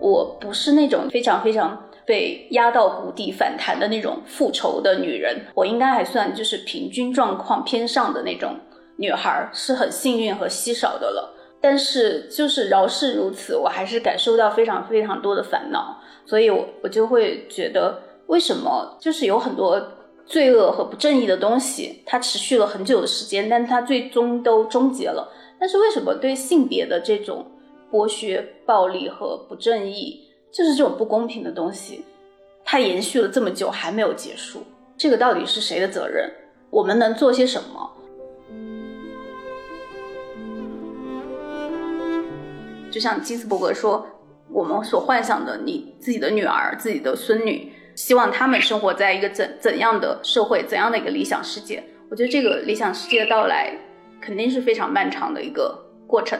[0.00, 8.54] 我不是那种非常非常被压到谷底反弹的那种复仇的女人，我应该还算就是平均状况偏上的那种
[8.96, 11.34] 女孩，是很幸运和稀少的了。
[11.60, 19.80] 但是就是饶是如此，我还是感受到非常非常多的烦恼，所以我我就会觉得，为什么就是有很多
[20.26, 25.32] 罪恶和不正义的东西，它持续了很久的时间，但它最终都终结了。
[25.58, 27.46] 但是为什么对性别的这种？
[27.92, 30.20] 剥削、暴力和不正义，
[30.50, 32.04] 就是这种不公平的东西，
[32.64, 34.64] 它延续了这么久还没有结束，
[34.96, 36.28] 这个到底是谁的责任？
[36.70, 37.90] 我们能做些什么？
[42.90, 44.04] 就像金斯伯格说，
[44.50, 51.82] 我们所幻想的你自己的女儿、自己的孙女，希望他们生活在一个怎怎样的社会、怎样的一个理想世界？
[52.10, 53.72] 我觉得这个理想世界的到来，
[54.20, 56.38] 肯定是非常漫长的一个过程。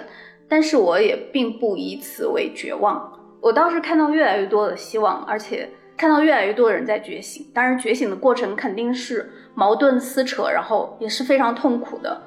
[0.49, 7.47] 但是我也并不以此为绝望，我倒是看到越来越多的希望，而且看到越来越多的人在觉醒。
[7.55, 12.23] 当然，觉醒的过程肯定是矛盾撕扯，然后也是非常痛苦的。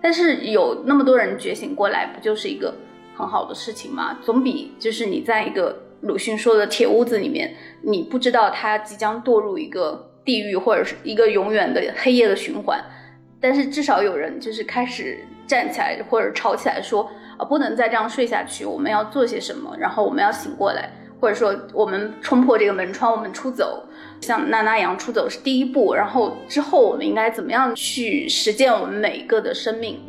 [0.00, 2.74] 但是有那么多人觉醒过来，不就是一个
[3.14, 4.18] 很好的事情吗？
[4.22, 12.82] 总比就是你在一个鲁迅说的铁屋子里面，你不知道他即将堕入一个地狱或者是一个永远的黑夜的循环。
[13.40, 17.10] 但是至少有人就是开始站起来或者吵起来说。
[17.38, 18.64] 啊，不能再这样睡下去！
[18.64, 19.72] 我们要做些什么？
[19.78, 23.84] 然后我们要醒过来，或者说我们冲破这个门窗，我们出走，
[24.20, 25.94] 像娜娜一样出走是第一步。
[25.94, 30.00] 然后之后我们应该怎么样去实践我们每一个的生命？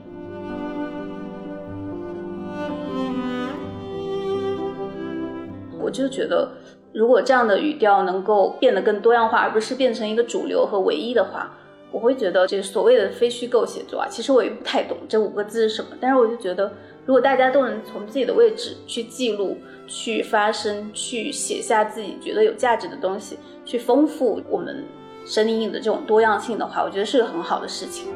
[5.82, 6.52] 我就觉得，
[6.94, 11.56] 如果这样的语调能够变得更多样化，而不是变成一个主流和唯一的话，
[11.92, 16.72] 我会觉得这所谓的非虚构写作啊，其实我也不太懂这五个字是什么，但是我就觉得。
[17.06, 19.58] 如果大家都能从自己的位置去记录、
[19.88, 24.84] 去发声、去写下自己觉得有价值的东西，去丰富我们
[25.26, 28.10] 声音的这种多样性的话，我觉得是个很好的事情。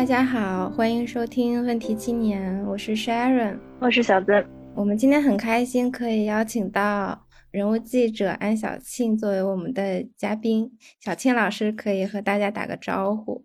[0.00, 4.42] 大家好，欢迎收听《问题青年》，我是 Sharon，我是小曾。
[4.74, 10.72] 我们今天很开心可以邀请到人物记者安小庆作为我们的嘉宾。
[11.00, 13.44] 小庆老师可以和大家打个招呼。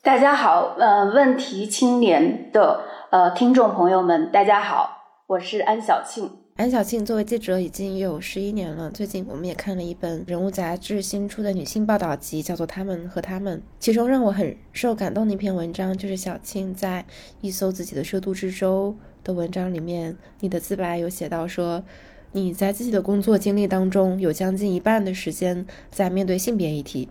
[0.00, 6.30] 大家好，呃，《问题青年》的呃听众朋友们，大家好，我是安小庆。
[6.58, 8.90] 安小庆作为记者已经有十一年了。
[8.90, 13.58] 最近我们也看了一本人物杂志新出的女性报道集，叫做《他们和他们》。
[13.78, 17.06] 其中让我很受感动的一篇文章，就是小庆在
[17.40, 21.84] 一艘自己的涉渡之舟的文章里面，你的自白有写到说，
[22.32, 27.08] 你在自己的工作经历当中有将近一半的时间在面对性别议题。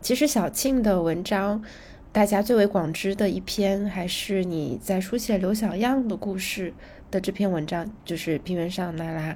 [0.00, 1.62] 其实小庆的文章，
[2.10, 6.74] 大家最为广知的一篇，还是你在书写刘小样的故事。
[7.10, 9.32] 的这篇文章就是《平原上那拉》，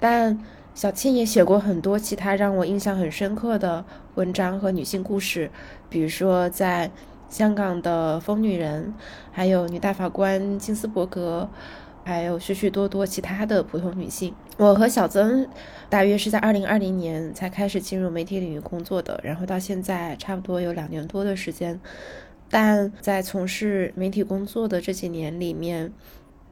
[0.00, 0.38] 但
[0.74, 3.84] 小庆也写过很多其他让我印象很深刻的
[4.16, 5.50] 文章和女性故事，
[5.88, 6.90] 比如说在
[7.28, 8.92] 香港的疯女人，
[9.30, 11.48] 还有女大法官金斯伯格，
[12.04, 14.34] 还有许许多多其他的普通女性。
[14.56, 15.46] 我和小曾
[15.88, 21.80] 大约是在二零二零年才开始进入媒体领域工作的，然后到现在差不多有两年多的时间，
[22.50, 25.92] 但在从事媒体工作的这几年里面。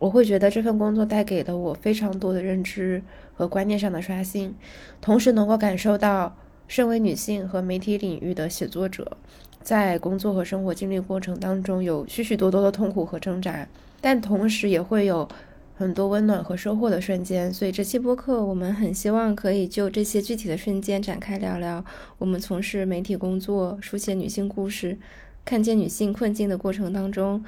[0.02, 3.00] 我会觉得这份工作带给了我非常多的认知
[3.36, 4.52] 和观念上的刷新，
[5.00, 6.36] 同时能够感受到
[6.66, 9.16] 身为女性和媒体领域的写作者，
[9.62, 13.68] 在工作和生活经历过程当中有许许多多的痛苦和挣扎，
[14.00, 15.28] 但同时也会有
[15.76, 17.54] 很多温暖和收获的瞬间。
[17.54, 21.84] 所以这期播客，我们很希望可以就这些具体的瞬间展开聊聊，
[22.18, 24.98] 我们从事媒体工作、书写女性故事、
[25.44, 27.44] 看见女性困境的过程当中。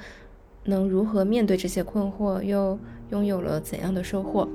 [0.67, 2.77] 能如何面对这些困惑，又
[3.11, 4.49] 拥有了怎样的收获？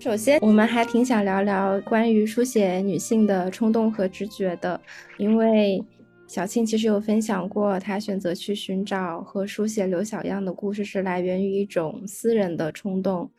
[0.00, 4.78] 首先，我们还挺想聊聊关于书写女性的冲动和直觉的，
[5.16, 5.82] 因为
[6.26, 13.30] 小庆其实有分享过，她选择去寻找和书写刘小样的故事是来源于一种私人的冲动。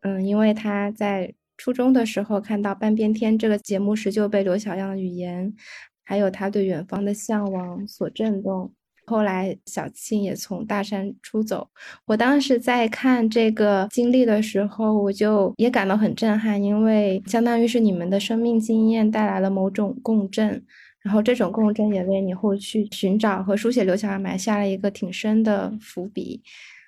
[0.00, 1.32] 嗯，因为她在。
[1.56, 5.54] 初中的时候看到《半边天》这个节目时，就被刘小样的语言，
[6.04, 8.72] 还有他对远方的向往所震动。
[9.06, 11.68] 后来小庆也从大山出走。
[12.06, 20.64] 我当时在看这个经历的时候，我就也感到很震撼，因为相当于是你们的生命经验带来了某种共振，
[21.02, 26.42] 然后这种共振也为你后续寻找和书写刘小样埋下了一个挺深的伏笔。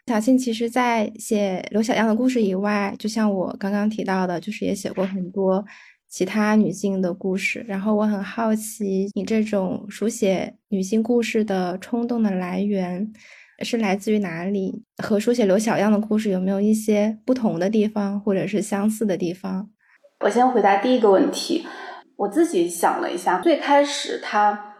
[0.07, 5.65] 小庆其实，在写刘小样的故事以外，就像我刚刚提到的，就是也写过很多。
[6.09, 13.13] 其他女性的故事，然后我很好奇，你这种书写女性故事的冲动的来源
[13.65, 14.85] 是来自于哪里？
[15.03, 19.69] 和书写刘小样的故事有没有一些不同的地方，或者是相似的地方？
[20.25, 21.67] 我先回答第一个问题。
[22.15, 24.77] 我自己想了一下，最开始它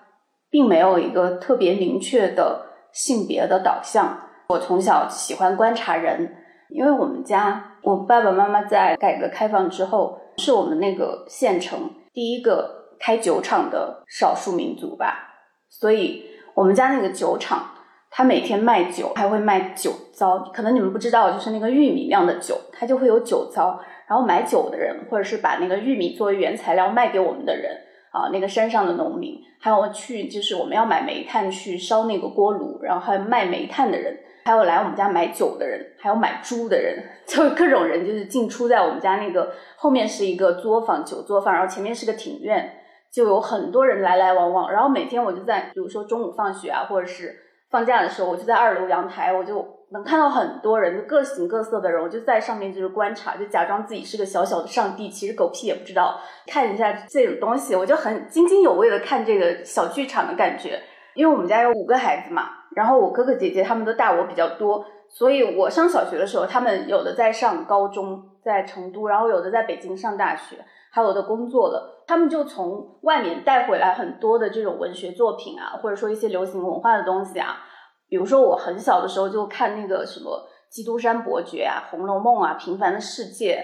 [0.49, 4.26] 并没有一个特别明确的性别的导向。
[4.49, 6.37] 我从小喜欢观察人，
[6.69, 10.21] 因为我们家我爸爸妈妈在改革开放之后。
[10.39, 15.31] 是我们那个县城第一个开酒厂的少数民族吧，
[15.71, 17.71] 所以我们家那个酒厂，
[18.11, 20.41] 他每天卖酒，还会卖酒糟。
[20.53, 23.81] 可能你们不知道，就是那个玉米酿的酒，它就会有酒糟。
[24.07, 27.75] 然后买酒的人，或者是把那个玉米作为原材料卖给我们的人，
[28.13, 34.15] 啊，那个山上的农民，还有去就是我们要买煤炭去烧那个锅炉，然后还有卖煤炭的人。
[34.47, 42.79] 还有来我们家买酒的人，还有买猪的人， 就各种人就是进出在我们家那个后面是一个作坊酒作坊，然后前面是个庭院，
[43.13, 44.71] 就有很多人来来往往。
[44.71, 47.35] 然后每天我就在，比如说中午放学啊，或者是
[47.73, 60.81] 放假的时候，我就在二楼阳台，我就能看到很多人，就各形各色的人，我就在上面就是观察，就假装自己是个小小的上帝，其实狗屁也不知道，看一下这种东西，我就很津津有味的看这个小剧场的感觉。
[61.15, 62.43] 因为我们家有五个孩子嘛，
[62.77, 70.59] 然后我哥哥姐姐他们都大我比较多，所以我上小学的时候，他们有的在上高中，在成都，然后有的在北京上大学，
[70.91, 77.65] 还有的工作了，他们就从外面带回来很多的这种文学作品啊，或者说一些流行文化的东西啊，
[78.11, 83.55] 比如说我很小的时候就看那个什么《基督山伯爵》啊，《红楼梦》啊，《平凡的世界》，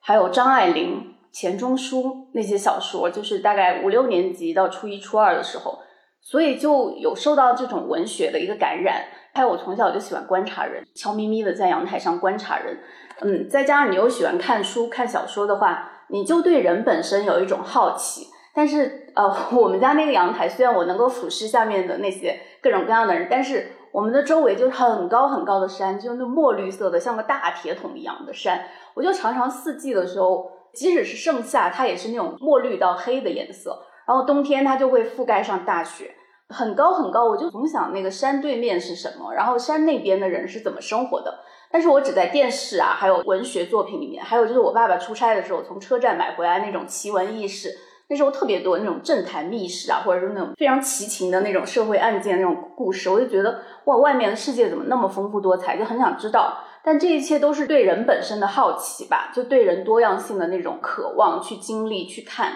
[0.00, 5.78] 还有张爱玲、钱钟书那些小说，就是大概五六年级到初一、初二的时候。
[6.22, 9.04] 所以就有受到这种文学的一个感染，
[9.34, 12.78] 还有我从小就喜欢观察人，悄咪咪的在阳台上观察人，
[13.20, 18.28] 嗯，再加上你又喜欢看书看小说的话，你就对人本身有一种好奇。
[18.54, 33.86] 但是呃， 我们家那个阳台虽然我能够俯视下面的那些各种各样的人，但是我们的周围就是很高很高的山，就那墨绿色的像个大铁桶一样的山，我就常常四季的时候，即使是盛夏，它也是那种墨绿到黑的颜色。
[34.12, 36.14] 然后冬天它就会覆盖上大雪，
[36.50, 37.24] 很高很高。
[37.24, 41.38] 我就总想那个山对面是什么，然后山那边的人是怎么生活的。
[41.70, 47.70] 但是我只在电视啊，还有文学作品里面，还有就是我爸爸出差的时候从车站买回来那种奇闻异事。
[48.10, 56.58] 那时候特别多那种政坛秘事啊，或者是那种非常奇情的那种社会案件那种故事，我就觉得哇，外面的世界怎么那么丰富多彩，就很想知道。
[56.84, 62.52] 但这一切都是对人本身的好奇吧，就对人多样性的那种渴望去经历去看。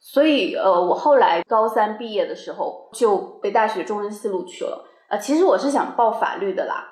[0.00, 4.86] 所以，呃，我后来高三毕业的时候就被大学中文系录取了。
[5.08, 6.88] 呃，其实我是想报法律的啦，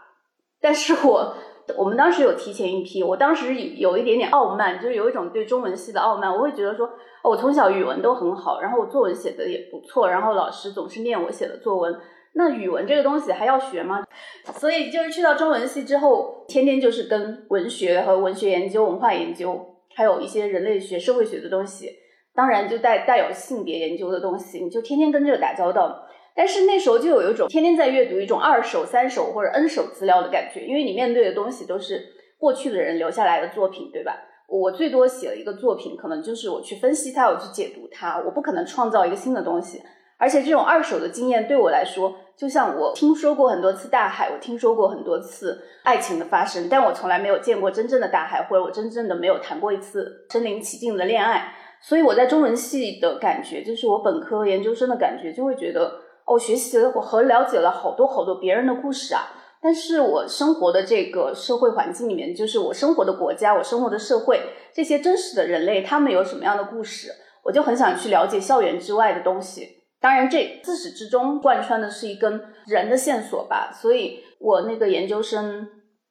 [0.60, 1.34] 但是我
[1.76, 6.30] 我们当时有提前一批，我当时有一点点傲慢，就是有一种对中文系的傲慢。
[6.30, 6.86] 我会觉得说，
[7.22, 11.98] 哦我从小语文都很好，然后我作文写的也不错，然后老师总是念我写的作文，
[12.34, 14.04] 那语文这个东西还要学吗？
[14.54, 19.64] 所以就是去到中文系之后，天天就是跟文学和文学研究、文化研究，
[19.94, 21.90] 还有一些人类学、社会学的东西。
[22.38, 26.06] 当然，就带带有性别研究的东西，你就天天跟这个打交道。
[26.36, 32.00] 但是那时候就有一种天天在阅读一种二手、三手或者 N 手资料的感觉，因为你面对的东西都是
[32.38, 34.16] 过去的人留下来的作品，对吧？
[34.46, 39.82] 我最多写了一个作品，可能就是我去分析它，我去解读它，我不可能创造一个新的东西。
[40.16, 51.52] 而且这种二手的经验对我来说，就像我听说过很多次大海，我听说过很多次爱情的发生，但我从来没有见过真正的大海，或者我真正的没有谈过一次身临其境的恋爱。
[51.80, 59.22] 所以我在中文系的感觉，就是我本科研究生的感觉，就会觉得哦，学习了和了解了好多好多别人的故事啊。
[59.62, 64.40] 但是我生活的这个社会环境里面，就是我生活的国家，我生活的社会，
[64.72, 67.12] 这些真实的人类，他们有什么样的故事？
[67.44, 69.68] 我就很想去了解校园之外的东西。
[70.00, 73.72] 当然，这自始至终贯穿的是一根人的线索吧。
[73.72, 75.66] 所以我那个研究生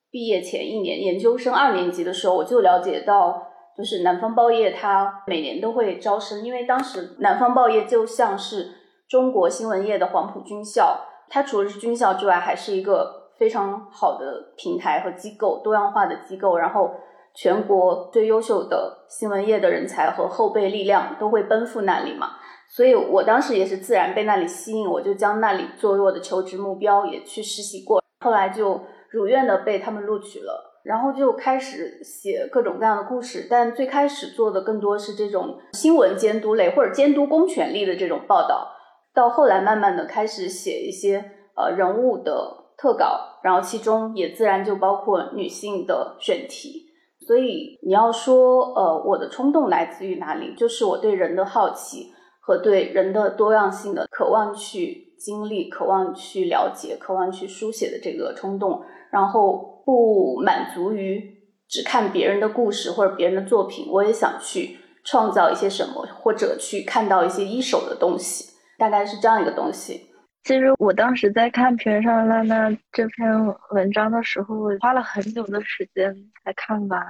[0.09, 3.46] 毕业前一年，研究生二年级的时候，我就了解到。
[3.77, 8.71] 就是南方报业，它每年都会招生，因为当时南方报业就像是
[9.07, 16.57] 中国新闻业的黄埔军校，它除了是军校之外，还是一个非常好的平台和机构，多样化的机构。
[16.57, 16.89] 然后
[17.35, 22.31] 全国最优秀的新闻业的人才和后备力量都会奔赴那里嘛。
[22.69, 28.01] 所以我当时也是自然被那里吸引，我就将那里作为我的求职目标，也去实习过。
[28.19, 28.81] 后来就
[29.11, 33.45] 如愿的被他们录取了，然后就开始写各种各样的故事。
[33.49, 38.69] 但最开始做的更多是这种新闻监督类或者监督公权力的这种报道。
[39.13, 41.23] 到后来慢慢的开始写一些
[41.55, 46.85] 呃人物的特稿，然后其中也自然就包括女性的选题。
[47.27, 52.13] 所以你要说呃我的冲动来自于哪里，就是我对人的好奇。
[52.39, 61.23] 和对人的多样性的渴望去经历、渴望去了解、渴望去书写的这个冲动，然后不满足于
[61.69, 70.01] 只看别人的故事或者别人的作品，我也想去创造一些什么，或者去看到一些一手的东西，大概是这样一个东西。
[70.43, 73.31] 其实我当时在看平上娜娜这篇
[73.71, 76.13] 文章的时候，花了很久的时间
[76.43, 77.01] 才看完，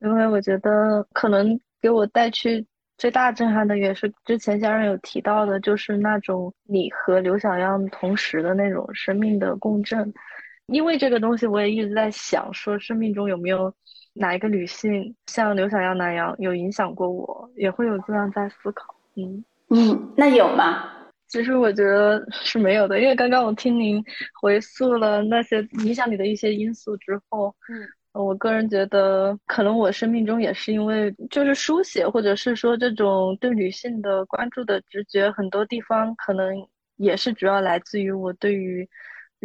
[0.00, 2.64] 因为我觉得可能给我带去。
[2.96, 10.14] 最大震撼的也是之前家人有提到的，就是那种你和刘小样同时的那种生命的共振。
[10.66, 13.72] 因为这个东西，我也一直在想，说生命中有没有
[14.12, 18.94] 哪一个女性像刘小样那样有影响过我，也会有这样在思考。
[19.16, 20.90] 嗯嗯，那有吗？
[21.26, 24.02] 其实我觉得是没有的，因为刚刚我听您
[24.40, 27.88] 回溯了那些影响你的一些因素之后，嗯。
[28.14, 36.54] 我个人觉得，可能我生命中也是因为就是书写，或者是说这种对女性的关注的直觉，很多地方可能
[36.94, 38.88] 也是主要来自于我对于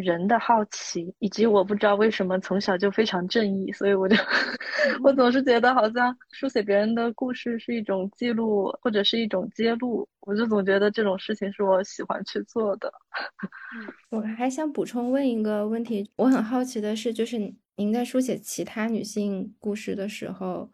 [0.02, 4.16] 人的好奇，以及我不知道为什么从小就非常正义，所以我就
[5.04, 12.92] 我总是觉得好像书写别人的故事是一种记录或者是一种揭露，我就总觉得这种事情是我喜欢去做的。
[14.10, 17.54] 我还想补充问一个问题，我很好奇的是，就是。
[17.80, 20.70] 您在书写其他女性故事的时候，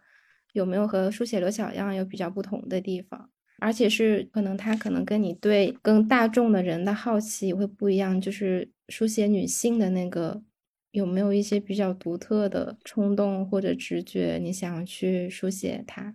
[0.54, 3.30] 有没有和书写刘小样有比较不同的地方？
[3.60, 8.20] 而且是可能他可能跟你对更大众的人的好奇会不一样。
[8.20, 10.42] 就是书写女性的那个，
[10.92, 14.40] 有没有一些比较独特的冲动或者直觉？
[14.42, 16.14] 你想要去书写它？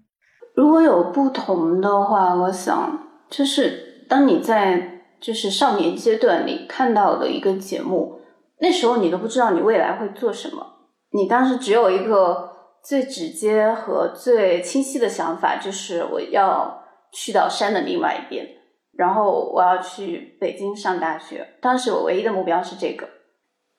[0.54, 8.20] 如果有不同的话，我想就是当你在就是少年阶段里看到的一个节目，
[8.60, 10.66] 那时候你都不知道你未来会做什么。
[11.12, 12.50] 你当时只有一个
[12.84, 16.79] 最直接和最清晰的想法，就是我要
[17.12, 18.46] 去到山的另外一边，
[18.92, 21.54] 然后我要去北京上大学。
[21.60, 23.08] 当时我唯一的目标是这个，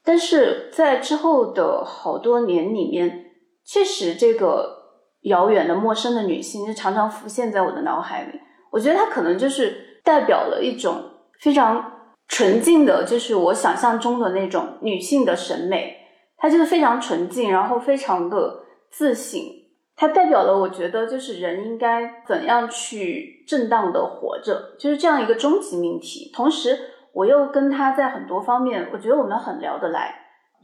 [0.04, 3.26] 但是在之后的好多年里面，
[3.66, 4.78] 确实这个
[5.22, 8.40] 遥远的陌生的女性就常常浮现在我的脑海里。
[8.72, 11.04] 我觉得她可能就是代表了一种
[11.40, 11.92] 非常
[12.28, 15.98] 纯净的，就是我想象中的那种女性的审美。
[16.38, 19.61] 她就是非常纯净，然后非常的自信。
[20.02, 26.32] 它代表了，我觉得就是人应该怎样去正当的活着，就是这样一个终极命题。
[26.34, 26.76] 同时，
[27.14, 30.16] 我又跟他在很多方面，我觉得我们很聊得来。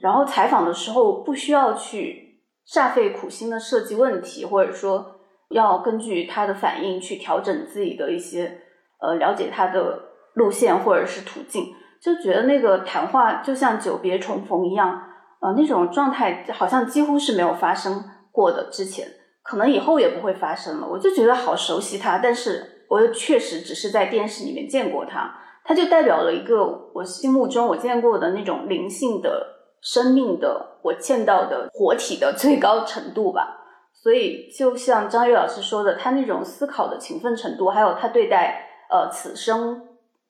[0.02, 5.06] 然后采访的时候不需要去煞费苦心的设计问题，或者说
[5.52, 8.62] 要根据他的反应去调整自己的一些
[9.00, 10.00] 呃了解他的
[10.34, 11.64] 路线或者是途径，
[12.02, 15.00] 就觉得那个谈话就像久别重逢一样。
[15.40, 19.06] 呃，那种状态好像几乎是没有发生过的，之前
[19.48, 20.88] 可能以后也不会发生了。
[20.88, 33.54] 我就觉得好熟悉他，但是我又确实只是在电视里面见过他，他就代表了一个我心目中我见过的那种灵性的生命的我见到的活体的最高程度吧。
[33.94, 39.82] 所以就像张悦老师说的，他那种思考的勤奋程度，还有他对待呃此生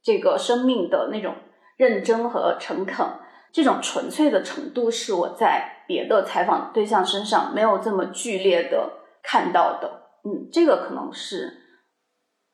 [0.02, 1.34] 这个生命的那种
[1.76, 3.06] 认真和诚恳。
[3.52, 8.92] 这种纯粹的程度是我在别的采访对象身上没有这么剧烈的
[9.30, 11.52] 看到的，嗯，这个可能是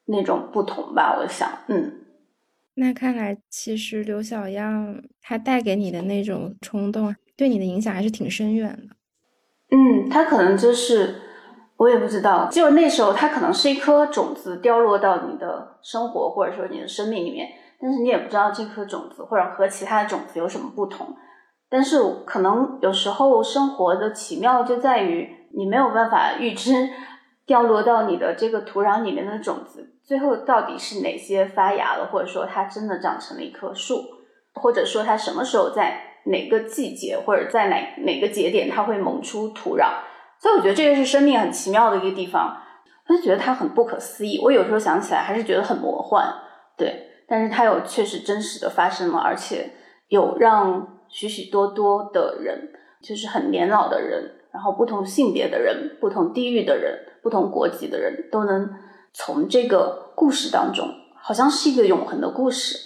[0.05, 1.99] 那种不同吧，我想，嗯。
[2.73, 8.95] 那看来，其实刘小样他带给你的那种冲动，对你的影响还是挺深远的。
[9.69, 11.21] 嗯，他可能就是
[11.77, 17.47] 我也不知道，就是那时候他可能是一颗种子掉落到你的生活或者说你的生命里面。
[17.79, 21.15] 但是你也不知道这颗种子或者和其他的种子有什么不同，
[21.69, 26.89] 但是可能有时候生活的奇妙就在于你没有办法预知
[27.45, 34.01] 掉落到你的这个土壤里面的种子最后到底是哪些发芽了，或者说它真的长成了一棵树，
[34.53, 39.89] 或者说它什么时候在哪个季节或者在哪哪个节点它会萌出土壤，
[40.39, 42.57] 所以我觉得这个是生命很奇妙的一个地方，
[43.07, 44.39] 我就觉得它很不可思议。
[44.41, 46.33] 我有时候想起来还是觉得很魔幻，
[46.77, 47.09] 对。
[47.25, 49.71] 但是它有确实真实的发生了，而且
[50.09, 52.69] 有让许许多多的人，
[53.01, 58.69] 就是很年老的人，然后不同性别的人、不同地域的人、不同国籍的人都能
[59.11, 60.87] 从这个故事当中，
[61.19, 62.77] 好像是一个永恒的故事。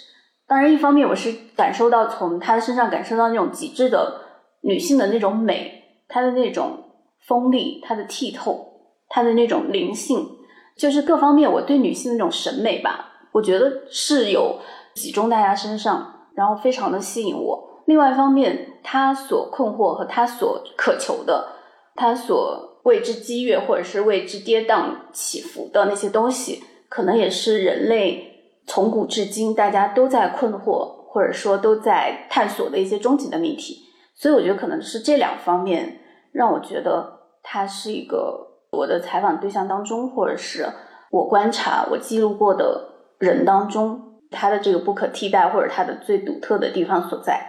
[0.46, 4.22] 当然，一方面我是感受到从她身上感受到那种极致的
[4.62, 6.84] 女性的那种美，她的那种
[7.26, 8.66] 锋利，她的剔透，
[9.10, 10.26] 她的那种灵性，
[10.74, 14.58] 就是各方面我对女性的那种审美吧，我觉得是有
[14.94, 17.82] 集中大家身上，然后非常的吸引我。
[17.84, 21.56] 另外一方面，她所困惑和她所渴求的。
[21.98, 33.82] 他所为之激越，或者是为之跌宕起伏的那些东西，可能也是人类从古至今大家都在困惑，或者说都在探索的一些终极的命题。
[34.14, 36.00] 所以，我觉得可能是这两方面
[36.30, 40.66] 让我觉得他是一个我的采访对象当中，或者是
[41.10, 42.84] 我观察、我记录过的
[43.18, 47.40] 人当中，他的这个不可替代，或者他的最独特的地方所在。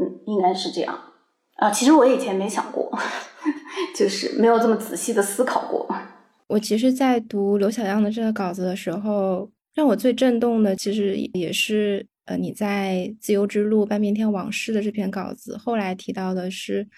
[0.00, 0.96] 嗯，应该是这样。
[1.56, 2.90] 啊，其实我以前没想过。
[3.96, 5.88] 就是没有这么仔细的思考过。
[6.46, 15.56] 我其实，在读刘小样的这个稿子的时候，让我最震动的，其实也是呃，你在《自由之路：半边天往事》的这篇稿子。
[15.56, 16.88] 后来提到的是，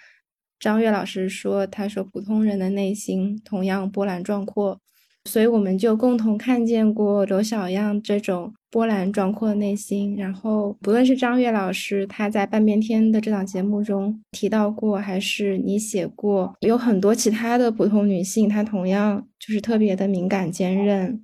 [0.58, 4.80] 张悦老师说，他说普通人的内心同样波澜壮阔。
[5.24, 10.16] 所以我们就共同看见过刘小样这种波澜壮阔的内心。
[10.16, 21.22] 然后，不论是张悦老师他在半边天的这档节目中提到过，还是你写过，有很多其他的普通女性，她同样就是特别的敏感坚韧，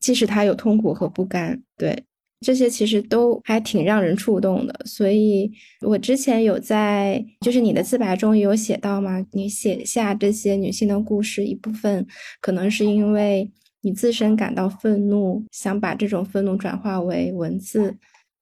[0.00, 1.62] 即使她有痛苦和不甘。
[1.76, 2.07] 对。
[2.40, 12.06] 这些其实都还挺让人触动的，所以我之前有在就是你的自白中有写到嘛，你写下这些女性的故事，一部分
[12.40, 17.90] 可能是因为你自身感到愤怒，想把这种愤怒转化为文字；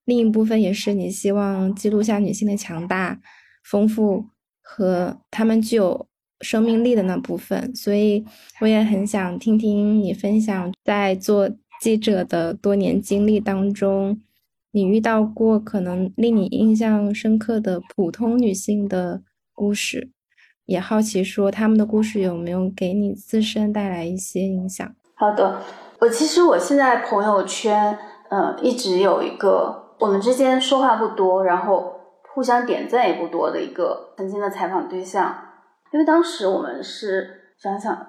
[0.05, 3.19] 另一部分也是你希望记录下女性的强大、
[3.65, 4.26] 丰富
[4.61, 6.07] 和她们具有
[6.43, 7.75] 生命力的那部分。
[7.75, 8.23] 所以
[8.61, 11.50] 我也很想听听你分享在做。
[11.80, 14.21] 记者的多年经历当中，
[14.73, 20.11] 你遇到过可能令你印象深刻的普通女性的故事，
[20.64, 24.90] 也好奇说他们的故事有没有给你自身带来一些影响？
[25.14, 25.61] 好的，
[26.00, 27.99] 我其实我现在朋友圈，
[28.30, 31.93] 嗯，一直有一个我们之间说话不多，然后
[32.34, 35.34] 互相点赞也不多的一个曾经的采访对象，
[35.93, 38.06] 因为当时我们是想想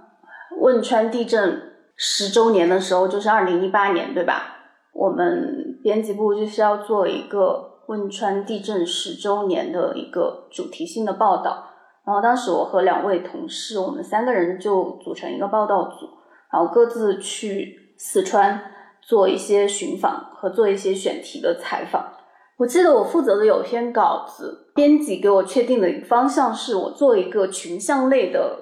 [0.61, 1.73] 汶川地震。
[1.97, 4.53] 十周年的时候就是二零一八年，对吧？
[4.93, 11.65] 我们编辑部就是要做一个汶川地震十周年的一个主题性的报道。
[12.05, 16.07] 然后当时我和两位同事，我们三个人就组成一个报道组，
[16.53, 22.13] 然后各自去四川做一些寻访和做一些选题的采访。
[22.57, 28.57] 我记得我负责的有篇稿子，编辑给我确定的一个方向是我做一个群像类的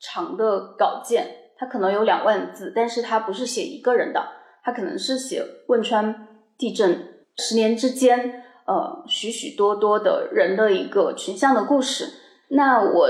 [0.00, 1.41] 长的稿件。
[1.62, 4.20] 他可能有两万字，但是他不是写一个人的，
[4.64, 6.26] 他可能是写汶川
[6.58, 12.14] 地震十年之间，呃，许许多多的人的一个群像的故事。
[12.48, 13.08] 那我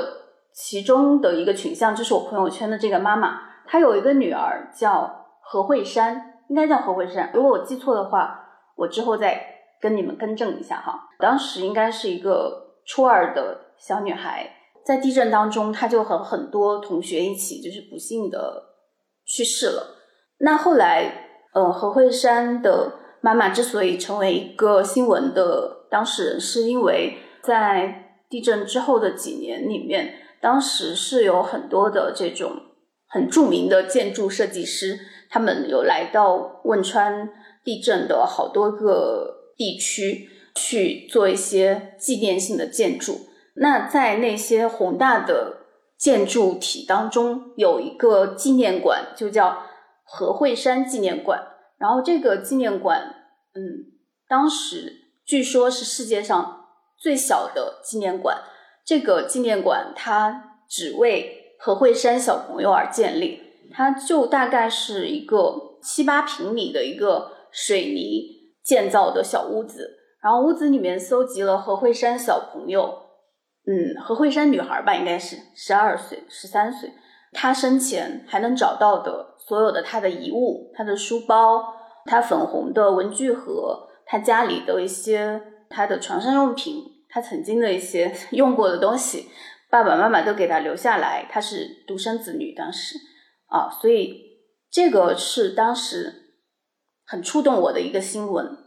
[0.53, 7.31] 其中的一个群像就是我朋友圈的这个妈妈，她有一个女儿叫何慧珊，应该叫何慧珊。
[7.33, 8.39] 如果我记错的话，
[8.77, 9.43] 我之后再
[9.81, 11.09] 跟你们更正一下哈。
[11.19, 14.59] 当时应该是一个初二的小女孩。
[14.85, 18.63] 在地震当中，他就和很多同学一起，就是不幸的
[19.25, 19.99] 去世了。
[20.39, 32.51] 那后来，呃，何慧珊的妈妈之所以成为一个新闻的当事人，是因为在地震之后的几年里面，当时是有很多的这种
[33.07, 34.99] 很著名的建筑设计师，
[35.31, 37.31] 他们有来到汶川
[37.63, 43.29] 地震的好多个地区去做一些纪念性的建筑。
[43.55, 45.59] 那在那些宏大的
[45.99, 49.63] 建筑体当中，有一个纪念馆，就叫
[50.05, 51.49] 何慧山纪念馆。
[51.79, 53.15] 然后这个纪念馆，
[53.55, 53.93] 嗯，
[54.29, 54.93] 当时
[55.25, 58.39] 据说是世界上最小的纪念馆。
[58.85, 73.02] 这个纪念馆它只为何慧山小朋友而建立，它就大概是一个七八平米的一个水泥建造的小屋子，然后屋子里面搜集了何慧山小朋友。
[73.65, 76.93] 嗯，何慧珊女孩吧，应该是十二岁、十三岁。
[77.33, 89.29] 她生前还能找到的所有的她的遗物，她的书包，她粉红的文具盒，她家里的一些她的床上用品，她曾经的一些 用过的东西，
[89.71, 91.27] 爸爸妈妈都给她留下来。
[91.31, 92.99] 她是独生子女，当时
[93.47, 94.21] 啊，所以
[94.71, 96.13] 这个是当时
[97.07, 98.59] 很触动我的一个新闻。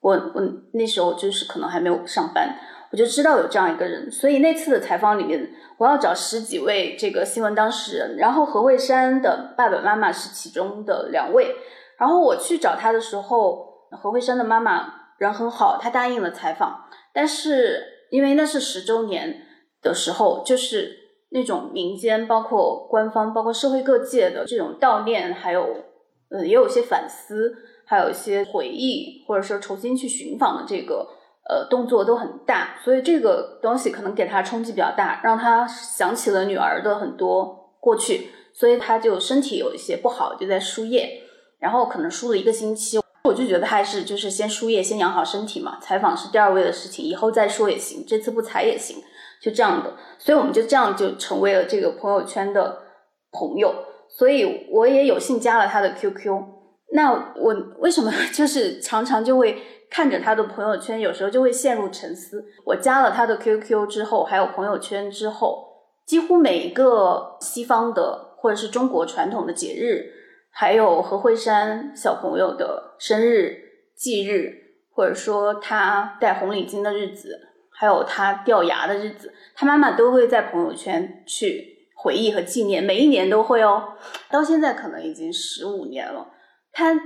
[0.00, 2.58] 我我那时候就是可能还没有上班。
[2.92, 4.10] 我就知道有这样一个人。
[4.10, 11.54] 所以那次的采访里面，我要找十几位这个新闻当事人，然后何慧珊的爸爸妈妈是其中的两位。
[11.98, 19.42] 然后我去找他的时候，何慧珊的妈妈人很好，她答应了采访，但是因为那是十周年
[19.82, 20.96] 的时候，就是
[21.28, 25.84] 那种民间、包括官方、包括社会各界的这种悼念，还有
[26.30, 31.06] 呃也有一些反思，还有一些回忆，或者说重新去寻访的这个
[31.50, 41.24] 呃动作都很大，所以这个东西可能给他冲击比较大，让他想起了女儿的很多过去，所以他就身体有一些不好，就在输液。
[41.58, 45.78] 然后可能输了一个星期，我就觉得还是就是先输液，先养好身体嘛。
[45.82, 48.96] 采访是第二位的事情，以后再说也行，这次不采也行，
[49.42, 49.92] 就这样的。
[50.18, 52.78] 所以我们就这样就成为了这个朋友圈的
[53.32, 53.74] 朋友。
[54.08, 56.32] 所以我也有幸加了他的 QQ。
[56.92, 62.44] 那我为什么 就是常常就会看着他的朋友圈，有时候就会陷入沉思。
[62.64, 65.66] 我加了他的 QQ 之后，还有朋友圈之后，
[66.06, 70.18] 几乎每一个西方的或者是中国传统的节日。
[70.52, 73.56] 还有何慧珊小朋友的生日
[73.94, 74.52] 忌日，
[74.92, 77.38] 或者说他戴红领巾的日子，
[77.70, 83.92] 还有他掉牙的日子，他妈妈都会在朋友圈去回忆和纪念，每一年都会哦。
[84.28, 86.26] 到现在可能已经十五年了，
[86.72, 87.00] 他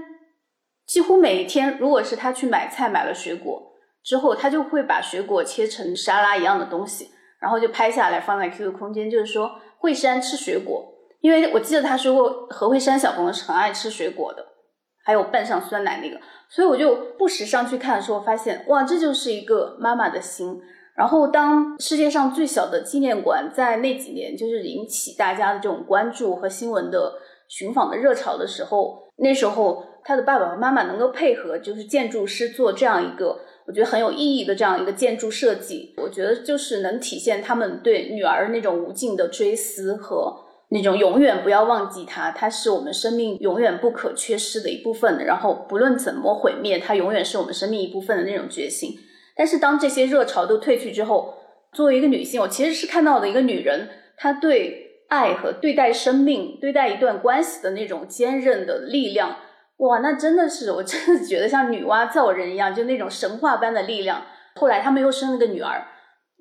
[0.95, 3.61] 几乎每一天，如果是他去买菜买了水果
[4.05, 10.87] 之后，他就会把水果切成沙拉一样的东西，然后就拍下来放在 QQ 空间，就是说惠山吃水果。
[11.21, 14.47] 因为我记得他说过，何慧山小朋友是很爱吃水果的，
[15.05, 16.17] 还有拌上酸奶那个，
[16.49, 20.63] 所以我就不时上去看的时候，发现哇，这就是一个妈妈的心。
[20.97, 27.15] 然后当世界上最小的纪念馆在那几年就是引起大家的这种关注和新闻的
[27.49, 40.41] 寻访的热潮的时候，那时候他的爸爸妈妈能够配合，就是建筑师做这样一个我觉得很有意义的这样一个建筑设计，我觉得就是能体现他们对女儿那种无尽的追思和。
[40.71, 45.25] 那种永远不要忘记她，她是我们生命永远不可缺失的一部分。
[45.25, 48.91] 然后不论怎么毁灭，她永远是我们生命一部分的那种决心。
[49.37, 51.35] 但是当这些热潮都退去之后，
[51.73, 59.37] 作为一个女性，我其实是看到的一个女人，她对爱和对待生命、对待一段关系的那种坚韧的力量。
[59.79, 64.23] 哇，那真的是我真的觉得像女娲造人一样，就那种神话般的力量。
[64.55, 65.89] 后来他们又生了个女儿。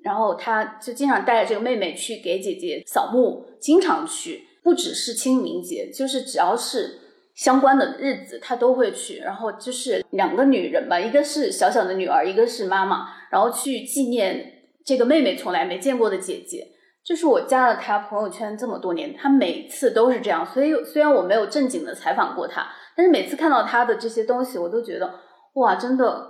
[0.04, 7.00] 然后他就经常带着这个妹妹去给姐姐扫墓，经常去，不只是清明节，就是只要是
[7.34, 9.20] 相关的日子，他都会去。
[9.20, 14.44] 然后就是两个女人吧，一个是小小的女儿，一个是妈妈，然后去纪念
[14.84, 16.66] 这个妹妹从来没见过的姐姐。
[17.02, 20.44] 就是我加了她朋友圈这么多年，她每次都是这样。
[20.44, 22.66] 所以虽然我没有正经的采访过她，
[22.96, 25.14] 但是每次看到她的这些东西，我都觉得
[25.54, 26.26] 哇，真的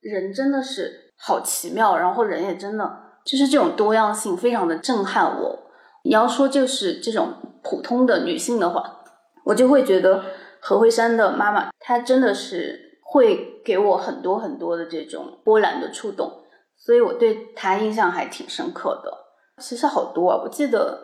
[0.00, 3.04] 人真的是好奇妙，然后人也真的。
[3.24, 5.58] 就是这种多样性非常的震撼我。
[6.04, 9.00] 你要说就是这种普通的女性的话，
[9.44, 10.24] 我就会觉得
[10.60, 16.32] 何慧珊的妈妈，她真的是会给我很多很多的这种波澜的触动，
[16.78, 19.12] 所以我对她印象还挺深刻的。
[19.60, 21.00] 其实好多啊，我记得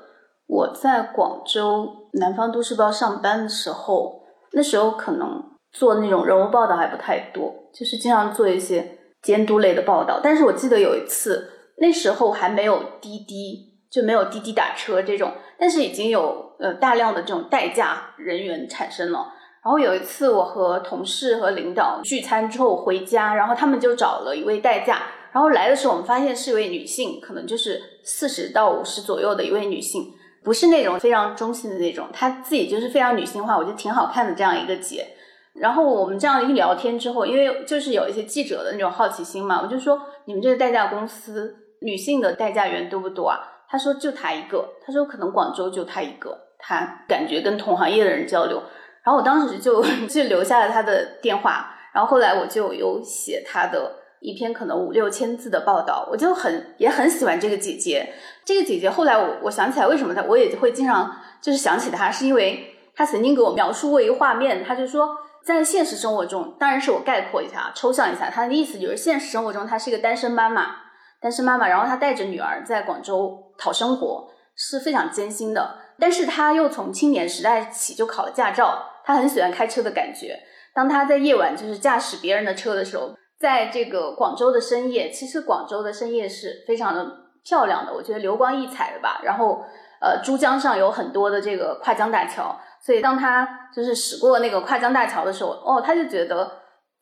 [0.46, 4.22] 我在广州南方都市报上班的时候，
[4.54, 10.20] 那时候可能做那种人物报道还不太多，就是经常做一些监督类的报道。
[10.22, 11.50] 但是我记得有一次。
[11.76, 19.26] 那时候还没有滴滴，就没有滴滴打车这种，但是已经有呃大量的这种代驾人员产生了。
[19.64, 25.02] 然后有一次，我和同事和领导聚餐之后回家，然后他们就找了一位代驾。
[25.32, 30.12] 然后来的时候，我们发现是一位女性，可能就是四十到五十左右的一位女性，
[30.44, 35.06] 不是那种非常中性的那种，她自己就是非常女性化，我觉得挺好看的这样一个姐。
[35.54, 41.60] 然后我们这样一聊天之后，因为就是有一些记者的那种好奇心嘛，我就说你们这个代驾公司。
[41.80, 43.38] 女性的代驾员多不多啊？
[43.68, 48.62] 他说就他一个，他说可能广州就他一个，他感觉跟同行业的人交流。
[49.02, 53.92] 然后我当时就 就留下了他的电话，然后后来我就有写他的
[54.24, 58.14] 一篇可能五六千字的报道，我就很也很喜欢这个姐姐。
[58.42, 65.10] 这个姐姐后来我我想起来为什么她我也会经常就是想起她，是因为她曾经给我描述过一个画面，她就说
[65.44, 70.76] 在现实生活中，当然是我概括一下抽象一下，她的意思就是现实生活中她是一个单身妈妈。
[71.20, 75.76] 单身妈妈，然后她带着女儿在广州讨生活是非常艰辛的。
[75.98, 80.38] 但是她又从青年时代起就考了驾照，她很喜欢开车的感觉。
[80.74, 87.06] 当她在夜晚就是驾驶别人的车的时候，在这个广州的深夜，其实广州的深夜是非常的
[87.44, 89.20] 漂亮的，我觉得流光溢彩的吧。
[89.22, 89.62] 然后，
[90.00, 96.50] 呃，珠江上有很多的这个跨江大桥，所以当他就是驶过那个跨江大桥的时候，哦，他就觉得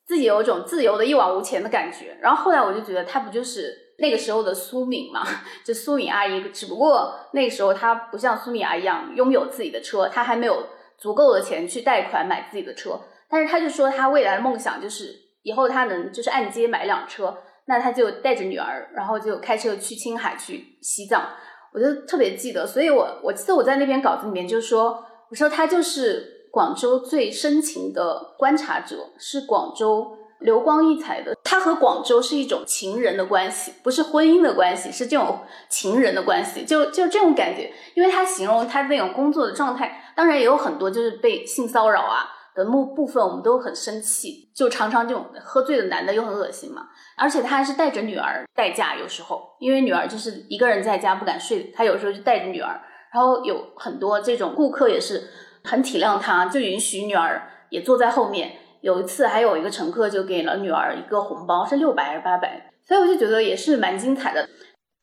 [0.04, 2.18] 自己有一种自由的一往无前的感觉。
[2.20, 3.78] 然后后来我就觉得她不就是。
[3.98, 5.22] 那个时候的苏敏嘛，
[5.64, 10.66] 就苏敏阿姨，只不过那个时候她不像苏敏阿姨一样拥有自己的车，她还没有
[10.98, 12.98] 足够的钱去贷款买自己的车，
[13.30, 21.28] 但是她就说她未来的梦想就是以后他能就是按揭买辆车，那他就带着女儿，然后就开车去青海去西藏，
[21.72, 30.18] 我就特别记得，所以我我记得我在那篇稿子里面就说，我说他就是广州最深情的观察者，是广州。
[30.42, 37.72] 流光溢彩的，他和广州是一种情人的关系，不是婚姻的关系，是这种情人的关系，就就这种感觉。
[37.94, 46.88] 因为他形容他那种工作的状态，当然也有很多就是被性骚扰啊的部部分，我们都很生气，就常常这种喝醉的男的又很恶心嘛。
[47.16, 52.80] 而且他还是带着女儿代驾，有时候因为女儿就是一个人在家不敢睡，他有时候就带着女儿，
[53.12, 55.28] 然后有很多这种顾客也是
[55.64, 58.52] 很体谅他，就允许女儿也坐在后面。
[58.80, 62.72] 有一次，还有一个乘客就给了女儿一个红包，是六百还是八百？
[62.84, 64.48] 所以我就觉得也是蛮精彩的。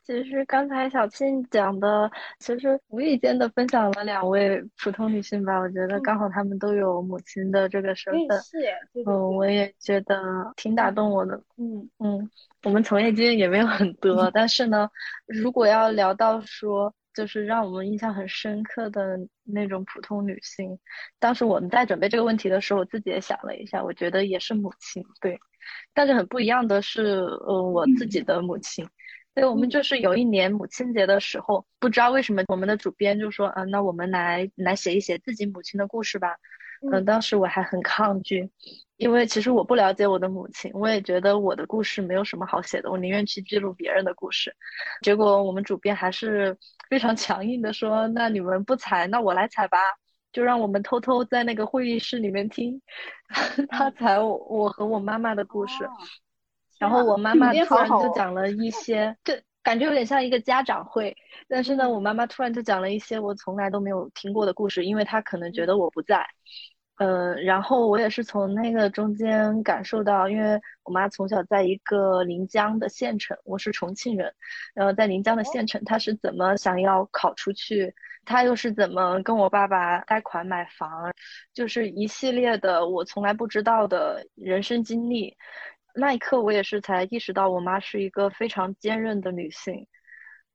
[0.09, 5.59] 其实刚才小庆讲的，其实无意间的分享了两位普通女性吧。
[5.59, 8.41] 我觉得刚好她们都有母亲的这个身份。
[8.41, 8.57] 是
[9.05, 10.19] 嗯，我也觉得
[10.55, 11.39] 挺打动我的。
[11.57, 12.27] 嗯嗯，
[12.63, 14.89] 我们从业经验也没有很多， 但是呢，
[15.27, 16.91] 如果要聊到说。
[17.11, 20.77] 就是让我们印象很深刻的那种普通女性。
[21.19, 25.37] 当时我们在准备这个问题的时候，我自己也想了一下，我觉得也是母亲，对。
[25.93, 28.87] 但是很不一样的是，呃，我自己的母亲。
[29.39, 36.35] 所以我们就是有一年母亲节的时候，不知道为什么我们的主编就说，嗯，那我们来来写一写自己母亲的故事吧。
[36.91, 38.49] 嗯，当时我还很抗拒。
[38.97, 44.53] 因为其实我不了解我的母亲，我也觉得我的故事没有什么好写的，我宁愿去记录别人的故事。
[45.03, 46.57] 结果我们主编还是
[46.89, 49.77] 非常强硬的说：“那你们不采，那我来采吧。”
[50.33, 52.79] 就让我们偷偷在那个会议室里面听
[53.71, 55.87] 他采我我和我妈妈的故事。
[56.79, 61.15] 然后我妈妈突然就讲了一些， 就感觉有点像一个家长会。
[61.47, 66.25] 但是呢，我妈妈突然就讲了一些我从来都没有听过的故事，因为她可能觉得我不在。
[66.97, 74.33] 呃，然后我也是从那个中间感受到，因为我妈从小在一个临江的县城，我是重庆人，
[74.73, 77.93] 然后在临江的县城，她是怎么想要考出去，
[78.25, 81.09] 她又是怎么跟我爸爸贷款买房，
[81.53, 85.37] 就是一系列的我从来不知道的人生经历。
[85.99, 89.85] 那一刻，我也是才意识到，我妈是一个非常坚韧的女性。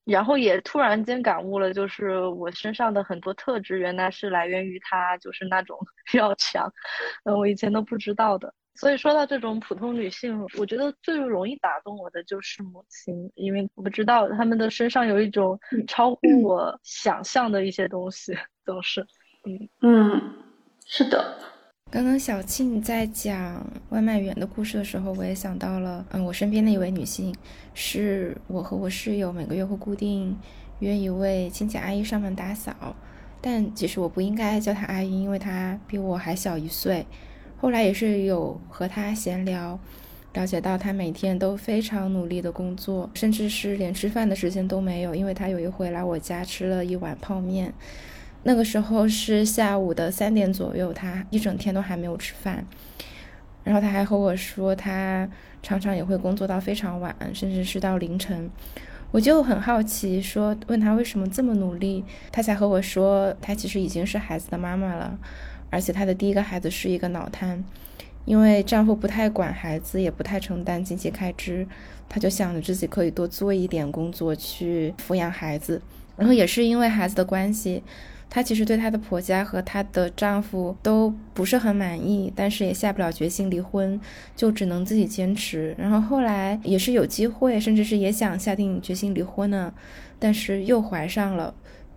[0.05, 5.79] 然后也突然间感悟了，就是我身上的很多特质，原来是来源于她，就是那种
[6.13, 6.71] 要强，
[7.25, 8.53] 嗯，我以前都不知道的。
[8.75, 19.01] 所以说到这种普通女性，我觉得最容易打动我的就是母亲，因为我知道她们的身上有一种超乎我想象的一些东西，总是，
[19.47, 20.35] 嗯嗯，
[20.85, 21.39] 是的。
[21.95, 27.33] 刚刚小庆在讲外卖员的故事的时候，我也想到了，嗯，我身边的一位女性，
[27.73, 30.37] 是我和我室友每个月会固定
[30.81, 32.97] 约一位清洁阿姨上门打扫，
[33.41, 37.07] 但其实我不应该叫她阿姨，因为她比我还小一岁。
[37.59, 39.79] 后来也是有和她闲聊，
[40.33, 47.73] 了解到她每天都非常努力的工作，甚至是连吃饭的时间都没有，因为她有一回来我家吃了一碗泡面。
[48.47, 52.65] 那个时候是下午的三点左右，他一整天都还没有吃饭，
[53.65, 55.27] 然后他还和我说，他
[55.63, 58.51] 常常也会工作到非常晚，甚至是到凌晨。
[59.11, 65.19] 我就很好奇，说问他为什么这么努力，他才和我说，他其实已经是孩子的妈妈了，
[65.71, 67.65] 而且他的第一个孩子是一个脑瘫，
[68.27, 71.67] 因为丈夫不太管孩子，也不太承担经济开支，
[72.09, 75.81] 他就想着自己可以多做一点工作去抚养孩子，
[76.17, 77.83] 然后也是因为孩子的关系。
[78.29, 84.01] 她其实对她的婆家和她的丈夫都不是很满意，但是也下不了决心离婚，
[84.35, 85.75] 就只能自己坚持。
[85.79, 89.73] 然后后来也是有机会，甚至是也想下定决心离婚呢，
[90.19, 91.55] 但是又怀上了，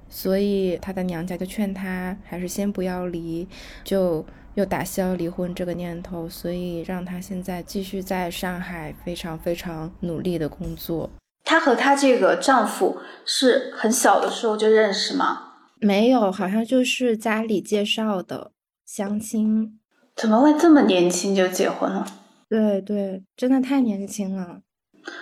[0.10, 3.48] 所以她的娘家就劝她还是先不要离，
[3.84, 11.10] 就又打消离婚这个念头，所以让她现在继续在上海非常非常努力的工作。
[11.44, 15.47] 她和她这个丈夫是很小的时候就认识吗？
[15.80, 18.52] 没有，好像就是家里介绍的
[18.86, 19.80] 相亲。
[20.16, 22.06] 怎么会这么年轻就结婚了？
[22.50, 24.62] 对对，真的太年轻了。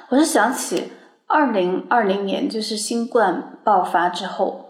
[0.09, 0.91] 我是想起
[1.27, 4.69] 二零二零年，就是新冠爆发之后，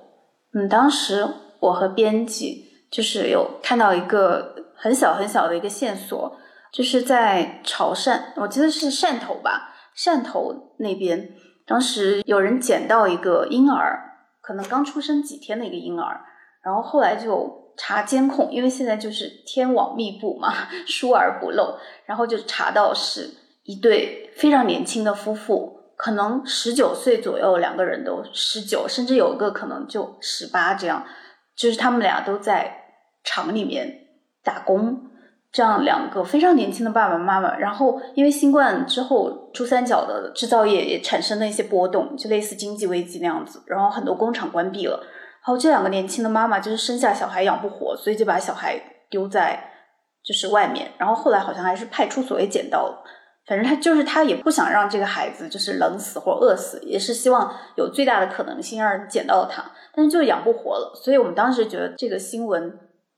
[0.54, 1.28] 嗯，当时
[1.60, 6.38] 我和编辑就是有看到一个很小很小的一个线索，
[6.74, 11.30] 就是在潮汕，我记得是汕头吧，汕头那边，
[11.68, 14.15] 当时有人捡到一个婴儿。
[14.46, 16.22] 可能刚出生几天的一个婴儿，
[16.62, 20.54] 然后后来就查监控，因为现在就是天网密布嘛，
[20.86, 23.28] 疏而不漏，然后就查到是
[23.64, 31.04] 一对非常年轻的夫妇可能十九岁左右，两个人都十九，甚至有一个可能就十八这样，
[31.56, 32.84] 就是他们俩都在
[33.24, 34.06] 厂里面
[34.44, 35.10] 打工，
[35.56, 37.58] 这样两个非常年轻的爸爸妈妈。
[37.58, 44.98] 然后因为新冠之后，珠三角的制造业也产生了一些波动，就类似经济危机那样子，然后很多工厂关闭了。
[44.98, 48.78] 然后这两个年轻的妈妈就是生下小孩养不活，所以就把小孩
[49.10, 49.58] 丢在
[50.22, 53.02] 就是外面，然后后来好像还是派出所也捡到了。
[53.48, 59.64] 反正他就是他也不想让这个孩子就是冷死或饿死，也是希望有最大的可能性让人捡到他，
[59.94, 60.92] 但是就养不活了。
[60.96, 62.76] 所以我们当时觉得这个新闻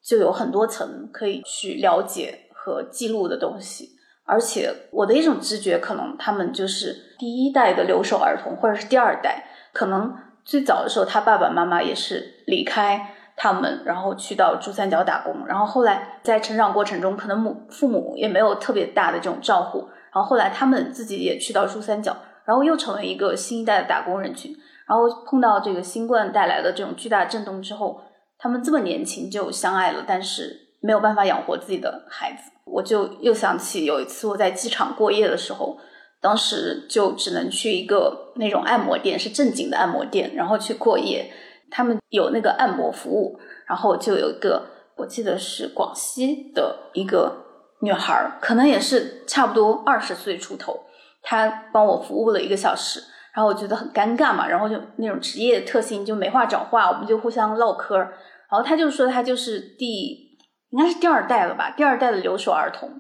[0.08, 3.90] 就有很多层可以去了解和记录的东西，
[4.24, 9.44] 而且我的一种直觉，可能他们就是第一代的留守儿童，或者是第二代，
[9.74, 10.16] 可能
[10.46, 19.90] 最早的时候他爸爸妈妈也是离开他们，然后去到珠三角打工，然后后来在成长过程中，可能母父母也没有特别大的这种照顾。
[20.14, 22.16] 然后后来他们自己也去到珠三角，
[22.46, 24.56] 然后又成为一个新一代的打工人群。
[24.88, 28.02] 然后碰到这个新冠带来的这种巨大震动之后，
[28.38, 32.52] 他们这么年轻就相爱了，但是没有办法养活自己的孩子。
[32.66, 35.78] 我就又想起有一次我在机场过夜的时候，
[36.22, 41.32] 当时就只能去一个那种按摩店，是正经的按摩店，然后去过夜。
[41.70, 47.44] 他们有那个按摩服务，然后就有一个我记得是广西的一个。
[47.80, 50.86] 女孩可能也是差不多二十岁出头，
[51.22, 53.00] 她帮我服务了一个小时，
[53.38, 58.10] 然后我觉得很尴尬嘛，然后就那种职业特性就没话找话，我们就互相唠嗑然
[58.50, 60.40] 后他就说他就是第
[60.72, 63.00] 应该是第二代了吧，第二代的留守儿童。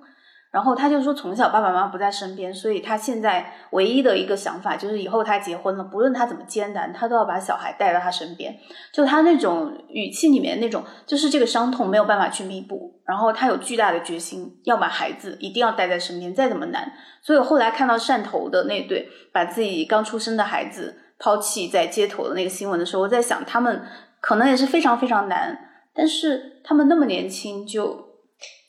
[0.49, 8.55] 然后他就说，从小爸爸妈妈不在身边，所以他现在唯一的一个想法就是，以后他结婚了，不论他怎么艰难，他都要把小孩带到他身边。
[8.93, 16.91] 就他那种语气里面那种，就是这个伤痛没有办法去弥补，然后他有巨大的决心要把孩子一定要带在身边，再怎么难。
[17.21, 23.83] 所以后来看到汕头的那对把自己刚出生的孩子抛弃在街头的那个新闻的时候，我在想，他们
[24.21, 25.59] 可能也是非常非常难，
[25.93, 28.06] 但是他们那么年轻就。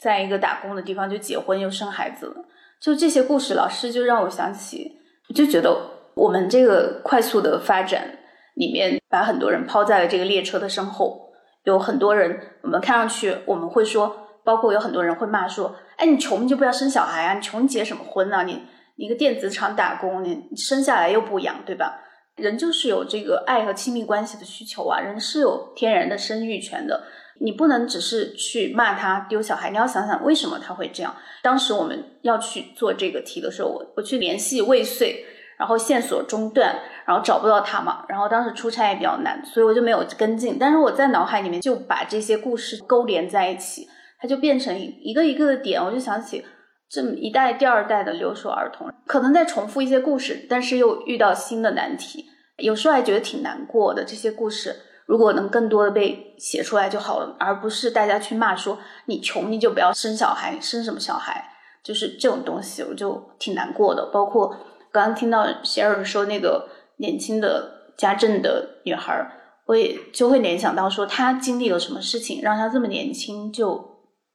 [0.01, 2.45] 在一个打工的地方就结婚又生孩子了，
[2.81, 4.97] 就这些故事，老师就让我想起，
[5.35, 5.77] 就觉得
[6.15, 8.19] 我们这个快速的发展
[8.55, 11.33] 里面，把很多人抛在了这个列车的身后，
[11.65, 18.45] 有很多人，我们看上去我们会说，包括有很多人会骂说，哎，你穷就不要生小孩啊，你穷结什么婚呢？
[18.45, 18.63] 你
[18.97, 22.01] 你一个电子厂打工，你生下来又不养，对吧？
[22.37, 27.03] 人就是有这个爱和亲密关系的需求啊，人是有天然的生育权的。
[27.41, 31.15] 你不能只是去骂他丢小孩，你要想想为什么他会这样。
[31.43, 35.25] 当时我们要去做这个题的时候，我我去联系未遂，
[35.59, 36.75] 然后线索中断，
[37.07, 38.05] 然后找不到他嘛。
[38.09, 40.57] 然后当时出差也比较难，所以我就没有跟进。
[40.59, 43.87] 但是我在脑海里面就把这些故事勾连在一起，
[44.21, 45.81] 它就变成一个一个的点。
[45.83, 46.45] 我就想起
[46.89, 54.05] 这么一代、第二代的留守儿童，可能在重复一些故事，但是又遇到新的难题，有时候还觉得挺难过的。
[54.05, 54.75] 这些故事。
[55.09, 61.51] 如果能更多的被写出来就好了，而不是大家去骂说你穷你就不要生小孩，生什么小孩，
[61.83, 64.11] 就是这种东西，我就挺难过的。
[64.13, 64.49] 包括
[64.93, 66.69] 刚刚听到 Sharon 说那个
[66.99, 69.27] 年轻的家政的女孩，
[69.65, 73.83] 我也就会联想到说她经历了什么事情，让她这么年轻就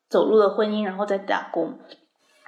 [0.10, 1.78] 走入了婚姻，然后再打工。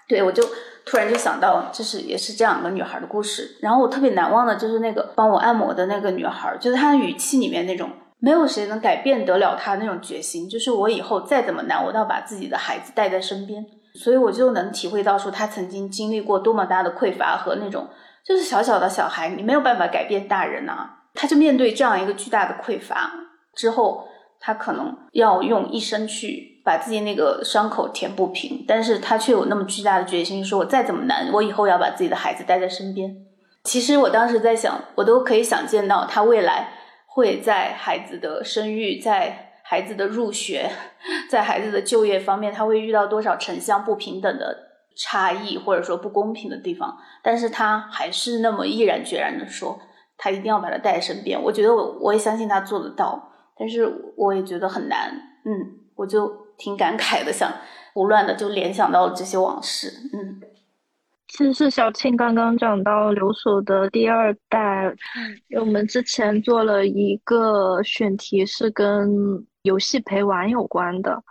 [0.07, 0.43] 对我就
[0.83, 3.55] 突然就想到，就是也是这两个女孩的故事。
[3.61, 7.87] 然后我特别难忘的就是那个帮我按摩的那个女孩，就是她的语气里面那种。
[8.25, 13.63] 没有谁能改变得了他那种决心，就是我以后再怎么难，我都要把自己的孩子带在身边。
[13.93, 17.87] 所以我就能体会到，说他曾经经历过多么大的匮乏和那种，
[18.25, 20.89] 就是小小的小孩，你没有办法改变大人呐。
[21.13, 23.11] 他就面对这样一个巨大的匮乏
[23.53, 24.07] 之后，
[24.39, 33.15] 他可能要用一生去把自己那个伤口填不平，但是他却有那么巨大的决心，说我再怎么难，我以后要把自己的孩子带在身边。
[33.63, 36.69] 其实我当时在想，我都可以想见到他未来。
[37.15, 40.69] 会在孩子的生育、在孩子的入学、
[41.29, 44.53] 在孩子的就业方面，他会遇到多少城乡不平等的
[44.97, 46.97] 差异，或者说不公平的地方？
[47.23, 49.79] 但是他还是那么毅然决然的说，
[50.17, 51.41] 他一定要把他带在身边。
[51.41, 55.09] 我觉得我我也相信他做得到，但是我也觉得很难。
[55.45, 57.49] 嗯，我就挺感慨的，想
[57.93, 59.87] 胡乱的就联想到了这些往事。
[60.13, 60.41] 嗯。
[61.27, 64.85] 其实是小庆刚刚讲到留守的第二代，
[65.47, 69.09] 因为我们之前做了一个选题，是跟
[69.63, 71.21] 游戏陪玩有关的。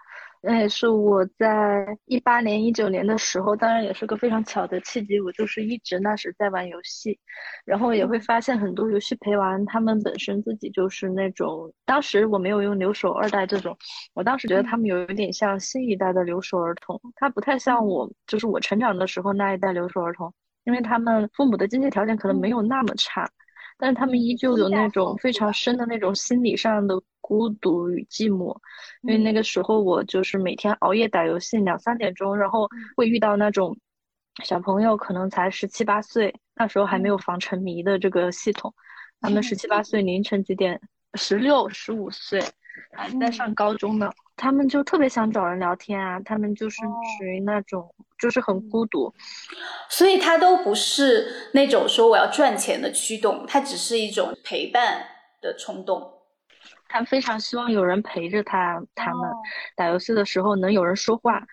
[0.46, 5.18] 那也是我在一八年、一九年的时候，当然也是个非常巧的契机。
[5.20, 7.18] 我就是一直那时在玩游戏，
[7.64, 11.72] 然后也会发现很多游戏陪玩，他们本身自己就是那种。
[11.86, 13.74] 当时我没有用留守二代这种，
[14.12, 20.32] 我当时觉得他们有一点像新一代的留守儿童，他不太像我，就是我成长的时候那一代留守儿童。
[20.64, 23.28] 因为他们父母的经济条件可能没有那么差，
[23.78, 26.94] 但是他们依旧有那种非常深的那种心理上的
[27.26, 28.54] 孤独与寂寞。
[29.00, 33.74] 因为那个时候我就是每天熬夜打游戏，两三点钟，然后会遇到那种
[34.44, 38.74] 小朋友，可能才十七八岁，那时候还没有防沉迷的这个系统，
[39.22, 40.78] 他们十七八岁凌晨几点，
[41.14, 42.42] 十六十五岁
[42.92, 44.10] 还在上高中呢。
[44.36, 46.76] 他们就特别想找人聊天啊，他们就是
[47.16, 49.14] 属于那种就是很孤独，
[49.88, 55.06] 所以他都不是那种说我要赚钱的驱动，他只是一种陪伴
[55.40, 56.10] 的冲动。
[56.94, 59.28] 他非常希望有人陪着他，他们
[59.74, 61.44] 打游戏的时候能有人说话。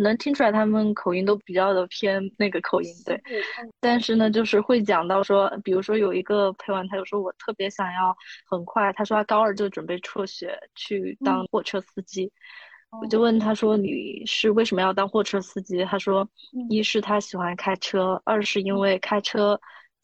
[0.00, 3.20] 能听出来他们口音都比较的偏那个口音，对。
[3.80, 8.16] 但是呢，就是会讲到说，比如说有一个陪玩，他就说我特别想要
[8.48, 12.32] 很快，他说他高二就准备辍学去当货车司机。
[13.00, 15.84] 我就问他说你是为什么要当货车司机？
[15.84, 16.28] 他说
[16.70, 19.60] 一是他喜欢开车，二是因为开车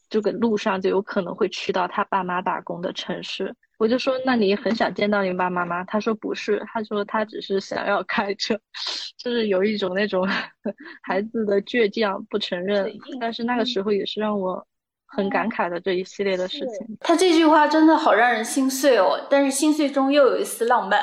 [0.09, 3.55] 这个路上就有可能会去到他爸妈打工的城市。
[3.81, 5.83] 我就说，那你很想见到你爸妈吗？
[5.85, 8.55] 他说不是，他说他只是想要开车，
[9.17, 10.29] 就是有一种那种
[11.03, 12.93] 孩子的倔强，不承认。
[13.19, 14.63] 但是那个时候也是让我
[15.07, 16.99] 很感慨的这一系列的事情。
[17.01, 21.03] 他这句话真的好让人心碎哦，但是心碎中又有一丝浪漫，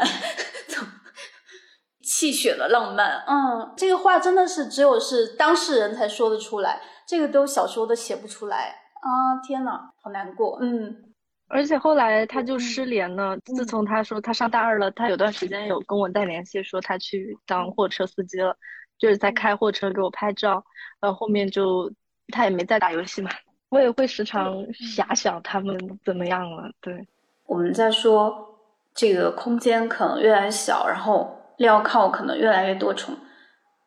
[2.03, 3.23] 气血的浪漫。
[3.28, 9.41] 嗯，这个话真的是只有是当事人才说得出来，这个都小说都写不出来啊！
[9.43, 10.59] 天呐，好难过。
[10.61, 11.05] 嗯。
[11.48, 13.38] 而且后来他就失联了。
[13.45, 18.56] 自从他说他上大二了，他有段时间有跟我带联系，说他去当货车司机了，
[18.98, 20.64] 就是在开货车给我拍照。
[21.00, 21.91] 然后后面就
[22.34, 23.32] 他也没再打游戏嘛。
[23.70, 24.56] 我也会时常
[24.95, 26.72] 遐想他们怎么样了。
[26.82, 27.08] 对，
[27.45, 28.60] 我们在说
[28.93, 33.16] 这个空间可能越来越小，然后镣铐可能越来越多重，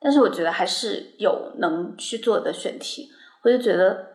[0.01, 3.11] 但是我觉得还是有能去做的选题。
[3.43, 4.07] 我就觉得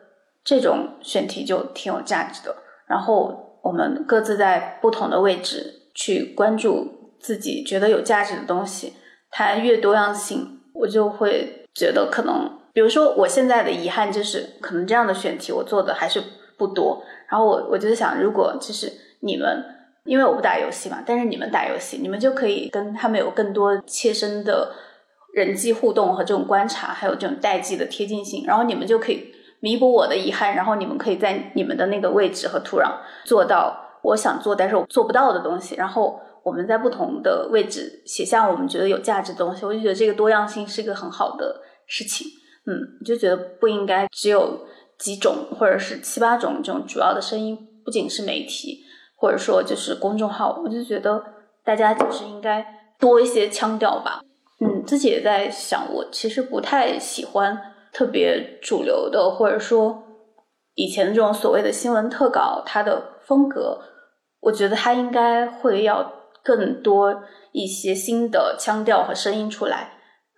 [0.43, 2.55] 这种选题就挺有价值的。
[2.87, 8.93] 然后我们各自在不同的位置去关注自己觉得有价值的东西，
[9.31, 16.21] 它越多样性，我就会觉得可能，比如说我现在的遗憾就是，可能这样的选题我做的还是
[16.57, 17.03] 不多。
[17.29, 19.63] 然后我我就想，如果就是你们，
[20.03, 24.71] 因为我不打游戏嘛，但是你们打游戏，你们就可以跟他们有更多切身的
[25.33, 29.33] 人际互动和这种观察，还有这种代际的贴近性，然后你们就可以。
[29.65, 32.91] 弥补我的遗憾，然后你们可以在你们的那个位置和土壤
[33.23, 35.73] 做到我想做但是我做不到的东西。
[35.75, 39.65] 然后我们在不同的位置写下我们觉得有价值的东西。
[39.65, 42.27] 我就觉得这个多样性是一个很好的事情。
[42.67, 44.67] 嗯，就觉得不应该只有
[44.99, 48.83] 几种或者是七八种这种主要的声音，不仅是媒体
[49.15, 51.23] 或者说就是公众号，我就觉得
[51.63, 52.63] 大家就是应该
[52.99, 54.21] 多一些腔调吧。
[54.61, 57.71] 嗯，自己也在想，我其实不太喜欢。
[57.95, 60.03] 特别主流的，或者说
[60.73, 63.79] 以前这种所谓的新闻特稿，它的风格，
[64.41, 66.11] 我觉得它应该会要
[66.43, 67.23] 更多
[67.53, 69.93] 一些新的腔调和声音出来，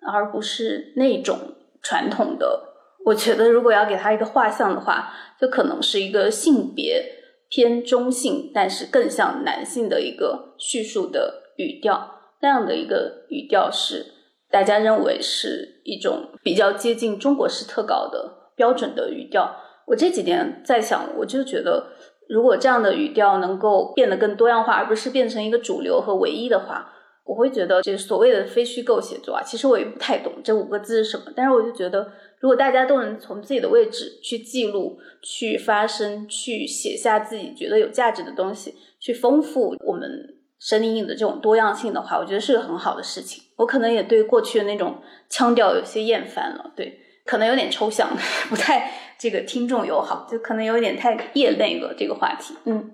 [0.07, 1.39] 而不是那种
[1.81, 2.75] 传统的。
[3.07, 7.03] 我觉得如果要给它一个画像的话，就可能是一个性别
[7.49, 14.13] 偏中性，但是更像男性的一个叙述的语调，那样的一个语调是。
[14.49, 19.55] 大家认为是一种比较接近中国式特稿的标准的语调。
[19.85, 21.87] 我这几年在想，我就觉得，
[22.27, 26.91] 如果这样的语调能够变得更多样化，而不是变成一个主流和唯一的话，
[27.23, 31.25] 我会觉得，这所谓的非虚构写作啊，其实我也不太懂这五个字是什么。
[31.35, 40.33] 但是我就觉得，如果大家都能从自己的位置去记录、去发声、去写下自己觉得有价值的东西，去丰富我们。
[40.59, 43.43] 声音的这种多样性的话，我觉得是个很好的事情。
[43.57, 48.09] 我可能也对过去的那种腔调有些厌烦了，对，可能有点抽象，
[48.47, 52.53] 不太这个听众友好，就可能有点太业内了这个话题。
[52.65, 52.91] 嗯，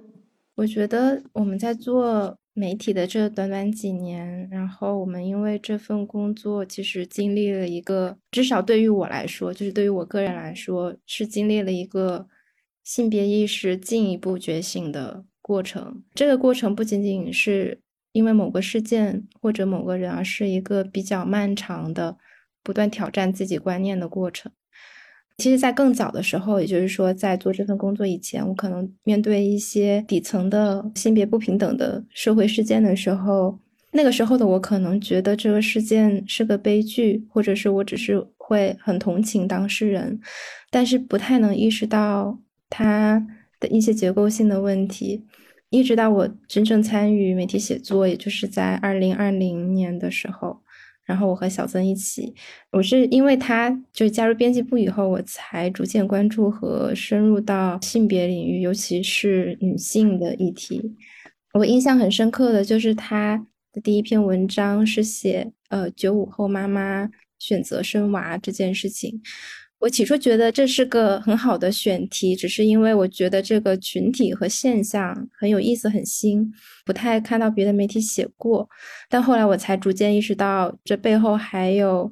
[0.55, 12.28] 我觉得我们在做媒体的这短短几年，然后我们因为这份工作，其实经历了一个，至少对于我来说，就是对于我个人来说，是经历了一个
[12.84, 15.26] 性别意识进一步觉醒的。
[15.45, 17.82] 过程，这个过程不仅仅是
[18.14, 22.16] 因为某个事件或者某个人，而是一个比较漫长的、
[22.64, 24.49] 不断挑战自己观念的过程。
[25.38, 33.59] 其实，在更早的时候，也就是说，在做这份工作以前，我可能面对一些底层的性别不平等的社会事件的时候，
[33.91, 40.22] 那个时候的我可能觉得这个事件是个悲剧，或者是我只是会很同情当事人，
[40.70, 42.39] 但是不太能意识到
[42.70, 43.28] 他。
[43.59, 45.24] 的一些结构性的问题，
[45.74, 50.61] 一直到我真正参与媒体写作，也就是在二零二零年的时候，
[51.03, 52.36] 然后我和小曾一起，
[52.71, 60.95] 我是因为他就加入编辑部以后，我才逐渐关注和深入到性别领域，尤其是女性的议题。
[61.53, 67.09] 我印象很深刻的就是他的第一篇文章是写呃九五后妈妈
[67.39, 69.19] 选择生娃这件事情。
[69.84, 76.49] 我起初觉得这是个很好的选题，只是因为我觉得这个群体和现象很有意思、很新，
[76.86, 78.69] 不太看到别的媒体写过。
[79.09, 82.09] 但后来我才逐渐意识到，这背后还有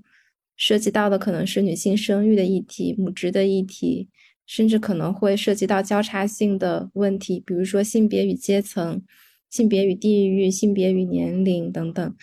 [0.58, 4.10] 涉及到的可能是女性生育的议题、母职的议题，
[4.46, 9.02] 甚至可能会涉及到交叉性的问题，比如说性别与阶层、
[9.50, 12.16] 性别与地域、性别与年龄等等。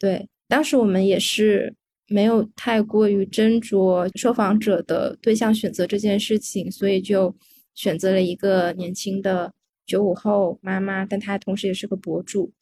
[0.00, 1.76] 对，当时我们也是。
[2.12, 7.32] 没有太过于斟酌受访者的对象选择这件事情，所以就
[7.76, 9.52] 选择了一个年轻的
[9.86, 12.52] 九五后妈妈，但她同时也是个博主。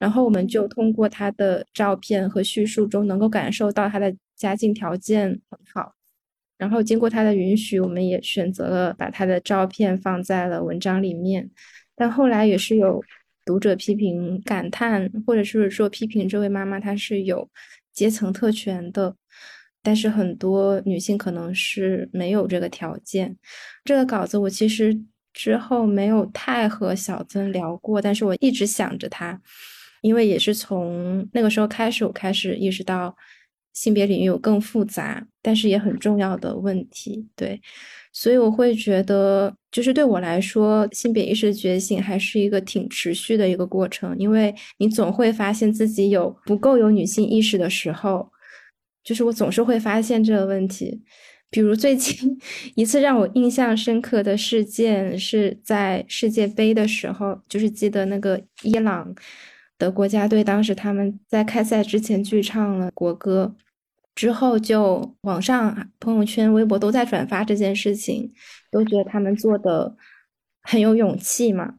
[0.00, 5.94] 然后我们就通过她的照片和叙述中，能够感受到她的家境条件很好。
[6.58, 11.48] 然后经过她的允许，我们也选择了把她的照片放在了文章里面。
[11.94, 13.00] 但后来也是有
[13.44, 17.48] 读者批评、感叹，或者是说批评这位妈妈，她是有。
[17.96, 19.16] 阶层特权的，
[19.82, 23.36] 但是很多女性可能是没有这个条件。
[23.84, 24.96] 这个稿子我其实
[25.32, 29.40] 之后没有太和小曾聊过，但是我一直想着他，
[30.02, 33.16] 因为也是从那个时候开始，我开始意识到
[33.76, 37.28] 性别领域有更复杂，但是也很重要的问题。
[37.36, 37.60] 对，
[38.10, 48.30] 所以我会觉得，就是对我来说，性别意识觉醒还是一个挺持续的一个过程，因为你总会发现自己有不够有女性意识的时候，
[49.04, 51.02] 就是我总是会发现这个问题。
[51.50, 52.40] 比如最近
[52.76, 59.14] 一次让我印象深刻的事件是在世界杯的时候，就是记得那个伊朗
[59.78, 63.54] 的国家队，当时他们在开赛之前去唱了国歌。
[64.16, 68.32] 之后就网上朋友圈、微博都在转发这件事情，
[68.72, 69.94] 都觉得他们做的
[70.62, 71.74] 很有勇气嘛。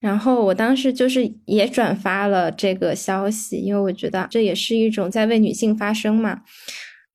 [0.00, 6.42] 然后我当时就是也转发了这个消息，因为我觉得这也是一种在为女性发声嘛。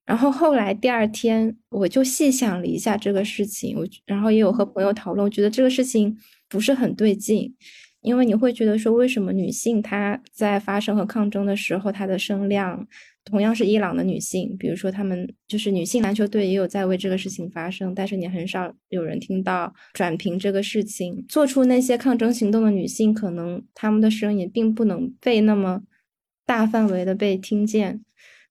[0.06, 6.18] 然后后来第二天我就细想了一下这个事情，我然后也有和朋友讨论，我觉得这个事情
[6.48, 7.54] 不是很对劲，
[8.02, 12.88] 因为你会觉得说，为什么女性她在发声和抗争的时候，她的声量？
[13.24, 25.84] 同样是伊朗的女性，比如说她们就是女性篮球队也有在为这个事情发声，但是你很少有人听到转评这个事情，做出那些抗争行动的女性，可能她们的声音并不能被那么
[26.46, 28.04] 大范围的被听见。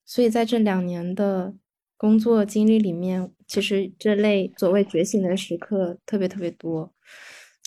[0.07, 1.55] 所以在这两年的
[1.97, 6.93] 工作经历里面，其实这类所谓觉醒的时刻特别特别多。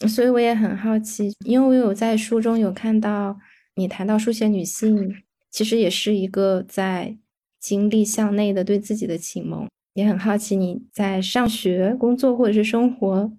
[0.07, 3.37] 所以我也很好奇，因为我有在书中有看到
[3.75, 5.23] 你谈到书写女性。
[5.53, 7.15] 其实也是一个在
[7.59, 13.31] 经历向内的对自己的启蒙，也很好奇你在上学、工作或者是生活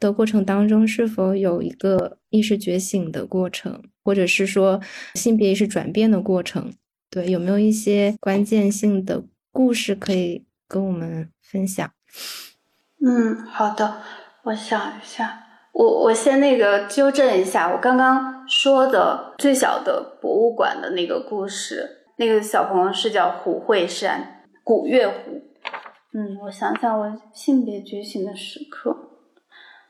[0.00, 4.80] 的过程当中，是否有一个意识觉醒的过程，或者是说
[5.14, 6.72] 性别意识转变的过程？
[7.08, 11.88] 对，有没有一些关键性的故事可以跟我们分享？
[13.00, 14.02] 嗯，好的，
[14.42, 15.49] 我想一下。
[15.72, 25.40] 我我先那个纠正一下，我刚刚说的最小的博物馆的那个故事，那个小朋友是叫胡慧山，古月胡。
[26.12, 28.96] 嗯，我想想，我性别觉醒的时刻，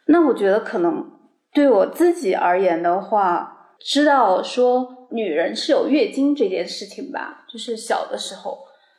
[0.07, 1.11] 那我觉得可能
[1.53, 8.59] 对我自己而言的话，知道说女人是有月经这件事情吧，就是小的时候，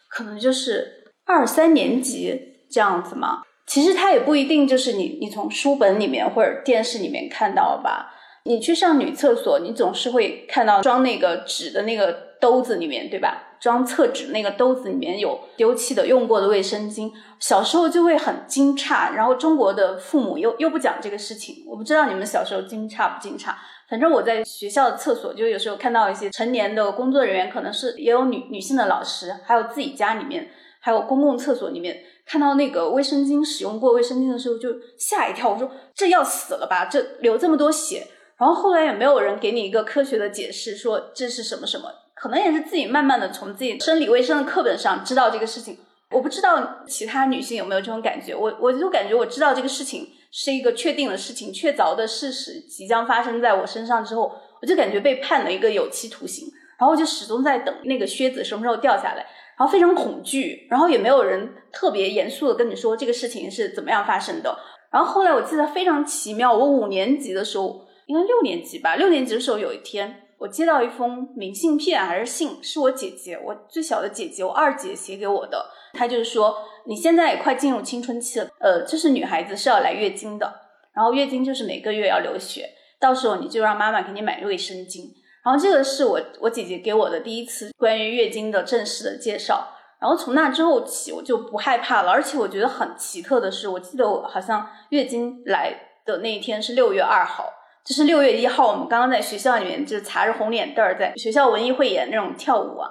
[0.10, 3.44] 可能就是二三年级这样子嘛。
[3.72, 8.14] 其实它也不一定就是你，你从书本里面或者电视里面看到吧。
[8.44, 12.12] 你去上女厕所，你总是会看到装那个纸的那个
[12.42, 13.56] 兜子里面，对吧？
[13.62, 17.14] 装厕纸那个兜子里面有丢弃的、用过的卫生巾。
[17.40, 21.64] 小时候就会很惊诧，然后中国的父母又又不讲这个事情。
[21.66, 23.54] 我不知道你们小时候惊诧不惊诧？
[23.88, 30.50] 反正我在学校的厕所就有时候看到一些成年的工作人员，可能是也有女女性的老师，还有自己家里面，
[30.82, 32.04] 还有公共厕所里面。
[32.32, 35.50] 看到那个卫生巾使用过卫生巾的时候，就吓一跳。
[35.50, 36.86] 我说这要死了吧？
[36.86, 38.08] 这流这么多血。
[38.38, 41.92] 然后后来也没有人给你一个科学的解释，说这是什么什么。
[42.16, 45.78] 可能也是自己慢慢的从自己生理卫生的课本上知道这个事情。
[46.10, 48.34] 我不知道其他女性有没有这种感觉。
[48.34, 56.48] 我我就感觉我知道这个事情是一个确定的事情，确凿的事实即将发生在我身上之后，我就感觉被判了一个有期徒刑。
[56.82, 59.24] 然后我就始终在等那个靴子什么时候掉下来。
[59.58, 64.58] 然后非常恐惧，然后也没有人特别严肃的跟你说这个事情是怎么样发生的。
[64.92, 75.70] 然后后来我记得非常奇妙，我五年级的时候，应该六年级吧，六年级的时候有一天，我接到一封明信片还是信，是我姐姐，我最小的姐姐，我二姐写给我的。
[75.94, 76.58] 她就是说，
[76.88, 80.52] 你现在也快进入青春期了，呃，这是女孩子是要来月经的，
[80.96, 82.68] 然后月经就是每个月要流血，
[83.00, 85.21] 到时候你就让妈妈给你买卫生巾。
[85.44, 89.68] 然后这个是我我姐姐给我的第一次关于月经的正式的介绍。
[90.00, 92.12] 然后从那之后起，我就不害怕了。
[92.12, 95.72] 而且我觉得很奇特的是，我记得我好像月经来
[96.06, 97.46] 的那一天是六月二号，
[97.86, 102.90] 就是六月一号，我们刚刚在学校里面就是擦着红脸蛋儿，在学校文艺汇演那种跳舞啊，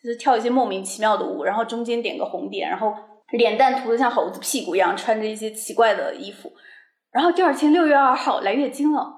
[0.00, 2.94] 就是跳一些莫名其妙的舞，然后中间点个红点，然后
[3.32, 6.52] 脸蛋涂的像猴子屁股一样，穿着一些奇怪的衣服。
[7.10, 9.12] 然后第二天六月二号来月经了，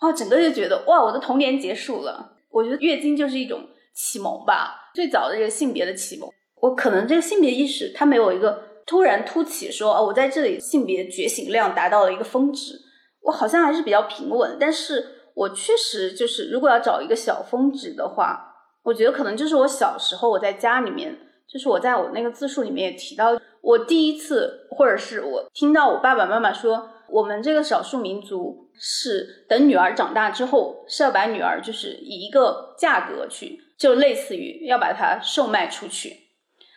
[0.00, 2.36] 然后整个就觉得哇，我的童年结束了。
[2.50, 3.60] 我觉得月经就是一种
[3.94, 6.28] 启蒙吧，最早的这个性别的启蒙。
[6.60, 12.74] 我可能这个性别意识，它没有一个突然突起，说哦，我在这里性别觉醒量达到了一个峰值。
[13.22, 36.16] 我好像还是比较平稳，但是我确实就是，如果要找一个小峰值的话，我觉得可能就是我小时候我在家里面，就是我在我那个自述里面也提到，我第一次或者是我听到我爸爸妈妈说，我们这个少数民族是等女儿长大之后是要把女儿就是以一个价格去，就类似于要把它售卖出去。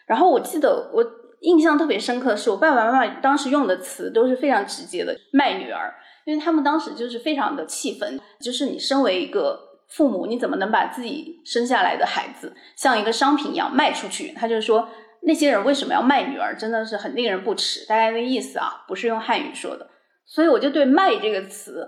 [0.08, 1.06] 然后我记得我
[1.41, 5.95] 印象特别深刻的是，我爸爸妈妈当时用的词都是非常直接的“卖女儿”，
[6.26, 14.34] 因为他们当时就是非常的气愤，就是你身为一个父母，你怎么能把自己生下来的孩子像一个商品一样卖出去？
[14.34, 14.89] 他就说
[15.22, 17.86] 那些人为什么要卖女儿，真的是很令人不齿。
[17.88, 19.89] 大概那意思啊，不是用汉语说的，
[20.26, 21.88] 所以我就对“卖”这个词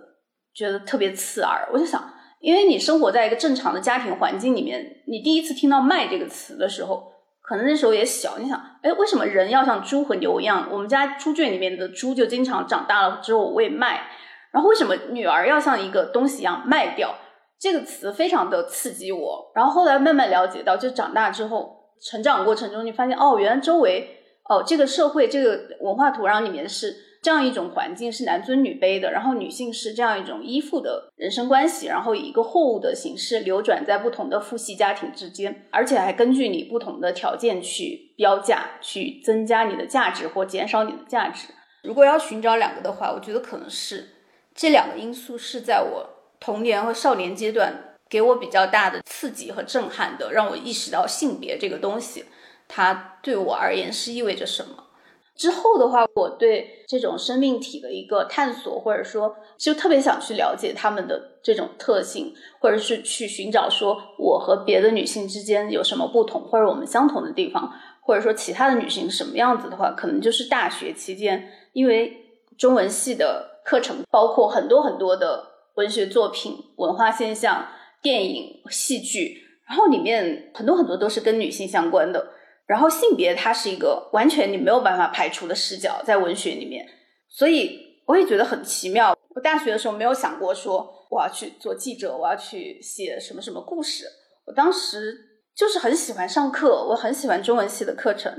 [0.54, 1.70] 觉得特别刺耳。
[1.72, 7.12] 我就想，因为你生活在一个正常的家庭环境里面，你第一次听到“卖”这个词的时候。
[7.46, 10.70] 可能那时候也小，你想，哎，为什么人要像猪和牛一样？
[10.72, 14.08] 我们家猪圈里面的猪就经常长大了之后喂卖，
[14.54, 17.14] 然后为什么女儿要像一个东西一样卖掉？
[17.60, 19.52] 这个词非常的刺激我。
[19.54, 24.08] 然后后来慢慢了解到，就长大之后成长过程中，你发现哦，原来周围
[24.48, 26.96] 哦这个社会这个文化土壤里面是。
[27.24, 41.48] 这样一种环境是男尊女卑的，然后女性是这样一种依附的人生关系，然后以一个货物的形式流转在不同的父系家庭之间，而且还根据你不同的条件去标价，去增加你的价值或减少你的价值。
[41.84, 44.10] 如果要寻找两个的话，我觉得可能是
[44.54, 46.10] 这两个因素是在我
[46.42, 52.26] 童年和少年阶段给我比较大的刺激和震撼的，让我意识到性别这个东西，
[52.68, 54.88] 它对我而言是意味着什么。
[55.36, 72.16] 之后的话，我对这种生命体的一个探索，或者说就特别想去了解他们的这种特性，或者是去寻找说我和别的女性之间有什么不同，或者我们相同的地方，或者说其他的女性什么样子的话，可能就是大学期间，因为
[72.58, 75.44] 中文系的课程包括很多很多的
[75.76, 77.66] 文学作品、文化现象、
[78.04, 82.24] 电影、戏剧，然后里面很多很多都是跟女性相关的。
[82.66, 86.86] 然后性别它是一个完全你没有办法排除的视角，在文学里面，
[87.30, 89.18] 所以我也觉得很奇妙。
[89.36, 94.06] 我大学的时候没有想过说我要去做记者，我要去写什么什么故事。
[94.46, 95.18] 我当时
[95.56, 98.32] 就是很喜欢上课，我很喜欢中文系的课程，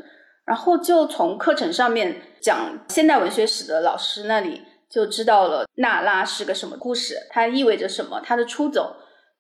[0.47, 8.97] 然后就从课程上面讲现代文学史的老师那里就知道了娜拉是个什么故事，它意味着什么，它的出走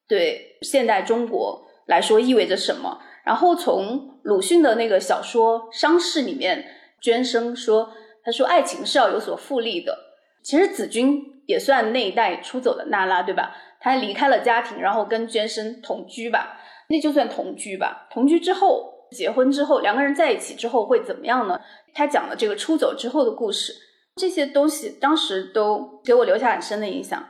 [0.06, 3.00] 对现代中国来说意味着什么。
[3.24, 6.64] 然后从鲁迅的那个小说《伤逝》里面，
[7.02, 7.90] 涓生说
[8.22, 9.96] ：“他说爱情是要有所复利的。
[10.42, 13.56] 其实子君也算那一代出走的娜拉，对吧？
[13.80, 16.58] 他离开了家庭，然后跟涓生同居吧，
[16.88, 18.06] 那就算同居吧。
[18.10, 21.58] 同居之后，结婚之后，两个人在一起之后会怎么样呢？
[21.94, 23.72] 他讲了这个出走之后的故事，
[24.16, 27.26] 这些东西当时都给我留下很深的印象。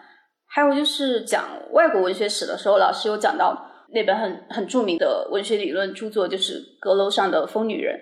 [0.47, 7.95] 还有就是讲外国文学史的时候，老师有讲到。”那本很很著名的文学理论著作就是《阁楼上的疯女人》，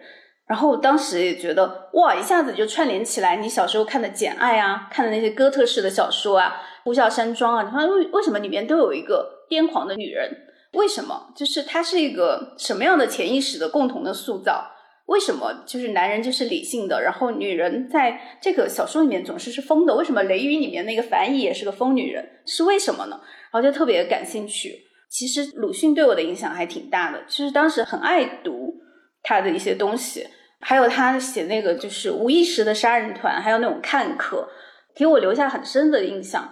[0.48, 3.36] 然后当时也觉得哇，一下子就串联起来。
[3.36, 10.30] 你小时候看的《简爱》啊，看的那些哥特式的小说啊，《呼啸山庄》啊，你看为为什么里面都有一个癫狂的女人？
[10.72, 11.32] 为什么？
[11.36, 14.70] 就是它是一个什么样的潜意识的共同的塑造？
[15.06, 19.94] 为什么就是男人就是理性的，然后女人在这个小说里面总是是疯的？
[19.94, 22.26] 为什么《雷雨》里面那个樊姨也是个疯女人？
[22.46, 23.20] 是为什么呢？
[23.50, 24.86] 然后就特别感兴趣。
[25.12, 28.80] 其实鲁迅对我的影响还挺大的，其实当时很爱读
[29.22, 30.26] 他的一些东西，
[30.60, 34.48] 还有他写那个就是无意识的杀人团，还有那种看客，
[34.96, 36.50] 给我留下很深的印象。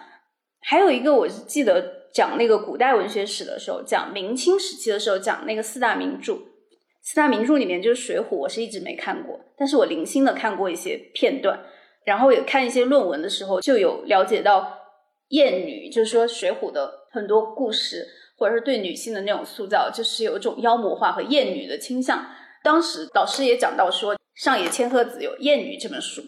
[0.61, 6.36] 还有一个，我是记得讲那个古代文学史的时候，讲明清时期的时候，讲那个四大名著，
[7.02, 11.58] 四大名著里面就是《水浒》，我是一直没看过，但是我零星的看过一些片段，
[12.04, 14.80] 然后也看一些论文的时候，就有了解到
[15.28, 18.06] 艳女，就是说《水浒》的很多故事。
[18.41, 22.24] 或者是对女性的那种塑造，就是有一种妖魔化和厌女的倾向。
[22.64, 26.22] 当时导师也讲到说，上野千鹤子有《厌女》这本书，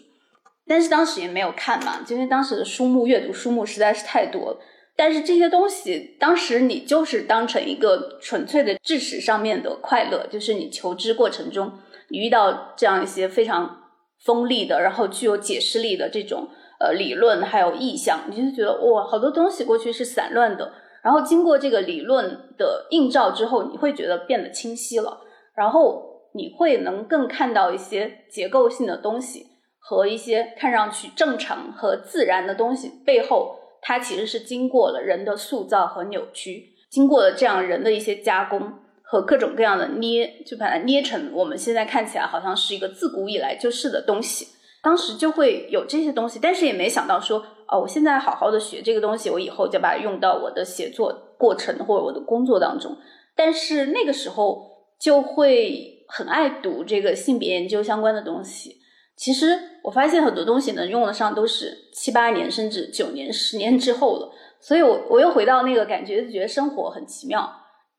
[0.67, 4.59] 但是当时也没有看嘛，因为当时的书目阅读书目实在是太多了。
[4.95, 13.89] 但是这些东西，当时你就是当成一个纯粹的知识上面的快乐，就是你求知过程中，你遇到这样一些非常
[14.23, 16.47] 锋利的，然后具有解释力的这种
[16.79, 20.73] 呃理论还有意象，你就觉得哇，好多东西过去是散乱的。
[21.03, 22.25] 然后经过这个理论
[22.57, 25.19] 的映照之后，你会觉得变得清晰了，
[25.53, 26.01] 然后
[26.33, 29.45] 你会能更看到一些结构性的东西
[29.79, 38.71] 和一些看上去正常和自然的东西背后，它其实是经过了人的塑造和扭曲，经过了这样人的一些加工
[39.03, 44.47] 和各种各样的捏，就把它捏成我们现在看起来好像是一个自古以来就是的东西。
[44.81, 52.95] 当时就会有这些东西，但是也没想到说，哦，我现在好好的学这个东西，我以后就把它用到我的写作过程或者我的工作当中。
[53.35, 58.77] 但是那个时候就会很爱读这个性别研究相关的东西。
[59.15, 64.31] 其实我发现很多东西能用得上，都是七八年甚至九年、十年之后了。
[64.59, 67.49] 所以，我我又回到那个感觉，觉得生活很奇妙。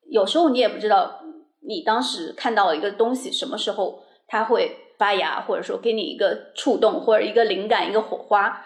[0.08, 1.20] 有时候你也不知道，
[1.66, 4.78] 你当时看到了一个东西，什么时候它会。
[4.96, 8.64] 发芽，或者说给你一个触动，或者一个灵感，一个火花，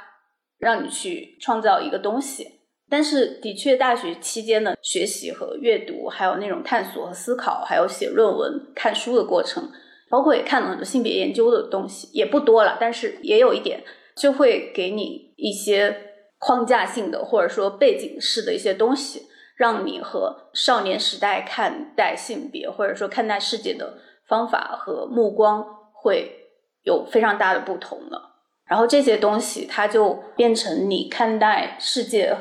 [0.58, 2.60] 让你去创造一个东西。
[2.90, 9.70] 但是，的确，大学期间的学习和阅读，还有那种探索和思考，还有写论文、看书的过程，
[10.08, 13.82] 包括也看了很多性别研究的东西，也不多了，但是也有一点，
[14.16, 15.94] 就会给你一些
[16.38, 25.78] 框架性的，或者说背景式的一些东西，让你和少年时代看待性别，或者说看待世界的方法和目光。
[26.00, 26.46] 会
[26.84, 28.37] 有非常大的不同了，
[28.68, 32.36] 然后这些东西它就变成你看待世界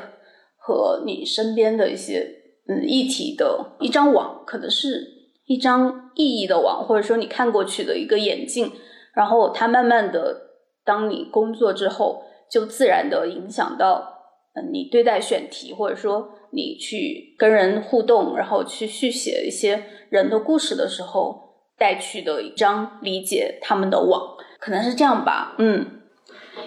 [0.56, 2.28] 和你身边的一些
[2.68, 5.06] 嗯议题的一张网，可能是
[5.46, 8.70] 一张意义的网，或者说你看过去的一个眼镜，
[9.14, 10.36] 然后它慢慢的，
[10.84, 14.22] 当你工作之后，就自然的影响到
[14.54, 21.46] 嗯你对待选题，或者说你去跟人互动，然后去续写一些人的故事的时候。
[21.80, 24.20] 带去的一张理解他们的网，
[24.58, 25.54] 可能是这样吧。
[25.60, 25.97] 嗯，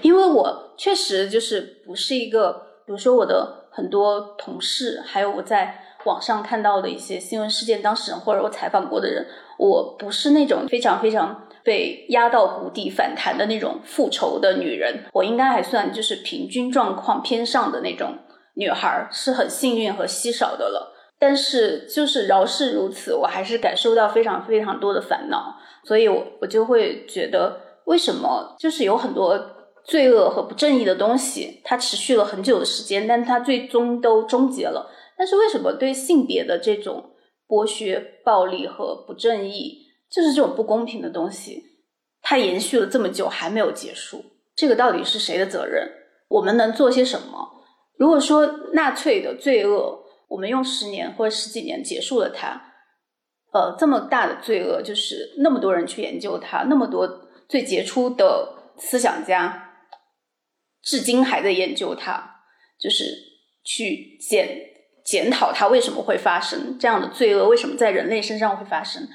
[0.02, 2.54] 因为我确实就是不是一个，
[2.86, 9.28] 比如说我的很多同事，还有我在网上看到的一些新闻事件当事人，或者我采访过的人，
[9.58, 18.18] 我不是那种非常非常被压到谷底反弹的那种复仇的女人，我应该还算就是平均状况偏上的那种
[18.56, 20.93] 女孩，是很幸运和稀少的了。
[21.20, 29.39] 但是就是饶是如此，我还是感受到非常非常多的烦恼，所以我我就会觉得，为什么就是有很多
[29.84, 34.91] 罪恶和不正义的东西，它持续了很久的时间，但它最终都终结了。
[35.17, 37.11] 但是为什么对性别的这种
[37.47, 41.63] 剥削、暴力和不正义，就是这种不公平的东西，
[42.21, 44.23] 它延续了这么久还没有结束？
[44.55, 45.89] 这个到底是谁的责任？
[46.29, 47.49] 我们能做些什么？
[47.97, 52.59] 如果说纳粹的罪恶，我们用十年或者十几年结束了它，
[53.53, 57.07] 呃，这么大的罪恶，就是那么多人去研究它，那么多
[57.47, 59.70] 最杰出的思想家，
[60.84, 62.41] 至今还在研究它，
[62.79, 63.05] 就是
[63.63, 64.47] 去检
[65.03, 69.07] 检讨它为什么会发生这样的罪恶，为什么在人类身上会发生，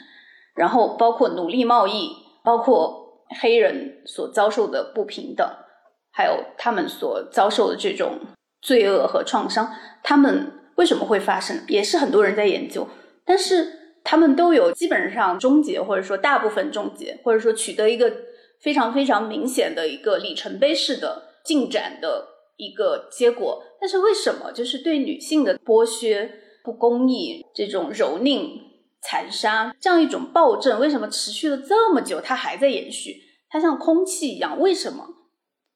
[0.55, 2.11] 然后包括奴隶贸易，
[2.45, 5.47] 包括黑人所遭受的不平等，
[6.13, 8.21] 还有他们所遭受的这种
[8.61, 10.53] 罪恶和创伤，他们。
[10.77, 11.65] 为什么会发生？
[11.69, 12.87] 也是很多人在研究，
[13.25, 18.13] 但是他们都有基本上终结，或者说大部分终结，或者说取得一个
[18.61, 22.27] 非常非常明显的一个里程碑式的进展的
[22.57, 23.63] 一个结果。
[23.81, 26.31] 但是为什么就是对女性的剥削、
[26.63, 28.61] 不公义、这种蹂躏、
[29.01, 33.23] 残杀这样一种暴政，为什么持续了这么久，它还在延续？
[33.49, 35.07] 它像空气一样，为什么？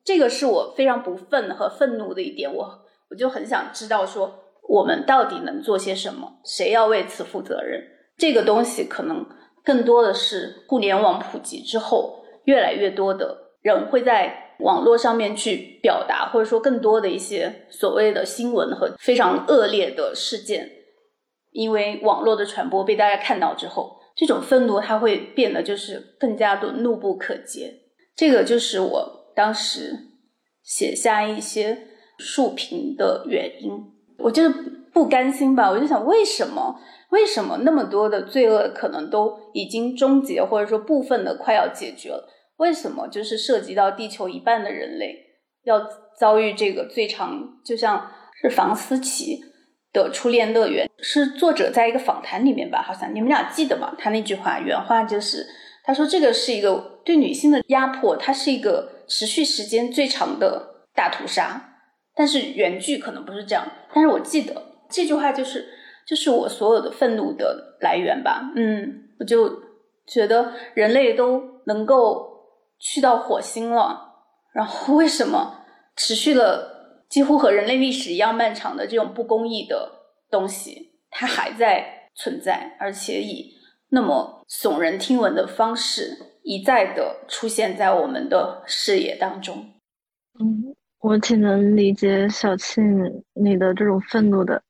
[0.04, 2.52] 这个是我非常不忿和愤怒的一点。
[2.52, 4.44] 我我就很想知道说。
[4.68, 6.38] 我们到底能做些什么？
[6.44, 7.82] 谁要为此负责任？
[8.16, 9.26] 这个东西可能
[9.64, 20.70] 更多的是互联网普及之后，越来越多的人会在网络上面去表达，或者说更多的一些所谓的新闻和非常恶劣的事件，
[21.50, 27.72] 因为网络的传播被大家看到之后，这种愤怒它会变得就是更加的怒不可遏。
[28.14, 29.96] 这个就是我当时
[30.62, 31.86] 写下一些
[32.18, 33.72] 竖屏的原因。
[34.18, 34.50] 我就是
[34.92, 36.78] 不甘心吧，我就想，为什么？
[37.08, 42.28] 为什么那么多的罪恶可能都已经终结，或者说部分的快要解决了？
[42.60, 45.16] 为什么就是涉及到地球一半的人类
[45.64, 45.80] 要
[46.18, 49.40] 遭遇这个最长，就像是房思琪
[49.94, 52.82] 的初恋乐园》，是作者在一个访谈里面吧？
[52.82, 53.94] 好像你们俩记得吗？
[53.98, 55.46] 他那句话原话就是，
[55.84, 61.78] 他说这个是一个对女性的压迫，它是一个持续时间最长的大屠杀。
[62.14, 64.54] 但是原句可能不是这样，但是我记得
[64.90, 65.66] 这句话就是
[66.06, 68.52] 就是我所有的愤怒的来源吧。
[68.54, 69.50] 嗯，我就
[70.06, 72.29] 觉得人类都能够
[72.80, 75.64] 去到火星了，然后为什么
[75.94, 79.92] 持续了几乎和人类历史一样漫长的这种不公义的
[80.30, 83.52] 东西，它还在存在，而且以
[83.90, 89.74] 那么耸人听闻的方式一再的出现在我们的视野当中。
[90.40, 90.74] 嗯。
[91.02, 92.84] 我挺能理解小庆
[93.32, 94.62] 你的这种愤怒的，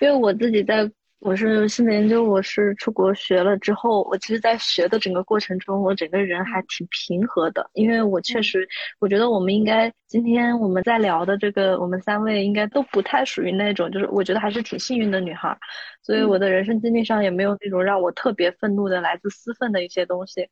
[0.00, 0.90] 因为我自己在
[1.24, 8.68] 我是新的研究，我是出国学了之后，我其实，在学的整个过程中，我整个人还挺平和的，因为我确实，
[8.98, 15.56] 我觉得我们应该今天我们在聊的这个，我们三位应该都不太属于那种，就是我觉得还是挺幸运的女孩，
[16.02, 20.46] 所以我的人生经历上也没有那种让我特别愤怒的来自私愤的一些东西。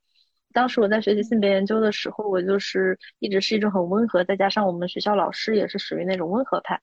[0.53, 6.81] 当时我在学习性别研究的时候，我就是一直是一种很温和，再加上我们学校老师也是属于那种温和派。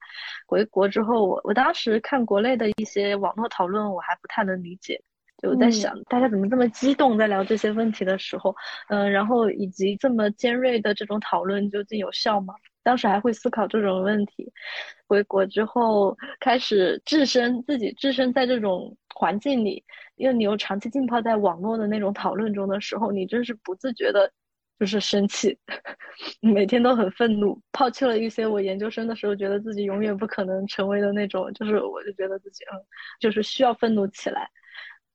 [0.48, 5.02] 回国之后，我我当时看国内的一些网络讨论，我还不太能理解，
[5.42, 8.56] 就在想大家怎么这么激动，在聊这些问题的时候，
[8.90, 12.54] 嗯，然后以及这么尖锐的这种讨论究竟有效吗？
[12.84, 14.52] 当时还会思考这种问题。
[15.08, 19.84] 回国之后，开始置身自己置身在这种环境里。
[20.16, 24.30] 因为你又长期浸泡在网络的那种讨论中的时候，你真是不自觉的，
[24.78, 25.58] 就是生气，
[26.42, 32.76] 每天都很愤怒，抛弃了一些我研究生的时候觉得自己永远不可能成为的那种，就是我就觉得自己嗯，
[33.22, 34.50] 就是需要愤怒起来。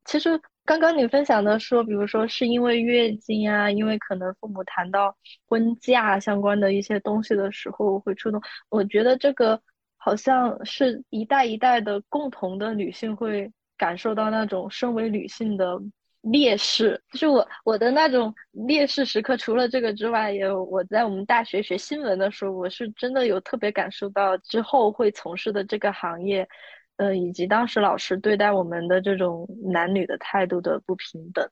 [0.05, 9.61] 其实刚刚你分享的说，比如说是因为月经啊，因为可能父母谈到婚嫁相关的一些东西的时候会触动，我觉得这个
[9.97, 13.53] 好像是一代一代的共同的女性会。
[13.77, 15.77] 感受到那种身为女性的
[16.21, 19.37] 劣势，就是我我的那种劣势时刻。
[19.37, 26.49] 除了这个之外，也有我在我们大学学新闻的时候，我是真的有特别感受到之后会从事的这个行业，
[26.97, 31.49] 呃，以及当时老师对待我们的这种男女的态度的不平等。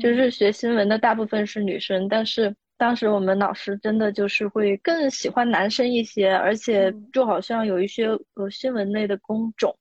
[0.00, 9.76] 就是学新闻的大部分是女生，但是当时我们老师真的就是会更喜欢男生一些，而且就好像有一些呃新闻类的工种。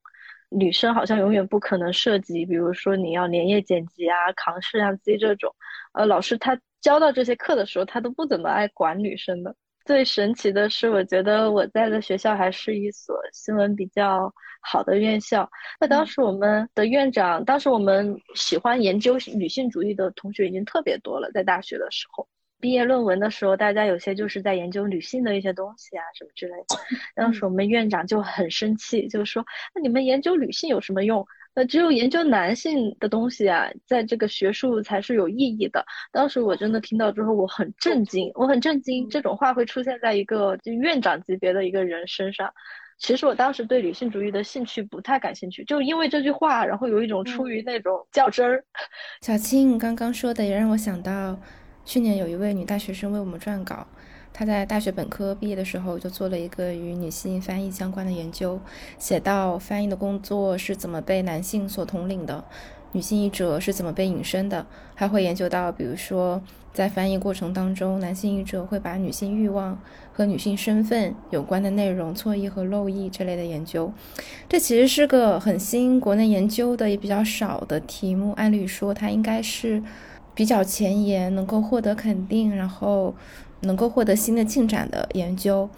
[0.49, 5.56] 女生好像永远不可能涉及，比如说你要连夜剪辑啊、扛摄像机这种。
[5.93, 9.56] 呃，老师他教到这些课的时候，他都不怎么爱管女生的。
[9.86, 15.49] 最神奇的是，我觉得我在的学校还是一所新闻比较好的院校。
[15.79, 22.27] 那当时我们的院长，当时我们喜欢研究女性主义的同学已经特别多了，在大学的时候。
[22.59, 26.77] 毕业论文的时候，大家有些就是在研究女性的一些东西啊，什么之类的。
[27.15, 31.25] 当时我们院长就很生气，就说：“那你们研究女性有什么用？
[31.54, 42.52] 那只有研究男性的东西啊，在这个学术才是有意义的。”当时我真的听到之后，我很震惊，我很震惊，这种话会出现在一个就院长级别的一个人身上。
[42.97, 48.64] 其实我当时对女性主义的兴趣不太感兴趣，就因为这句话，然后有一种出于那种较真儿。
[49.22, 51.39] 小青刚刚说的也让我想到。
[51.84, 53.88] 去年有一位女大学生为我们撰稿，
[54.34, 58.59] 他在大学本科毕业的时候就做了一个与女性翻译相关的研究，
[58.97, 62.43] 写到翻译的工作是怎么被男性所统领的，
[62.93, 64.65] 女性译者是怎么被隐身的，
[64.95, 66.41] 还会研究到，比如说
[66.73, 69.77] 在翻译过程当中，男性译者会把女性欲望
[70.13, 73.91] 和女性身份有关的内容错译和漏译这类的研究。
[74.47, 79.84] 这其实是个很新，国内研究的也比较少的题目，按理说它应该是。
[80.34, 83.13] 比较前沿，能够获得肯定，然后
[83.62, 85.70] 能够获得新的进展的研究。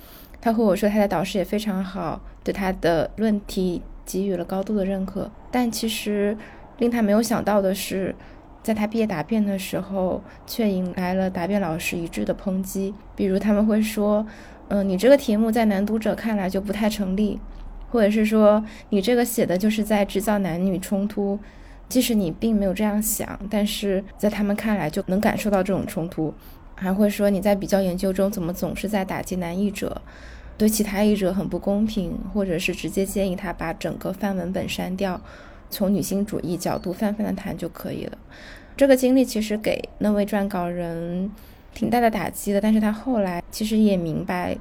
[0.42, 5.32] 他和我说，他的导师也非常好，对他的论题给予了高度的认可。
[5.50, 6.38] 但其实
[6.80, 8.14] 令他没有想到的是，
[8.62, 12.94] 在他毕业答辩的时候，却迎来了答辩老师一致的抨击。
[13.16, 14.26] 比如他们会说
[14.68, 17.40] ：“嗯，你这个题目在男读者看来就不太成立，
[17.90, 21.40] 或者是说你这个写的就是在制造男女冲突。”
[21.90, 26.34] 即使你并没有这样想，但是在他们看来就能感受到这种冲突，
[26.76, 30.02] 还会说你在比较研究中怎么总是在打击男译者，
[30.58, 35.20] 对其他译者很不公平，或者是直接建议他把整个范文本删掉，
[35.70, 38.18] 从女性主义角度泛泛的谈就可以了。
[38.76, 41.30] 这个经历其实给那位撰稿人
[41.74, 44.58] 挺大的打击的，但是他后来其实也明白，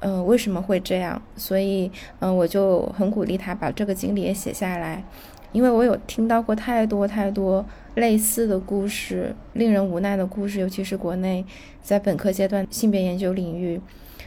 [0.00, 1.90] 嗯，为什么会这样，所以
[2.20, 5.04] 嗯，我就很鼓励他把这个经历也写下来。
[5.52, 11.44] 因为我有听到过太多太多类似的故事，令人无奈的故事，尤其是国内
[11.80, 13.80] 在本科阶段性别研究领域，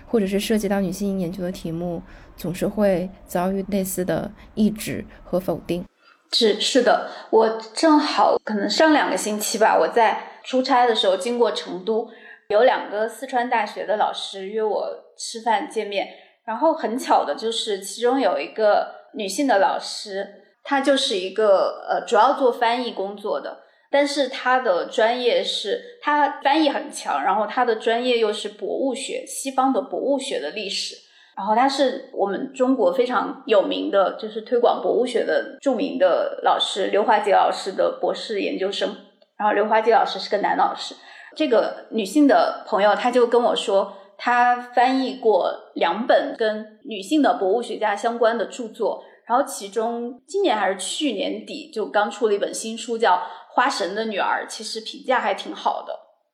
[0.07, 2.01] 或者是涉及到女性研究的题目，
[2.37, 5.83] 总是会遭遇类似的抑制和否定。
[6.31, 12.07] 是是的，我正好可能上两个星期吧，我在出差的时候经过成都，
[12.49, 16.07] 有两个四川大学的老师约我吃饭见面，
[16.43, 20.27] 然后很巧的就是其中有一个女性的老师，
[20.65, 23.59] 他就是一个呃主要做翻译工作的，
[23.89, 30.95] 但是他的专业是他翻译很强，然后他的专业又是博物学，西方的博物学的历史。
[31.37, 38.95] 然后他是我们中国非常有名的，就是推广博物学的著名的老师刘华杰老师的博士研究生。
[39.37, 40.95] 然后刘华杰老师是个男老师。
[41.35, 49.03] 这个女性的朋友，她就跟我说，她翻译过两本跟女性的博物学家相关的著作。
[49.27, 53.13] 然后其中今年还是去年底就刚出了一本新书，叫
[53.49, 55.93] 《花神的女儿》，其实评价还挺好的，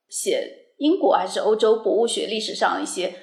[0.09, 3.13] 写英国还是欧洲博物学历史上一些。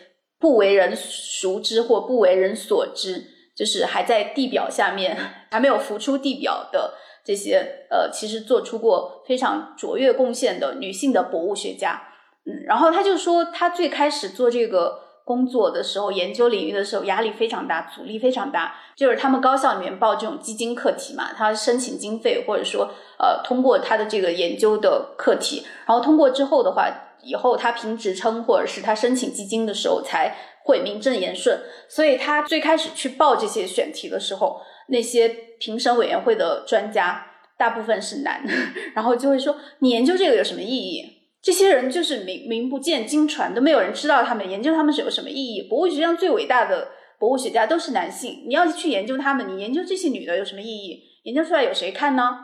[0.40, 3.24] 不为人熟知或不为人所知，
[3.56, 5.18] 就是还在地表下面
[5.50, 6.94] 还没有浮出地表的
[7.24, 12.00] 这些呃，其实做出过非常卓越贡献的女性的博物学家。
[12.46, 18.74] 嗯，然后他就说，他最开始做这个工作的时候，研究领域的时候，压力非常大，阻力非常大。
[18.96, 26.88] 就是他们高校里面报这种基金课题嘛，他申请经费或者说呃，通过他的这个研究的课题，然后通过之后的话。
[27.20, 30.32] 以后他评职称或者是他申请基金的时候才
[30.64, 37.26] 会名正言顺，所以他最开始去报这些选题的时候，那些评审委员会的专家
[37.58, 38.40] 大部分是男，
[38.94, 41.17] 然后就会说你研究这个有什么意义？
[41.40, 45.68] 这些人就是名名不见经传，都没有人知道他们研究他们是有什么意义。
[45.68, 51.02] 博物学上最伟大的博物学家都是男性，你要去研究他们，你研究这些女的有什么意义？
[51.24, 52.38] 研究出来有谁看呢？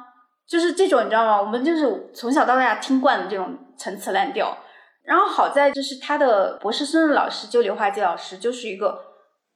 [0.46, 1.40] 就是这种你知道吗？
[1.40, 4.58] 我们就是从小到大听惯的这种陈词滥调。
[5.02, 8.98] 然后好在就是他的博士生的老师，就刘华杰老师，就是一个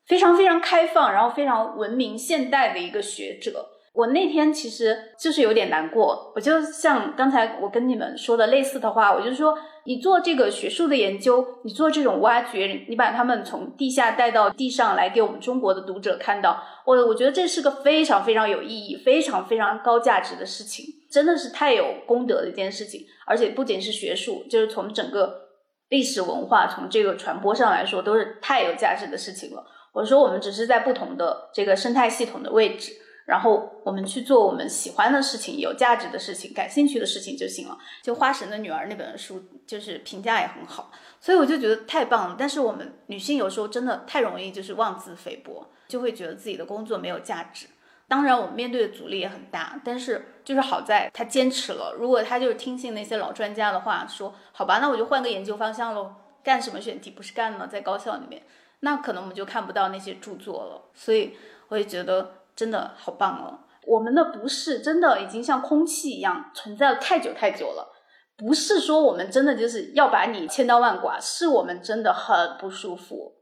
[0.07, 3.67] 非常非常开放，然后非常文明现代的一个学者。
[3.99, 23.05] 我那天其实就是有点难过，我就像刚才我跟你们说的类似的话，我就说，你做这个学术的研究，你做这种挖掘，你把他们从地下带到地上来给我们中国的读者看到，我我觉得这是个非常非常有意义、非常非常高价值的事情，真的是太有功德的一件事情。
[23.27, 25.49] 而且不仅是学术，就是从整个
[25.89, 29.65] 历史文化、从这个传播上来说，都是太有价值的事情了。
[29.93, 32.93] 我说，我们只是在不同的这个生态系统的位置。
[33.29, 37.77] 然后我们去做我们喜欢的事情、有价值的事情、感兴趣的事情就行了。
[38.03, 42.37] 就《花神的女儿》那本书，就是评价也很好，所以我就觉得太棒了。
[42.39, 47.67] 但是我们女性有时候真的太容易就是妄自菲薄，就会觉得自己的工作没有价值。
[48.09, 51.95] 当然，我们面对的阻力也很大，但是就是好在她坚持了。
[51.99, 58.43] 如果她就是听信那些老专家的话，说好吧，那我就换个研究方向喽，干什么选题不是干了，在高校里面，
[58.81, 60.91] 那可能我们就看不到那些著作了。
[60.95, 61.37] 所以
[61.69, 62.38] 我也觉得。
[62.59, 63.61] 真的好棒哦！
[63.87, 67.89] 我们的不是真的已经像空气一样存在了太久太久了，
[68.37, 73.35] 不是说我们真的就是要把你千刀万剐，是我们真的很不舒服，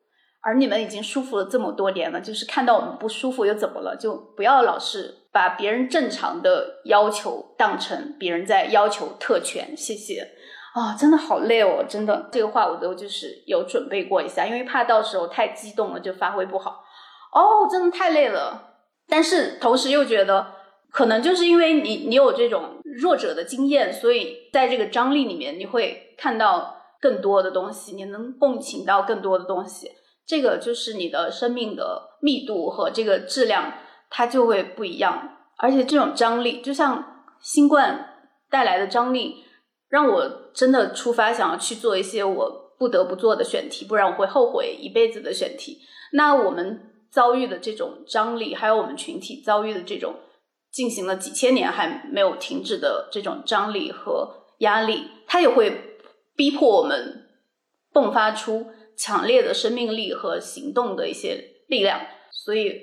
[0.42, 3.96] 而你们已经舒服了这么多年了，就是看到我们不舒服又怎么了？
[3.96, 9.74] 就不要老是把别人正常的要求当成别人在要求特权。
[9.74, 10.30] 谢谢
[10.74, 16.84] 啊，真的好累哦，真的这个话我都就是有准备过一下，因为怕到时候太激动了就发挥不好。
[17.32, 18.74] 哦，真的太累了。
[19.08, 20.46] 但是同时又觉得，
[20.90, 29.90] 可能就是因为你你有这种弱者的经验，所以在这个张力里面，你会看到更多的东西，你能共情到更多的东西。
[30.26, 33.74] 这个就是你的生命的密度和这个质量，
[34.10, 35.36] 它就会不一样。
[35.58, 38.14] 而且这种张力，就像新冠
[38.50, 39.44] 带来的张力，
[39.88, 45.78] 让我真的出发想要去做一些我不得不做的选题，不然我会后悔一辈子的选题。
[46.12, 46.92] 那我们。
[47.10, 50.16] 遭遇的这种张力，还有我们群体遭遇的这种
[50.70, 55.98] 进行了几千年还没有停止的这种张力和压力，它也会
[56.34, 57.26] 逼迫我们
[57.92, 62.00] 迸发出强烈的生命力和行动的一些力量。
[62.30, 62.80] 所以，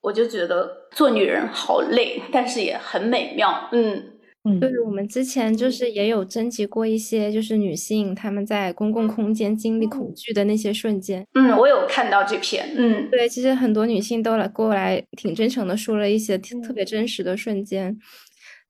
[0.00, 3.68] 我就觉得做女人好累，但是也很美妙。
[3.72, 4.17] 嗯。
[4.60, 11.26] 对，我们之前就是也有征集过一些，就是女性她们在公共空间经历恐惧的那些瞬间。
[11.34, 12.72] 嗯，我有看到这篇。
[12.76, 17.98] 嗯，对，其实很多女性都来过来，挺真诚的说了一些特别真实的瞬间。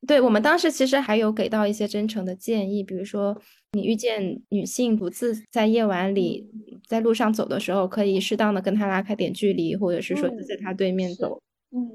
[0.06, 3.36] 对我们当时其实还有给到一些真诚的建议，比如说
[3.72, 6.48] 你遇见女性独自在夜晚里
[6.86, 11.34] 在路上走的时候，可以适当的跟她拉开点距离，或者是说就在她对面走。
[11.34, 11.47] 嗯，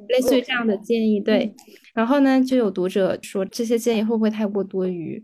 [0.09, 1.53] 类似于这样的建议，对。
[1.93, 5.23] 然后呢，就有读者说这些建议会不会太过多余？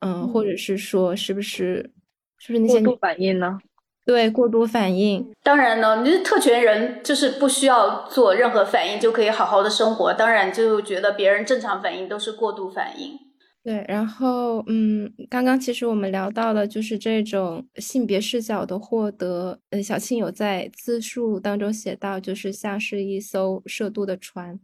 [0.00, 1.90] 嗯，或者是说是不是
[2.38, 3.58] 是不是那些过度反应呢？
[4.06, 5.30] 对，过度反应。
[5.42, 10.12] 当然呢，你是特权人，就是不需要做任何反应就可以好好的生活。
[10.14, 13.18] 当然，就觉得别人正常反应都是过度反应。
[13.64, 19.60] 对，然后嗯，刚刚其实我们聊到了，就是这种性别视角的获得。
[19.68, 24.58] 呃，小庆有在自述当中写到，就是像是一艘涉渡的船。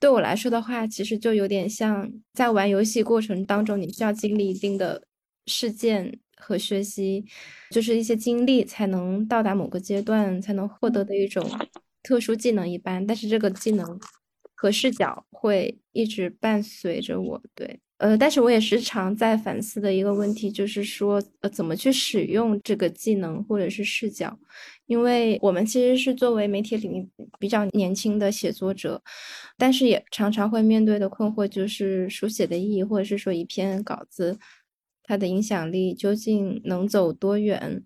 [0.00, 5.06] 对我来说的话，其实就有点像在玩游戏过程当中，你需要经历一定的
[5.46, 7.24] 事件和学习，
[7.70, 11.48] 就是一些经历才能到达某个阶段，才能获得的一种
[12.02, 13.06] 特殊技能一般。
[13.06, 14.00] 但是这个技能
[14.56, 17.80] 和视角会一直伴随着我，对。
[17.98, 24.36] 呃，但是我也时常在反思的一个问题，就是说，呃，怎么去使用这个技能或者是视角？
[24.86, 29.00] 因为我们其实是作为媒体里面比较年轻的写作者，
[29.56, 34.38] 但是也常常会面对的困惑就是书写的意义，或者是说一篇稿子
[35.04, 37.82] 它的影响力究竟能走多远，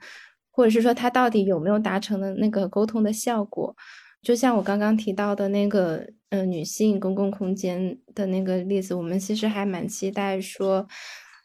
[0.51, 3.77] 或者是说它到底有没有达成的那个沟通的效果？
[4.23, 10.87] 就像我刚刚提到的那个，嗯，女性公共空间的那个例子，我们其实还蛮期待说，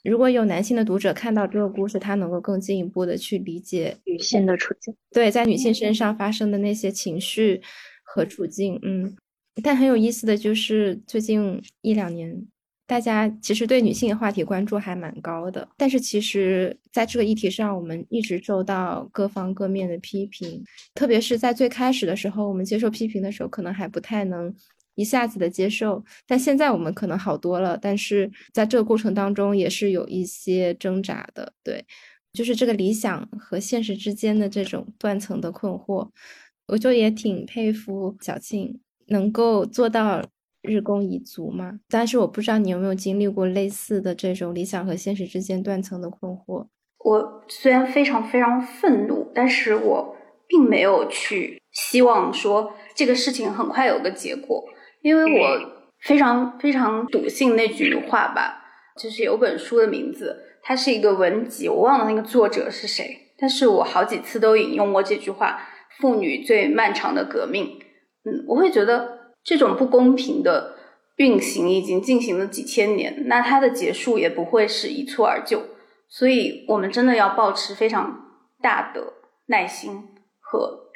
[0.03, 7.61] 如果有男性的读者看到这个故事，他能够更进一步的去理解女性的处境，对，在女性身上发生的那些情绪
[8.03, 9.15] 和处境，嗯，
[9.63, 12.45] 但很有意思的就是最近一两年。
[12.85, 20.61] 大家其实对女性的话题关注还蛮高的，但是其实在这个议题上，我们一直受到各方各面的批评，
[20.93, 24.53] 特别是在最开始的时候，我们接受批评的时候，可能还不太能
[24.95, 31.83] 一下子的接受，但现在我们可能好多了，但是在这个过程当中也是有一些挣扎的，对，
[32.33, 36.09] 就是这个理想和现实之间的这种断层的困惑，
[36.67, 40.21] 我就也挺佩服小庆能够做到。
[40.63, 41.79] 日功一足吗？
[41.89, 46.65] 但是我不知道你有没有经历过类似的这种理想和现实之间断层的困惑。
[46.99, 50.15] 我虽然非常非常愤怒，但是我
[50.47, 54.63] 并没有去希望说这个事情很快有个结果，
[55.01, 55.59] 因为我
[55.99, 58.63] 非常非常笃信那句话吧，
[58.97, 65.59] 就是有本书的名字，它是一个文集，我忘了那个作者是谁，但是我好几次都引用过这句话
[65.99, 67.79] ：“妇女最漫长的革命。”
[68.23, 69.22] 嗯，我会觉得。
[69.43, 70.77] 这种不公平的
[71.17, 75.63] 运行已经进行了几千年，那它的结束也不会是一蹴而就，
[76.07, 79.13] 所以我们真的要保持非常大的
[79.47, 80.07] 耐心
[80.39, 80.89] 和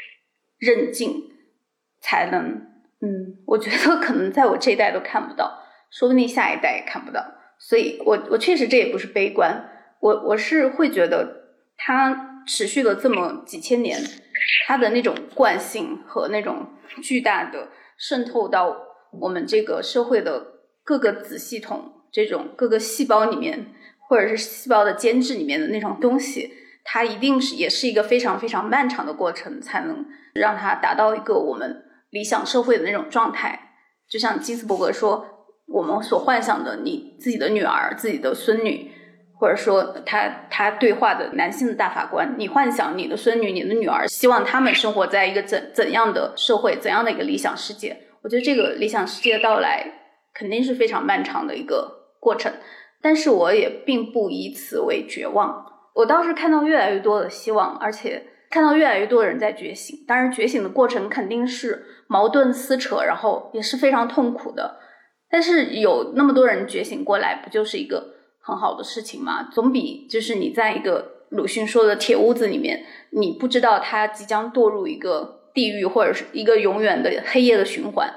[0.57, 1.23] 韧劲，
[2.01, 2.67] 才能，
[3.01, 7.23] 嗯，我觉得可能在我这一代都看不到，说不定下一代也看不到，
[7.59, 9.69] 所以我我确实这也不是悲观，
[9.99, 13.99] 我我是会觉得它持续了这么几千年，
[14.65, 16.65] 它的那种惯性和那种
[17.03, 17.67] 巨大的。
[17.97, 18.77] 渗透到
[19.19, 20.45] 我们这个社会的
[20.83, 23.73] 各个子系统，这种各个细胞里面，
[24.07, 33.73] 或者是细胞的间质里面的那种东西，它一定是也是一个非常非常漫长的过程，才能让它达到一个我们理想社会的那种状态。
[34.07, 35.25] 就像金斯伯格说，
[35.67, 38.91] 我们所幻想的你自己的女儿、自己的孙女。
[39.39, 47.95] 或者说，他他对话的男性的大法官，你幻想你的孙女、你的女儿，希望他们生活在一个怎怎样的社会、怎样的一个理想世界？
[48.23, 49.85] 我觉得这个理想世界的到来
[50.33, 52.51] 肯定是非常漫长的一个过程，
[53.01, 55.65] 但是我也并不以此为绝望。
[55.93, 60.03] 我倒是看到越来越多的希望，而且看到越来越多的人在觉醒。
[60.07, 64.79] 当然，觉醒的过程肯定是矛盾撕扯，然后也是非常痛苦的。
[65.29, 68.16] 但是有那么多人觉醒过来，不就是一个？
[68.47, 78.09] 很好的事情嘛，总比就是你在一个鲁迅说的铁屋子里面，你不知道他即将堕入一个地狱或者是一个永远的黑夜的循环。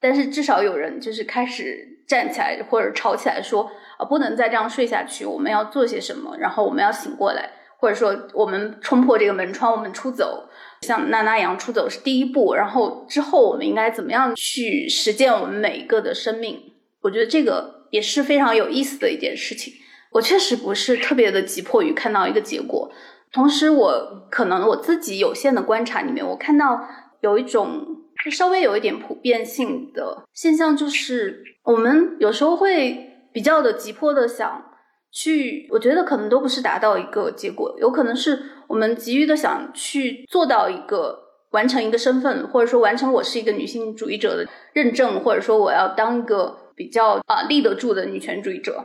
[0.00, 7.48] 但是至少有人就是开始站起来或者吵起来说啊，不能再这样睡下去，我们要做些什么，然后我们要醒过来，
[7.78, 10.48] 或者说我们冲破这个门窗，我们出走，
[10.82, 16.60] 像娜娜一样出走是第一步，然后之后我们应该怎么样去实践我们每一个的生命？
[17.02, 17.77] 我觉得这个。
[17.90, 19.74] 也是非常有意思的一件事情。
[20.10, 22.90] 我确实不是特别的急迫于看到一个结果，
[23.30, 26.82] 同时我可能我自己有限的观察里面，我看到
[27.20, 27.84] 有一种
[28.30, 34.64] 稍微有一点普遍性的现象，就是我们有时候会比较的急迫的想
[35.12, 41.18] 去，我觉得可能都不是达到一个结果，有可能是我们急于的想去做到一个
[41.50, 46.56] 完成一个身份，或者说完成我是一个女性主义者的认证，或者说我要当一个。
[46.78, 48.84] 比较啊立得住的女权主义者，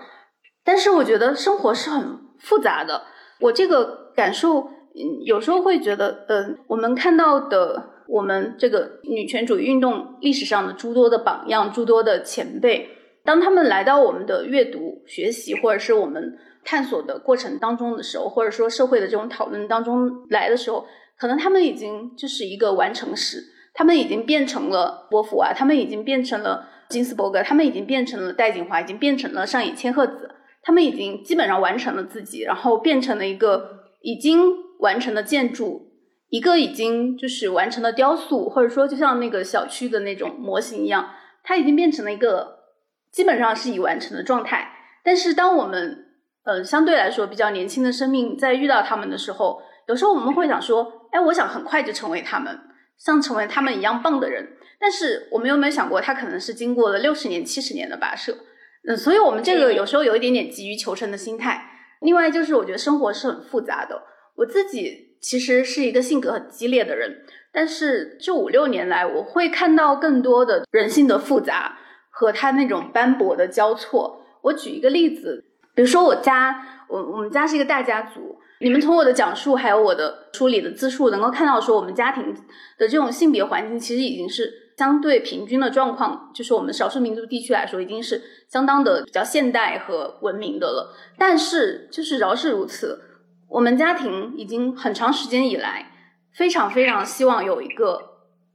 [0.65, 3.03] 但是我觉得生活是很复杂的。
[3.39, 12.89] 我这个感受，嗯，有时候会觉得，嗯，我们看到的我们这个女权主义运动历史上的诸多的榜样、诸多的前辈，
[13.23, 20.85] 当他们来到我们的阅读、学习，或者是我们探索的过程当中的时候，或者说社会的这种讨论当中来的时候，
[21.19, 23.43] 可能他们已经就是一个完成时，
[23.73, 30.29] 他们已经变成了波伏娃，他们已经变成了金斯伯格，他们已经变成了戴锦华，已经变成了上野千鹤子，
[30.61, 34.39] 他们已经基本上完成了自己，然后变成了一个已经
[34.79, 35.91] 完成的建筑，
[36.29, 41.09] 一个已经就是完成的雕塑，或者说就像那个小区的那种模型一样，
[41.43, 42.59] 它已经变成了一个
[43.11, 44.69] 基本上是已完成的状态。
[45.03, 46.05] 但是当我们
[46.45, 52.57] 呃相对来说比较年轻的生命在遇到他们的时候，有时候我们会想说，哎，我想很快就成为他们，
[52.97, 54.57] 像成为他们一样棒的人。
[54.79, 58.37] 但是我们有没有想过，他可能是经过了六十年、七十年的跋涉？
[58.85, 61.69] 嗯，所以我们这个有时候有一点点急于求成的心态。
[62.01, 64.03] 另外就是，我觉得生活是很复杂的。
[64.35, 71.77] 我自己其实是一个性格很激烈的人，但是这五六年来，我会看到更多的人性的复杂
[72.09, 74.21] 和他那种斑驳的交错。
[74.41, 78.37] 我举一个例子，比如说我家，我我们家是一个大家族。
[78.63, 82.33] 你们从我的讲述还有我的书里的自述，能够看到说我们家庭
[82.77, 90.95] 的这种性别环境其实已经是相对平均的状况，就是我们少数民族地区来说，已经是相当的比较现代和文明的了。
[91.17, 93.01] 但是就是饶是如此，
[93.49, 95.91] 我们家庭已经很长时间以来
[96.33, 97.99] 非常非常希望有一个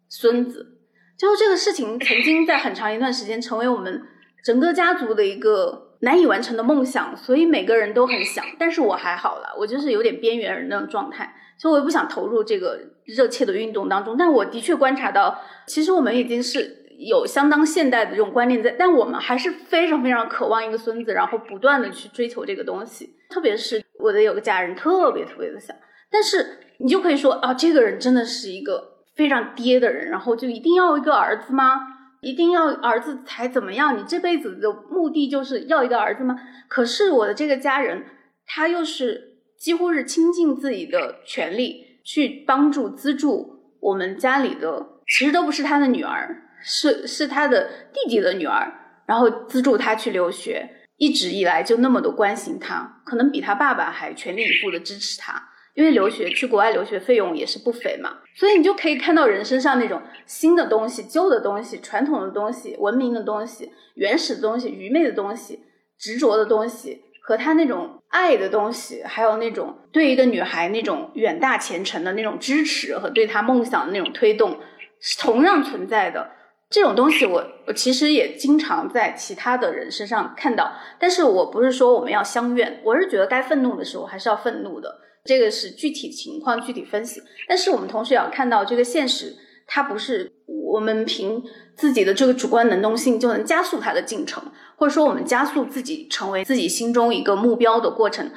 [0.08, 0.78] 孙子，
[1.18, 4.02] 就是这个事情曾经在很长一段时间成为我们
[4.42, 5.87] 整个家族的一个。
[6.00, 14.16] 难以完成的梦想，所以每个人都很想，但是我还好了，我就是有点边缘人那种状态，所以我也不想投入这个热切的运动当中。
[14.16, 23.10] 但我的确观察到，其实我们已经是有相当现代的这种观念在，但我们还是非常非常渴望一个孙子，然后不断的去追求这个东西。
[23.30, 25.76] 特别是我的有个家人特别特别的想，
[26.10, 31.97] 但是你就可以说啊，这个人真的是一个非常爹的人，然后就一定要一个儿子吗？
[32.20, 33.96] 一定要儿子才怎么样？
[33.98, 36.36] 你这辈子的目的就是要一个儿子吗？
[36.68, 38.04] 可是我的这个家人，
[38.46, 48.72] 他又是几乎是倾尽自己的全力去帮助资助我们家里的，其实都不是他的女儿，是是他的弟弟的女儿，
[49.06, 55.50] 然后资助他去留学，一直以来就那么多关心他，可能比他爸爸还全力以赴的支持他。
[55.78, 65.60] 因为留学去国外留学费用也是不菲嘛，所以你就可以看到人身上那种新的东西、旧的东西、传统的东西、文明的东西、原始的东西、愚昧的东西、
[65.96, 74.58] 执着的东西，和他那种爱的东西，还有那种对一个女孩那种远大前程的那种支持和对她梦想的那种推动，
[74.98, 76.28] 是同样存在的。
[76.68, 85.02] 这种东西，我我其实也经常在其他的人身上看到，但是我不是说我们要相怨，我是觉得该愤怒的时候还是要愤怒的。
[85.28, 89.36] 这个是具体情况具体分析，但是我们同时也要看到这个现实，
[89.66, 90.32] 它不是
[90.72, 91.44] 我们凭
[91.76, 94.42] 自己的这个主观能动性就能加速它的进程，
[94.78, 98.30] 或者说我们加速自己成为自己心中一个目标的过程。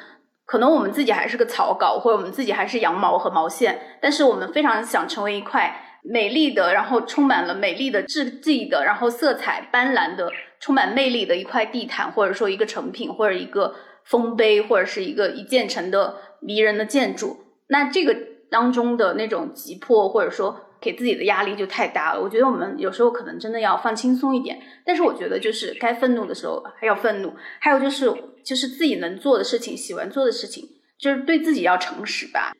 [0.45, 5.73] 可能我们自己还是个草稿，或者我们自己还是羊毛和毛线，但是我们非常想成为一块
[6.03, 13.73] 美丽的，然后充满了美丽的质地的，然后色彩斑斓的，充满魅力的一块地毯，或者说一个成品，或者一个
[14.03, 16.17] 丰碑，或者是一个一建成的。
[16.41, 17.37] 迷人的建筑，
[17.67, 18.17] 那这个
[18.49, 22.21] 当中的那种急迫，或者说给自己的压力就太大了。
[22.21, 24.59] 我觉得我们有时候可能真的要放轻松一点。
[24.85, 28.11] 但是我觉得就是该愤怒的时候还要愤怒，还有就是
[28.43, 30.67] 就是自己能做的事情、喜欢做的事情，
[30.99, 32.51] 就是对自己要诚实吧。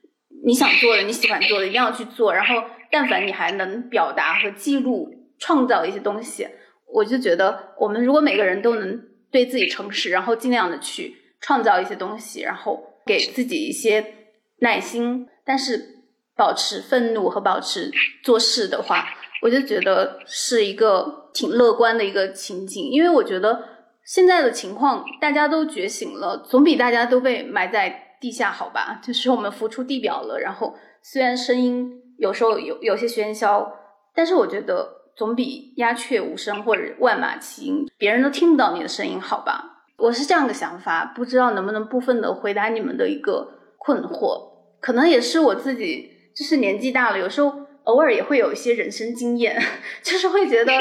[0.46, 2.34] 你想做的、你喜欢做的，一定要去做。
[2.34, 5.10] 然后，但凡你还能表达和记录、
[5.40, 6.48] 创造一些东西，
[6.94, 12.88] 我就觉得我们如果每个人都能对自己诚实，然后尽量的去创造一些东西，然后。
[13.06, 14.14] 给自己一些
[14.60, 16.04] 耐心，但是
[16.36, 17.92] 保持愤怒和保持
[18.24, 19.06] 做事的话，
[19.42, 22.90] 我就觉得是一个挺乐观的一个情景。
[22.92, 23.64] 因为我觉得
[24.06, 29.00] 现在的情况，大家都觉醒了，总比大家都被埋在地下好吧？
[29.04, 30.40] 就是我们浮出地表了。
[30.40, 33.72] 然后虽然声音有时候有有些喧嚣，
[34.14, 39.81] 但是我觉得总比鸦雀无声或者万马齐喑，别人都听不到你的声音好吧？
[40.02, 43.48] 我是这样的想法，不知道能不能部分的回答你们的一个
[43.78, 44.50] 困惑，
[44.82, 47.54] 可能也是我自己，就是年纪大了，有时候
[47.84, 49.62] 偶尔也会有一些人生经验，
[50.02, 50.74] 就是会觉得，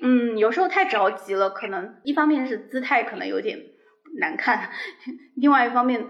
[0.00, 3.58] 嗯，有时候太着急了，可能一方面是姿态可能有点
[4.20, 4.70] 难看，
[5.36, 6.06] 另外一方面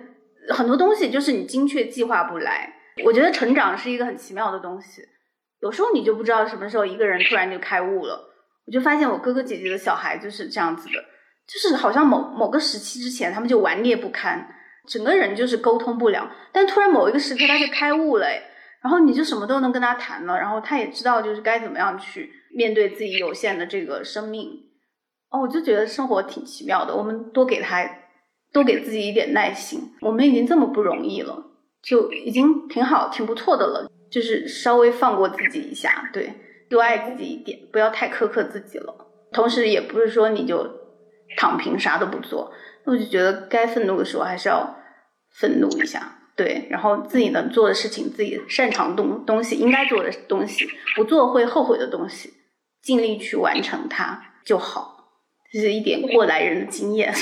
[0.51, 2.75] 很多东西就是你精确计划不来。
[3.05, 5.01] 我觉得成长是一个很奇妙的东西，
[5.63, 8.29] 有时候你就不知道什么时候一个人突然就开悟了。
[8.67, 10.93] 我就发现我哥哥姐姐的小孩就是这样子的。
[11.53, 14.47] 就是好像某某个时期之前，他们就顽劣不堪，
[14.87, 16.31] 整个人就是沟通不了。
[16.53, 18.27] 但突然某一个时刻，他就开悟了，
[18.83, 24.49] 然后你就什么都能跟他谈了，然后他也知道就是该怎么样去面对自己有限的这个生命。
[25.31, 26.95] 哦，我就觉得生活挺奇妙的。
[26.95, 27.89] 我们多给他
[28.53, 29.81] 多给自己一点耐心。
[30.01, 31.37] 我们已经这么不容易了，
[31.83, 33.91] 就已经挺好、挺不错的了。
[34.11, 36.33] 就是稍微放过自己一下，对，
[36.69, 38.93] 多爱自己一点，不要太苛刻自己了。
[39.33, 40.69] 同时，也不是说你就
[41.37, 42.53] 躺平啥都不做。
[42.85, 44.77] 那我就觉得该愤怒的时候还是要
[45.31, 46.67] 愤怒一下，对。
[46.71, 52.33] 然后自己能做的事情，自己擅长东东西，应该做的东西，不做会后悔的东西，
[52.83, 54.97] 尽力去完成它就好。
[55.53, 57.13] 这是一点过来人的经验。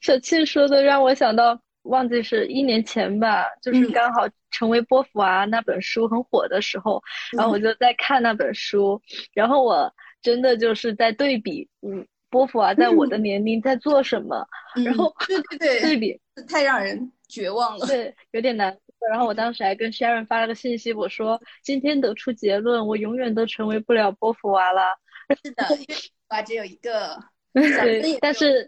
[0.00, 7.02] 小庆说的让我想到，忘记是一年前吧，就是刚好成为波伏娃那本书很火的时候，
[7.36, 8.98] 然后我就在看那本书，
[9.34, 9.92] 然后我
[10.22, 14.46] 真的就是在对比，嗯，波伏娃在我的年龄在做什么，
[14.84, 18.76] 然后对对对，对比太让人绝望了，对，有点难。
[19.10, 24.82] 然后我当时还跟 Sharon 发了个信息，我说今天得出结论，我永远都成为不了波伏娃了。
[25.44, 25.64] 是的，
[26.30, 27.16] 娃只有一个，
[27.52, 28.66] 对，但是，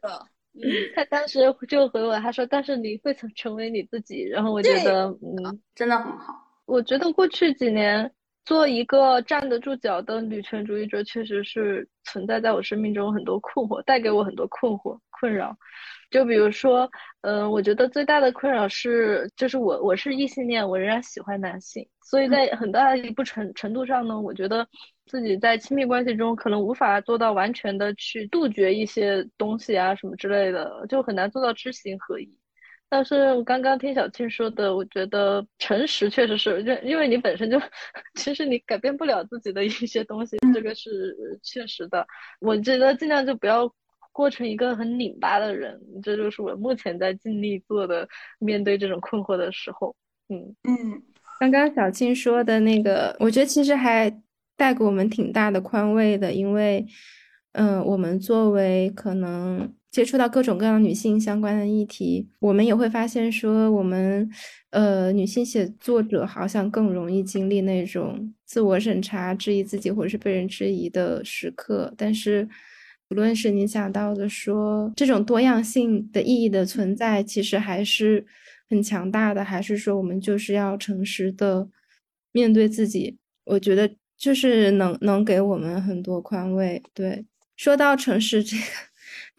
[0.55, 0.63] 嗯，
[0.95, 4.23] 他当时就回我，他说，但是你会成成为你自己。
[4.23, 6.35] 然后我觉得，嗯，真的很好。
[6.67, 8.13] 我觉得过去几年
[8.45, 15.57] 做一个站得住脚的女权主义者，确实是存在在我生命中很多困惑，带给我很多困惑困扰。
[16.11, 16.91] 就比如说，
[17.21, 24.67] 嗯，我觉得最大的困扰是，就是我我是异性恋，我仍然喜欢男性，所以在很大的一部程程度上呢，我觉得
[25.07, 32.40] 自己在亲密关系中可能无法做到完全的去杜绝一些东西啊什么之类的，就很难做到知行合一。
[32.91, 37.59] 但是我刚刚听小庆说的，我觉得诚实确实是，就因为你本身就
[38.21, 42.07] 其实你改变不了自己的一些东西，这个是确实的。
[42.41, 43.73] 我觉得尽量就不要。
[44.13, 48.07] 过成一个很拧巴的人，这就是我目前在尽力做的。
[48.41, 49.95] 面对这种困惑的时候，
[50.29, 51.01] 嗯嗯，
[51.39, 54.13] 刚刚小庆说的那个，我觉得其实还
[54.57, 56.85] 带给我们挺大的宽慰的，因为，
[57.53, 64.31] 嗯，我们作为可能接触到各种各样女性相关的议题，我们也会发现说，我们
[64.71, 72.49] 呃，女性写作者好像更容易经历那种自我审查、质疑自己或者是被人质疑的时刻，但是。
[73.13, 78.25] 无论是你想到的说这种多样性的意义的存在，其实还是
[78.69, 81.69] 很强大的，还是说我们就是要诚实的
[82.31, 83.19] 面对自己？
[83.47, 86.81] 我觉得就是能能给我们很多宽慰。
[86.95, 87.27] 对，
[87.57, 88.63] 说到诚实这个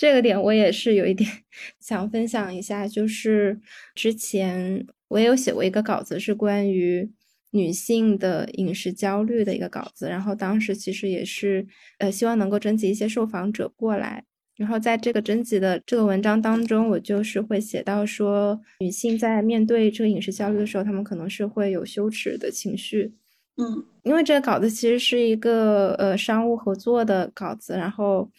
[0.01, 1.29] 这个点，我也是有一点
[1.79, 3.59] 想分享一下，就是
[3.93, 7.11] 之前我也有写过一个稿子，是关于。
[7.53, 11.67] 女性的饮食焦虑的一个稿子，然后当时其实也是，
[11.97, 14.23] 呃，希望能够征集一些受访者过来，
[14.55, 23.11] 然后在这个征集的这个文章当中，我就是会写到说，女性在面对这个饮食焦虑的时候，她们可能是会有羞耻的情绪，
[23.57, 28.31] 嗯，因为这个稿子其实是一个呃商务合作的稿子，然后，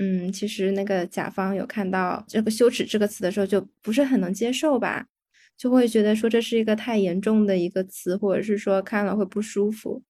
[0.00, 5.06] 嗯，其实那个甲方有看到这个羞耻这个词的时候，就不是很能接受吧。
[5.58, 10.02] 就会觉得说这是一个太严重的一个词，或者是说看了会不舒服，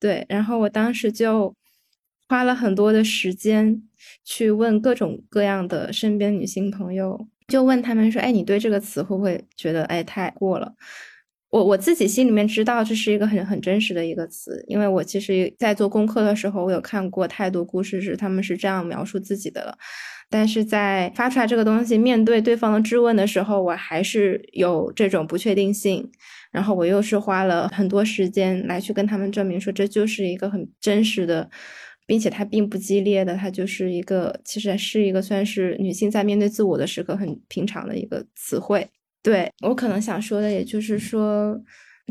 [0.00, 0.26] 对。
[0.28, 1.54] 然后我当时就
[2.28, 3.80] 花了很多的时间
[4.24, 10.74] 去问各种各样的身边女性朋友，就问他们说：“哎，你对这个词会不会觉得哎太过了？”
[11.50, 19.76] 我我自己心里面知道这是一个很很真实的一个词，因为我其实在做功课的时候，我有看过太多故事是他们是这样描述自己的了。
[20.32, 26.08] 但是在发出来这个东西，面对对方的质问的时候，我还是有这种不确定性。
[26.52, 31.48] 然后我又是花了很多时间来去跟他们证明说，这就是一个很真实的，
[32.06, 38.88] 并且它并不激烈的，它就是一个其实是一个算是女性在面对自我的时刻很平常的一个词汇。
[39.22, 41.60] 对我可能想说的，也就是说，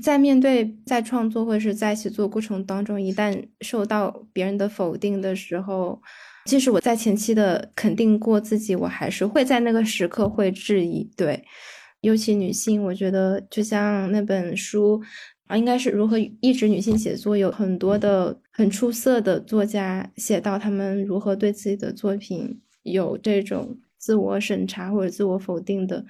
[0.02, 6.02] 在面对在创作或者是在写作过程当中，一旦受到别人的否定的时候。
[6.46, 11.04] 即使我在前期的肯定过自己，我还是会在那个时刻会质疑。
[11.16, 11.44] 对，
[12.02, 15.00] 尤其女性，我觉得就像那本书
[15.46, 26.04] 啊，应该是如何抑制女性写作，有很多的很出色的作家写到他们如何对自己的作品有这种自我审查或者自我否定的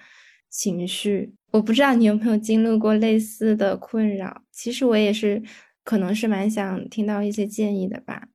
[0.49, 1.34] 情绪。
[1.51, 4.43] 我不知道你有没有经历过类似的困扰。
[4.51, 5.41] 其实我也是，
[5.84, 8.27] 可能是蛮想听到一些建议的吧。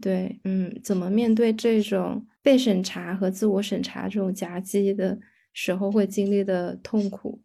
[0.00, 5.18] 对，嗯，怎么面对这种被审查和自我审查这种夹击的
[5.52, 7.42] 时候会经历的痛苦？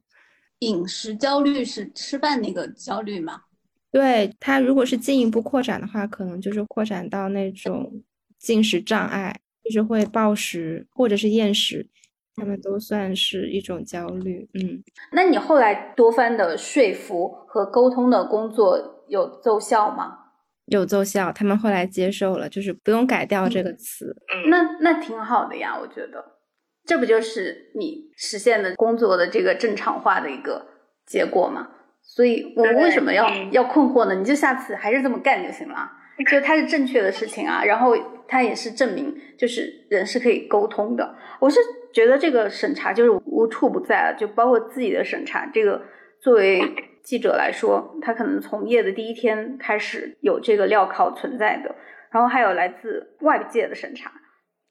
[0.60, 3.42] 饮食焦虑是吃饭那个焦虑吗？
[3.92, 8.04] 对它，如果是进一步扩展的话，可能就是扩展到那种
[8.38, 11.88] 进食障碍，就是会暴食或者是厌食，
[12.36, 14.48] 他们都算是一种焦虑。
[14.54, 20.20] 嗯，那你后来多番的说服和沟通的工作有奏效吗？
[20.66, 24.16] 有奏效，他们后来接受了，就是不用改掉这个词。
[24.34, 26.24] 嗯那那挺好的呀，我觉得，
[26.84, 30.66] 这不就是你实现的工作的这个正常化的一个
[31.06, 31.70] 结果吗？
[32.02, 34.16] 所以我为什么要要困惑呢？
[34.16, 35.90] 你就下次还是这么干就行了，
[36.30, 37.96] 就它是正确的事情啊，然后
[38.28, 41.16] 它也是证明，就是人是可以沟通的。
[41.40, 41.60] 我是
[41.96, 45.50] 觉得这个审查就是无处不在了，就包括自己的审查。
[45.54, 45.82] 这个
[46.20, 46.62] 作为
[47.02, 51.74] 记者来说，他可能从业的第一天开始有这个镣铐存在的，
[52.12, 54.12] 然后还有来自外界的审查。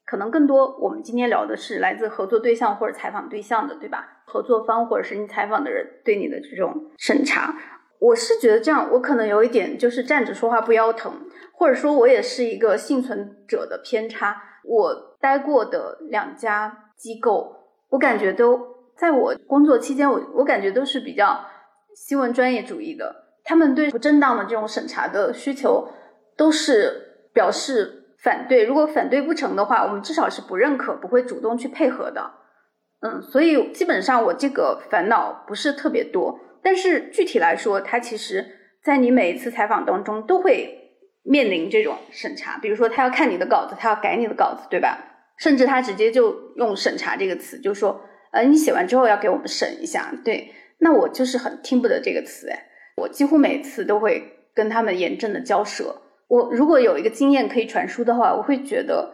[0.05, 4.21] 可能更多，我们今天聊的是来自合作对象或者采访对象的，对吧？
[4.27, 7.55] 合作方或者是你采访的人对你的这种审查，
[7.99, 11.11] 我是觉得这样，我可能有一点就是站着说话不腰疼，
[11.53, 14.43] 或者说我也是一个幸存者的偏差。
[14.63, 17.55] 我待过的两家机构，
[17.89, 18.59] 我感觉都
[18.97, 21.45] 在我工作期间，我我感觉都是比较
[21.95, 25.87] 新闻专业主义的，他们对不正当的这种审查的需求
[26.37, 28.01] 都是表示。
[28.23, 32.31] 反对，如果反对不成的话，我们至少是不认可，不会主动去配合的。
[33.01, 36.39] 嗯，所以基本上我这个烦恼不是特别多。
[36.63, 38.43] 但是具体来说，它其实
[38.83, 42.57] 在你每一次采访当中都会面临这种审查。
[42.57, 44.97] 比如说，他要看你的稿子，他要改你的稿子，对吧？
[45.37, 48.01] 甚至他直接就用“审查”这个词，就说
[48.31, 52.67] ：“呃，你写完之后要给我们审一下。”对，那我就是很听不得这个词，哎，
[52.97, 56.01] 我几乎每次都会跟他们严正的交涉。
[56.27, 59.13] 我如果有一个经验可以传输的话，我会觉得，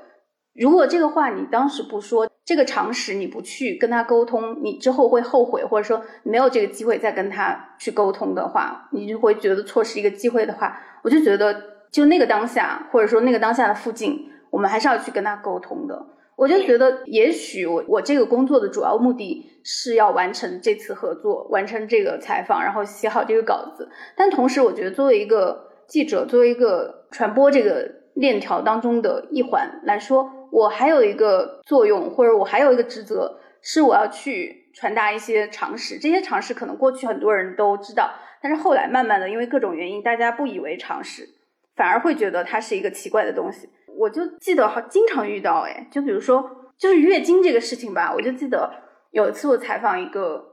[0.53, 11.61] 如果这个话你当时不说，这个常识你不去跟他沟通，你之后会后悔，或者说没有这个机会再跟他去沟通的话，你就会觉得错失一个机会的话，我就觉得
[11.91, 16.05] 就那个当下，或者说那个当下的附近，我们还是要去跟他沟通的。
[16.35, 25.71] 我就觉得，也许我我这个工作的主要目的是要完成这次合作，完成这个采访，然后写好这个稿子，但同时我觉得作为一个。
[25.87, 35.99] 记者作为一个传播这个链条当中的一环来说，我还有一个作用，或者我还有一个职责，是我要去传达一些常识。
[35.99, 38.09] 这些常识可能过去很多人都知道，
[38.41, 41.27] 但是后来慢慢的，因为各种原因，大家不以为常识，
[41.75, 43.67] 反而会觉得它是一个奇怪的东西。
[43.97, 48.71] 我就记得好经常遇到，哎，就比如说就是月经这个事情吧，我就记得
[49.11, 50.43] 有一次我采访一个，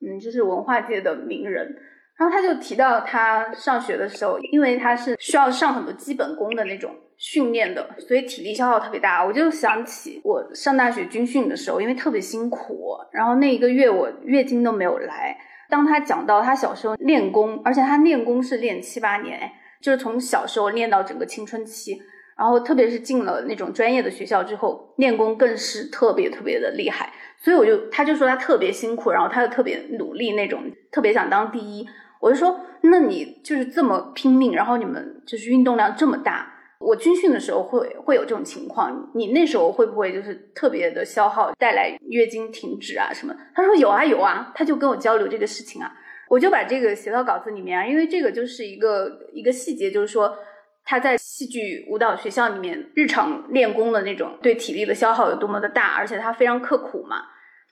[0.00, 1.74] 嗯，就是文化界的名人。
[2.16, 9.24] 然后他就提到，他上学的时候，因为他是需要上很多基本功的那种训练的，所以体力消耗特别大。
[9.24, 15.36] 我就想起我上大学军训的时候，因为特别辛苦，然后那一个月我月经都没有来。
[15.68, 19.50] 当他讲到他小时候练功，而且他练功是练七八年，
[19.82, 22.00] 就是从小时候练到整个青春期，
[22.36, 27.12] 然后特别是进了那种专业的学校之后，练功更是特别特别的厉害。
[27.38, 31.86] 所以我就他就说他特别辛苦，然后他又特别努力那种，特别想当第一。
[32.20, 36.50] 我就说，那你就是这么拼命，然后你们就是运动量这么大。
[36.80, 43.34] 我军训的时候会会有这种情况，你那时候会不会就是特别的消耗，带来月经停止啊什么？
[43.54, 45.92] 他说有啊有啊，他就跟我交流这个事情啊，
[46.28, 50.36] 我就把这个写到稿子里面啊，因为这个就是一个一个细节，就是说
[50.84, 57.22] 他在戏剧舞蹈学校里面日常练功的那种对体力的消耗有多么的大，而且他非常刻苦嘛。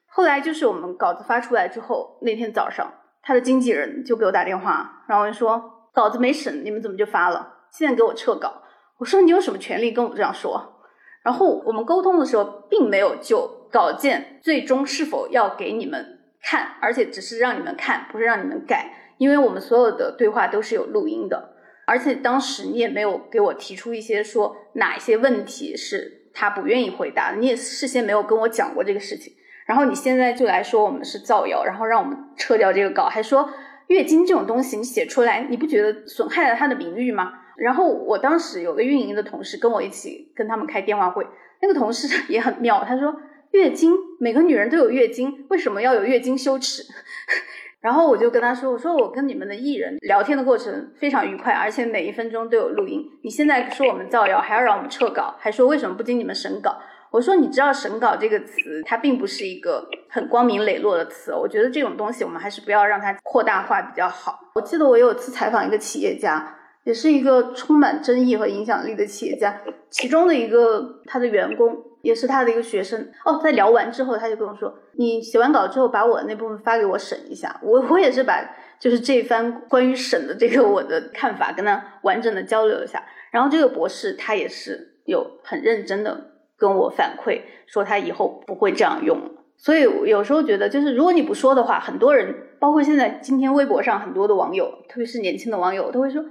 [0.06, 2.92] 后来就是我们稿子发出来之后，那天早上。
[3.24, 5.62] 他的经纪人就给我打电话，然后就说
[5.94, 7.54] 稿子没审，你们怎么就发了？
[7.70, 8.62] 现在给我撤稿。
[8.98, 10.80] 我说你有什么权利跟我这样说？
[11.22, 21.51] 然后我们沟通的时候，并没有就稿件最终是否要给你们看，而且只是让你们看，不是让你们改，因为我们所有的对话都是有录音的，
[21.86, 29.32] 而且当时你也没有给我提出一些说哪一些问题是他不愿意回答，你也事先没有跟我讲过这个事情。
[29.66, 33.48] 然后你现在就来说我们是造谣，然后让我们撤掉这个稿，还说
[33.88, 37.32] 月经这种东西你写出来，你不觉得损害了他的名誉吗？
[37.56, 41.26] 然后我当时有个运营的同事跟我一起跟他们开电话会，
[41.60, 43.14] 那个同事 也很妙，他说
[43.52, 46.82] 月经每个女人都有月经，为什么要有月经羞耻？
[47.82, 53.04] 然后我就跟他说，我说我跟你们的艺人聊天的过程非常愉快，而且每一分钟都有录音。
[53.22, 56.78] 你现在说我们造谣，还要让我们撤稿，还说为什么不经你们审稿？
[57.10, 61.34] 我说，你知道“审稿”这个词，它并不是一个很光明磊落的词。
[61.34, 64.38] 我觉得这种东西，我们还是不要让它扩大化比较好。
[64.54, 69.60] 我记得我有次采访一个企业家，也是一个充满争议和影响力的企业家，
[69.90, 73.08] 其中的一个他的员工也是他的一个学生。
[73.24, 78.44] 哦，在聊完之后，他就跟我说：“你写完稿之后，把我那部分发给我审一下。”我我也是把
[78.78, 83.02] 就是这番关于审的这个我的看法跟他完整的交流一下。
[83.30, 86.28] 然后这个博士他也是有很认真的。
[86.58, 96.22] 跟我反馈说他以后不会这样用了，所以有时候觉得就是如果你不说的话，很多人包括现在今天微博上很多的网友，特别是年轻的网友都会说，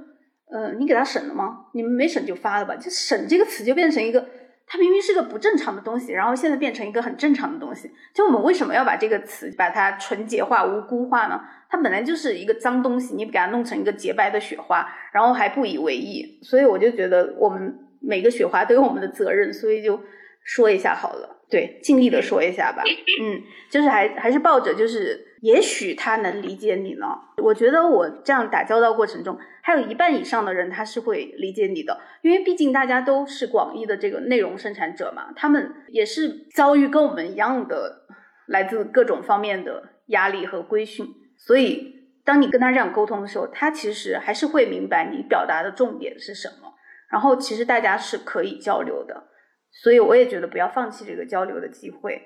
[0.50, 1.66] 呃，你给他审了吗？
[1.74, 2.78] 你们没审就发了吧。
[2.78, 4.26] 就审这个词就变成一个，
[4.72, 7.92] 它明明是个不正常的东西，然后现在变成一个很正常的东西。
[8.14, 11.42] 就我们为什么要把这个词把它纯洁化、无辜化呢？
[11.70, 16.40] 它本来就是一个脏东西，你给它弄成一个洁白的雪花，然后还不以为意。
[16.42, 20.00] 所以我就觉得我们每个雪花都有我们的责任，所以就
[20.46, 21.44] 说一下好了。
[21.50, 22.82] 对，尽力的说一下吧。
[23.22, 25.28] 嗯，就是还还是抱着就是。
[25.42, 27.08] 也许他能理解你呢。
[27.38, 38.04] 我觉得我这样打交道过程中，还有一半以上的人他是会理解你的，因为毕竟大家都是广义的这个内容生产者嘛，他们也是遭遇跟我们一样的
[38.48, 41.08] 来自各种方面的压力和规训，
[41.38, 46.72] 所以当你跟他这样沟通的时候，他其实还是会明白你表达的重点是什么。
[47.10, 49.24] 然后其实大家是可以交流的，
[49.72, 52.22] 所以我也觉得不要放弃这个交流的机会。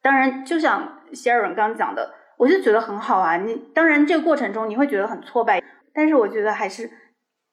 [0.00, 2.23] 当然，就像 Sharon 刚讲的。
[2.36, 5.62] 我就觉得很好啊，你当然这个过程中你会觉得很挫败，
[5.92, 6.90] 但是我觉得还是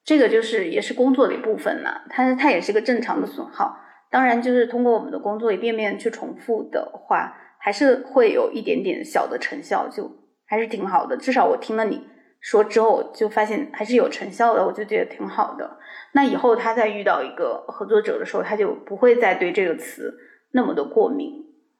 [0.04, 3.76] 这个就是也是工作的一部分呢，它它也是个正常的损耗。
[4.10, 10.10] 当然就是通过我们的工作一遍遍去重复的话，还是会有一点点小的成效，就
[10.46, 11.16] 还是挺好的。
[11.16, 12.04] 至少我听了你
[12.40, 15.78] 说之后，就发现还是有成效的，我就觉得挺好的。
[16.12, 20.12] 那以后他再遇到一个合作者的时候，他就不会再对这个词
[20.52, 21.32] 那么的过敏。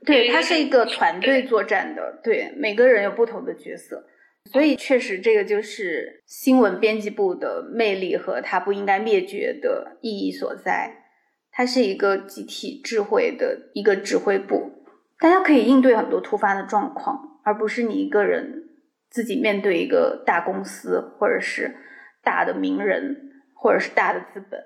[0.05, 4.05] 对，它是一个团队作战的，对，每个人有不同的角色，
[4.51, 11.05] 所以确实这个就是新闻编辑部的魅力和它不应该灭绝的意义所在。
[11.53, 14.73] 它是一个集体智慧的一个指挥部，
[15.21, 18.71] 大家可以应对很多突发的状况，而不是你一个人
[19.11, 21.77] 自己面对一个大公司，或者是
[22.25, 24.61] 大的名人，或者是大的资本，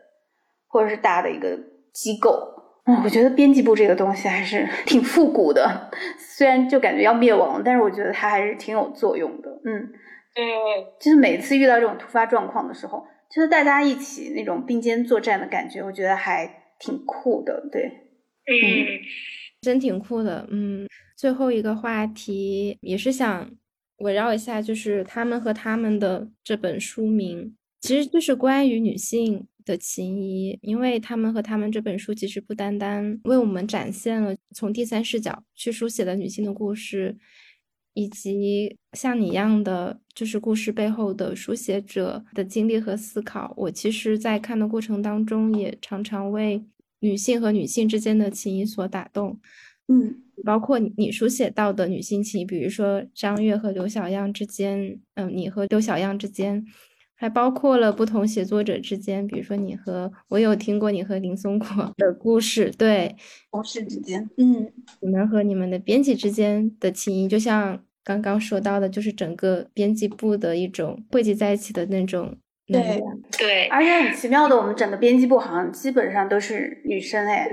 [0.69, 1.59] 或者是大的一个
[1.93, 2.56] 机构。
[2.87, 9.51] 嗯，我觉得编辑部这个东西还是 挺复古的，虽然就感觉要灭亡，但是我觉得它还是挺有作用的。
[9.65, 9.93] 嗯，
[10.35, 10.45] 对，
[11.01, 16.49] 就是每次遇到这种突发状况的时候，就是大家一起那种并肩作战的感觉，我觉得还
[16.79, 17.69] 挺酷的。
[17.73, 17.83] 对，
[18.47, 19.01] 嗯，
[19.63, 20.47] 真挺酷的。
[20.51, 20.87] 嗯，
[21.17, 23.51] 最后一个话题也是想
[23.99, 29.49] 围绕一下，就是他们和他们的这本书名，其实就是关于女性。
[29.67, 37.15] 的情谊，因为他们和他们这本书其实不单单为我们展现了从第三视角去书写的女性的故事，
[37.93, 43.53] 以及像你一样的就是故事背后的书写者的经历和思考。
[43.57, 46.63] 我其实，在看的过程当中，也常常为
[47.01, 49.39] 女性和女性之间的情谊所打动。
[49.89, 56.65] 嗯，包括你书写到的女性情谊，比如说张悦和刘小样之间，嗯，你和刘小样之间。
[57.19, 61.67] 还包括了不同写作者之间，比如说你和我有听过你和林松果
[61.97, 63.17] 的故事，对，
[63.51, 64.71] 同事之间，嗯，
[65.01, 72.37] 你们和你们的编辑之间的情谊，就像刚刚说到的，就是整个编辑部的一种汇集在一起的那种
[72.67, 73.01] 对
[73.39, 77.49] 对，而且很奇妙的，我们整个编辑部好像基本上都是女生哎，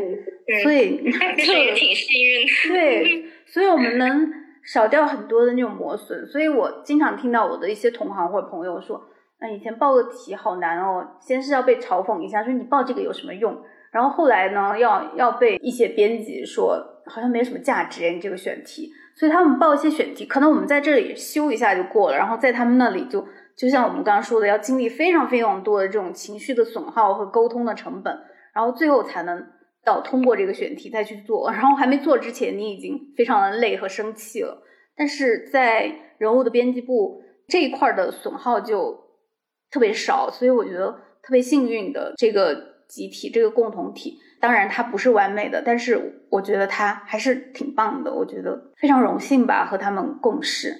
[0.62, 1.00] 所以
[1.38, 2.46] 这也挺幸运。
[2.46, 4.30] 的，对，所以我们能
[4.62, 9.08] 少掉很多的那种磨损，所以我经常听到我的一些同行或者朋友说。
[9.44, 13.62] 那以前报个题好难哦，先是要被嘲讽一下，说你报这个有什么用？
[13.92, 18.90] 然后后来呢，要要被一些编辑说好像没什么价值，你这个选题。
[19.14, 28.18] 所以他们报一些选题，可能我们在这里修一下就过了，然后在他们那里就就像我们刚刚说的，要经历非常非常多的这种情绪的损耗和沟通的成本，
[28.56, 29.46] 然后最后才能
[29.84, 31.52] 到通过这个选题再去做。
[31.52, 34.64] 然后还没做之前，你已经非常的累和生气了。
[34.96, 39.04] 但是在人物的编辑部这一块的损耗就。
[39.74, 40.92] 特别少，所以我觉得
[41.24, 42.56] 特别幸运的这个
[42.88, 48.14] 集体，这个共同体，当然它不是完美的，但是我觉得它还是挺棒的。
[48.14, 50.76] 我觉得非常荣幸吧，和他们共事。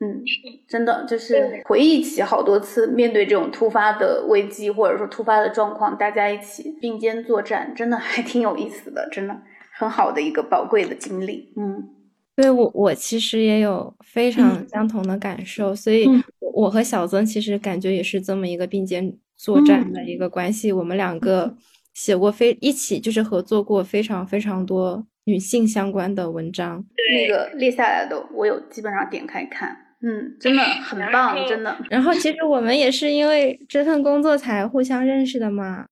[0.00, 0.22] 嗯，
[0.66, 9.36] 真的就是回忆起好多次面对这种突发的危机或者说突发的状况，大家一起并肩作战，真的还挺有意思的，真的
[9.76, 11.52] 很好的一个宝贵的经历。
[11.58, 11.97] 嗯。
[12.40, 16.08] 对我，我其实也有非常相同的感受，所以
[16.38, 20.70] 我和小曾其实感觉也是这么一个并肩作战的一个关系。
[20.70, 21.52] 我们两个
[21.94, 31.76] 写过非一起就是合作过非常非常多女性相关的文章，那个列下来的我有基本上点开看，嗯，真的很棒，真的。
[31.90, 35.86] 然后其实我们也是因为这份工作才互相认识的嘛。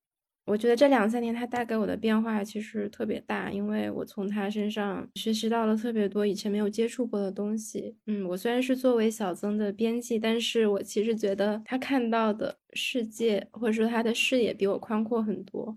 [0.47, 7.97] 我觉得这两三年他带给我的变化其实特别大，因为我从他身上学习到了特别多以前没有接触过的东西。
[8.07, 15.75] 嗯，我虽然是作为小曾的编辑，但是我其实觉得他看到的世界或者说他的视野比我宽阔很多。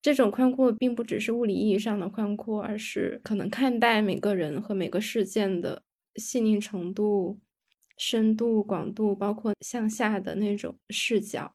[0.00, 5.82] 这种宽阔并不只是物理意义上的宽阔，而是可能看待每个人和每个事件的
[6.16, 7.38] 细腻程度、
[7.98, 11.52] 深度、广度，包括向下的那种视角。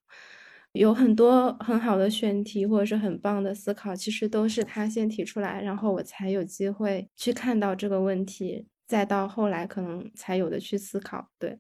[0.74, 11.30] 有很多很好的选题或者是很棒的思考，其实都是他先提出来，然后我才有机会去看到这个问题，再到后来可能才有的去思考。
[11.38, 11.58] 对，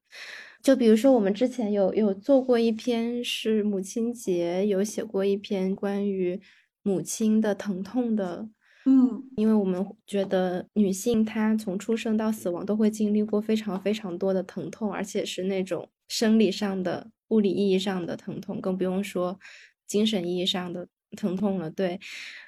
[0.61, 6.41] 就比如说我们之前有有做过一篇是母亲节，有写过一篇关于
[6.81, 8.49] 母亲的疼痛的。
[8.85, 19.39] 嗯，因为我们觉得女性她从出生到死亡都会经历过非常非常多的疼痛，而且是那种生理上的、物理意义上的疼痛，更不用说
[19.87, 20.87] 精神意义上的
[21.17, 21.71] 疼痛了。
[21.71, 21.99] 对，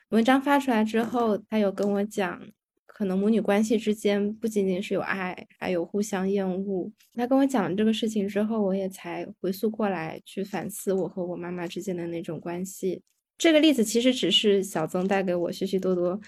[0.09, 2.39] 文章发出来之后，他有跟我讲，
[2.85, 6.91] 可能母女关系之间不仅仅是有爱，还有互相厌恶。
[7.15, 13.01] 他跟我讲这个事情之后，我也才回溯过来，去反思我和我妈妈之间的那种关系。
[13.37, 16.19] 这个例子其实只是小曾带给我许许多多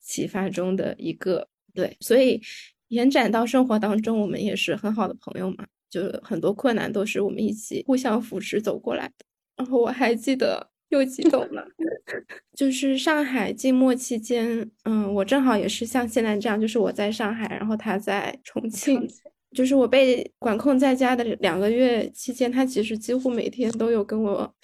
[0.00, 2.40] 启发中的一个，对，所以
[2.88, 9.24] 延展到生活当中，我们也是很好的朋友嘛，就很多困难都是我们一起互相扶持走过来的。
[9.58, 11.64] 然后我还记得 又激动了，
[12.56, 19.06] 就是上海静默期间，嗯，我正好也是像现在这样，就是我在上海，然后他在重庆，
[19.54, 24.54] 就是我被管控在家的两个月期间，他其实几乎每天都有跟我。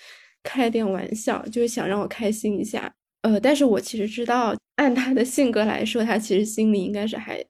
[0.45, 2.95] 开点玩笑，就是想让我开心一下。
[3.23, 7.45] 呃，但是我其实知道，按他的性格来说，他其实心里应该是还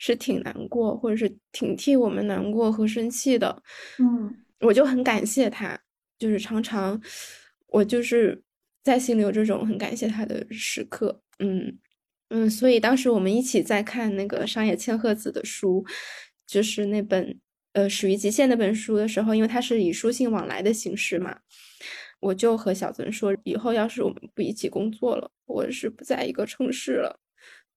[0.00, 3.62] 是挺难过，或者是挺替我们难过和生气的。
[3.98, 5.78] 嗯，我就很感谢他，
[6.18, 7.00] 就是常常
[7.68, 8.42] 我就是
[8.82, 11.22] 在心里有这种很感谢他的时刻。
[11.38, 11.78] 嗯
[12.30, 15.84] 嗯，所以当时我们一起在看那个上野千鹤子的书，
[16.46, 17.38] 就是那本
[17.74, 21.38] 呃始于极限那本书的时候，因为它是以书信往来的形式嘛。
[22.20, 27.18] 我就和小曾说，以后要是我们不一起工作了，或者是不在一个城市了，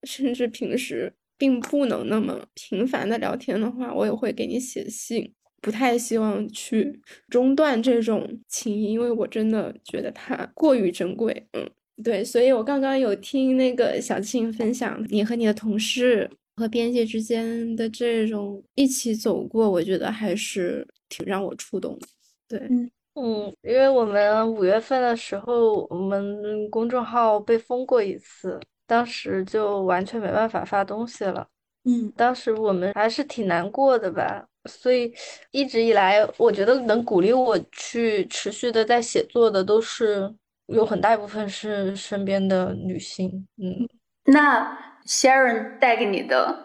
[0.03, 1.13] 甚至平时
[1.43, 5.29] 并不能那么频繁的聊天的话，我也会给你写信。
[5.61, 11.45] 不太希望去中断这种情谊，因为我真的觉得它过于珍贵。
[11.51, 11.69] 嗯，
[12.01, 22.07] 对，所以我刚刚有听那个小庆分享你和你的同事和编辑之间的这种一起走过，我觉得还是挺让我触动的。
[22.47, 22.89] 对，嗯。
[23.15, 28.57] 嗯，因为我们五月份的时候，我们公众号被封过一次，
[28.87, 31.47] 当时就完全没办法发东西了。
[31.85, 35.13] 嗯，当时我们还是挺难过的吧，所以
[35.51, 40.33] 一直以来，我觉得能鼓励我去持续的在写作的，都是
[40.67, 43.47] 有很大一部分是身边的女性。
[43.57, 43.87] 嗯，
[44.25, 46.57] 那 Sharon 带给你的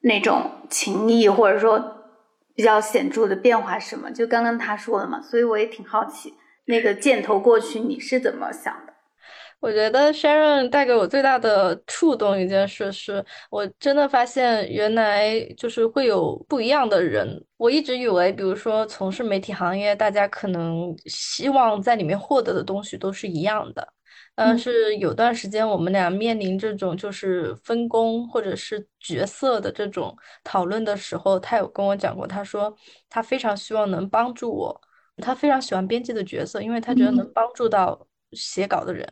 [0.00, 1.94] 那种情谊，或者说。
[2.58, 4.10] 比较显著的变化是什么？
[4.10, 6.34] 就刚刚他说的嘛，所以我也挺好奇，
[6.64, 8.87] 那个箭头过去你是怎么想的？
[9.60, 17.28] 我觉得 Sharon 带给我最大的触动一件事是，我真的发现原来就是会有不一样的人。
[17.56, 23.86] 我一直以为，比如说从事媒体行业，大家可能希望在里面获得的东西都是一样的。
[24.36, 32.72] 但是有段时间，我们俩面临这种就是分工或者是角色的这种讨论的时候，他有跟我讲过，他说
[33.08, 34.80] 他非常希望能帮助我，
[35.16, 39.06] 他非常喜欢编辑的角色，因为他觉得能帮助到写稿的人。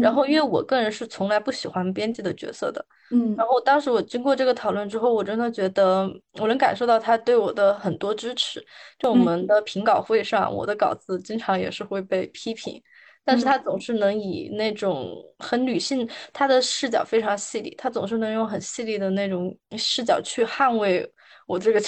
[0.00, 3.34] 然后，因为我个人是从来不喜欢编辑的角色的，嗯。
[3.36, 8.64] 然后当时我经过这个讨论之后，我真的觉得我能感受到他对我的很多支持。
[8.98, 12.82] 就我们的评稿会上，我的稿子经常也是会被批评。
[13.24, 21.06] 但是他总是能以那种很女性，他的视角非常细腻，他总是能用很细腻的那种视角去捍卫
[21.48, 21.80] 我这个，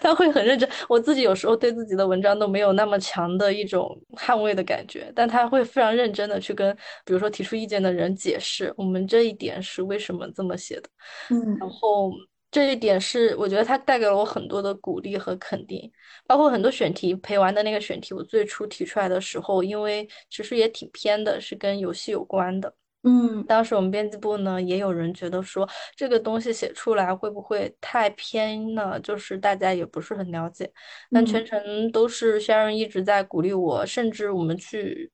[0.00, 0.66] 他会很认真。
[0.88, 6.74] 我自己有时候对自己的文章都没有那么强的一种捍卫的感觉，但他会非常认真的去跟，
[7.04, 10.88] 比如说提出意见的人解释，我们这一点是为什么这么写的，
[11.28, 12.12] 嗯，然后。
[12.50, 15.92] 这一点是我觉得他带给了我很多的鼓励和肯定，
[16.26, 22.74] 包括很多选题陪玩的那个选题，我最初提出来的时候，因为其实也挺偏的，是跟游戏有关的。
[23.02, 28.98] 嗯，当时我们编辑部呢也有人觉得说这个东西写出来会不会太偏呢？
[29.00, 30.70] 就是大家也不是很了解，
[31.10, 35.10] 但全程都是先生一直在鼓励我，甚至我们去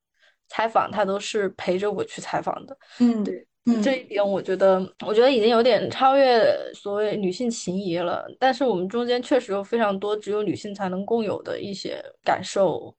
[0.49, 2.77] 采访他都是陪着我去采访的。
[3.01, 3.47] 嗯，对。
[3.83, 8.27] 这一点，我觉得，我觉得已经有点超越所谓女性情谊了。
[8.39, 12.95] 但是我们中间确实有非常多只有女性才能共有的一些感受、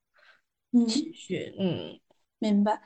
[0.88, 1.54] 情绪。
[1.60, 2.00] 嗯，
[2.40, 2.82] 明白。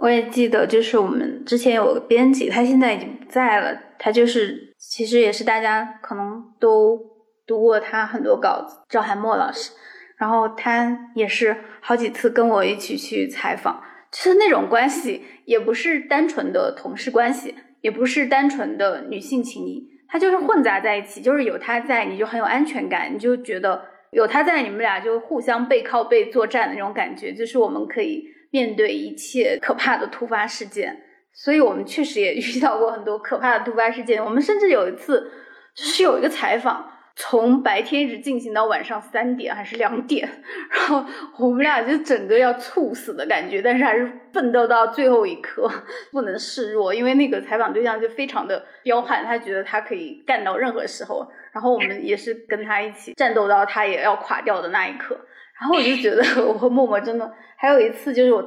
[0.00, 3.78] 我也记得，就是我们之前有个编辑，他现在已经不在了。
[3.98, 7.00] 他就是其实也是大家可能都
[7.46, 9.72] 读过他很多稿子，赵海默老师。
[10.16, 13.82] 然后他也是好几次跟我一起去采访。
[14.12, 21.20] 就是那种关系，也不是单纯的同事关系，也不是单纯的女性情谊，它就是混杂在一起。
[21.20, 28.24] 就是有他在，你就很有安全感，你就觉得有他在，你们俩就互相背靠背作战的那种感觉，就是我们可以
[28.54, 31.02] 面对一切可怕的突发事件。
[31.32, 34.24] 所以我们确实也遇到过很多可怕的突发事件。
[34.24, 35.28] 我们甚至有一次
[35.74, 36.92] 就是有一个采访。
[37.16, 40.28] 从白天一直进行到晚上三点还是两点，
[40.68, 41.04] 然后
[41.38, 45.70] 我们俩就整个要猝死的感觉，但是还是奋斗到最后一刻，
[46.10, 46.92] 不能示弱。
[46.92, 55.16] 因为那个采访对象就非常的彪悍，他觉得他可以干到任何时候，然后我们也是跟他一起战斗到他也要垮掉的那一刻。
[55.60, 58.42] 然后我就觉得 我和默默真的还有一次，就是我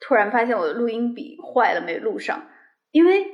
[0.00, 2.42] 突然发现我的录音笔坏了没录上，
[2.92, 3.26] 因为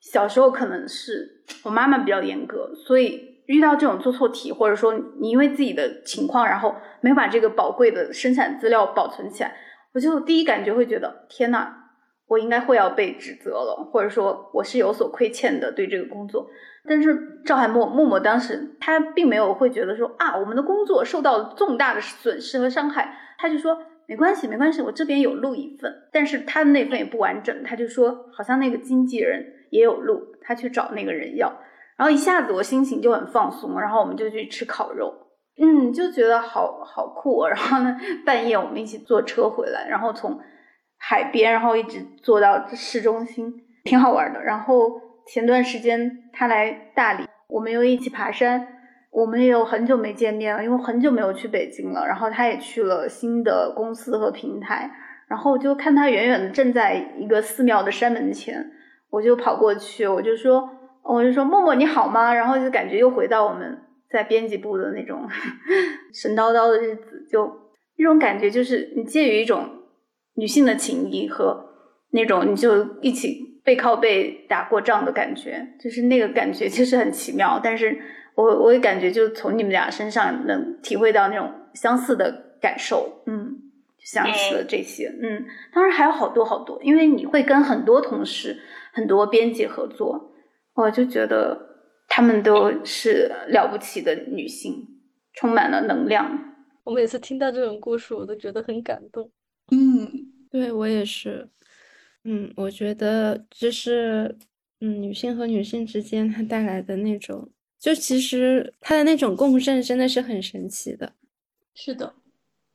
[0.00, 3.28] 小时候可能是我妈妈比较严格，所以。
[3.46, 9.52] 遇到这种做错题，或者说你因为自己的情况，然后没有把这个宝贵的生产资料保存起来，
[9.92, 11.74] 我就第一感觉会觉得天呐，
[12.30, 16.48] 我应该会要被指责了，或者说我是有所亏欠的对这个工作。
[16.88, 23.76] 但是赵海默默默当时他并没有会觉得说啊，我们的工作受到了重大的损失和伤害，他就说
[24.06, 31.52] 没关系没关系，我这边有录一份，但是他的那份也不完整，他就说好像那个经纪人也有录，他去找那个人要。
[31.96, 35.12] 然后一下子我心情就很放松，然后我们就去吃烤肉，
[35.60, 37.44] 嗯，就觉得好好酷。
[37.46, 40.40] 然后呢，半夜我们一起坐车回来，然后从
[41.00, 43.52] 海边，然后一直坐到市中心，
[43.84, 44.40] 挺好玩的。
[44.42, 48.66] 然后前段时间他来大理，我们又一起爬山，
[49.10, 52.06] 我们也有很久没见面了，因为很久没有去北京了。
[52.06, 54.90] 然后他也去了新的公司和平台，
[55.26, 58.70] 然后就看他远远的站在一个寺庙的山门前，
[59.08, 60.76] 我就跑过去，我就说。
[61.02, 62.32] 我就说默默你好吗？
[62.32, 63.76] 然后就感觉又回到我们
[64.10, 65.26] 在编辑部的那种
[66.12, 67.50] 神叨叨的日子，就
[67.96, 69.66] 那种感觉，就是你介于一种
[70.40, 71.66] 女性的情谊和
[72.12, 77.60] 那种你就一起背靠背打过仗的感觉，就是那个感觉其实很奇妙。
[77.62, 78.00] 但是
[78.34, 83.54] 我我也感觉就从你们俩身上能体会到那种相似的感受，嗯，
[83.98, 85.44] 想起了这些，嗯，
[85.74, 88.58] 当然还有好多好多，因为你会跟很多同事、
[88.94, 90.32] 很多编辑合作。
[90.74, 91.58] 我就觉得
[92.08, 94.88] 他们都是了不起的女性，
[95.34, 96.54] 充满了能量。
[96.84, 99.30] 我每次听到这种故事，我都觉得很感动。
[99.70, 100.08] 嗯，
[100.50, 101.48] 对我也是。
[102.24, 104.36] 嗯，我觉得就是
[104.80, 107.48] 嗯，女性和女性之间它带来的那种，
[107.78, 111.14] 就其实它的那种共振真的是很神奇的。
[111.74, 112.12] 是的，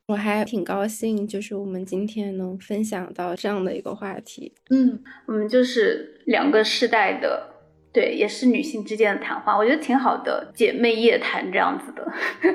[0.06, 4.52] 我还挺高兴，就是我们今天能分享到这样的一个话题。
[4.70, 7.52] 嗯，我们就是两个世代的。
[7.92, 12.04] 对，也是女性之间的谈话，我觉得挺好的，姐妹夜谈这样子的。
[12.42, 12.52] 嗯，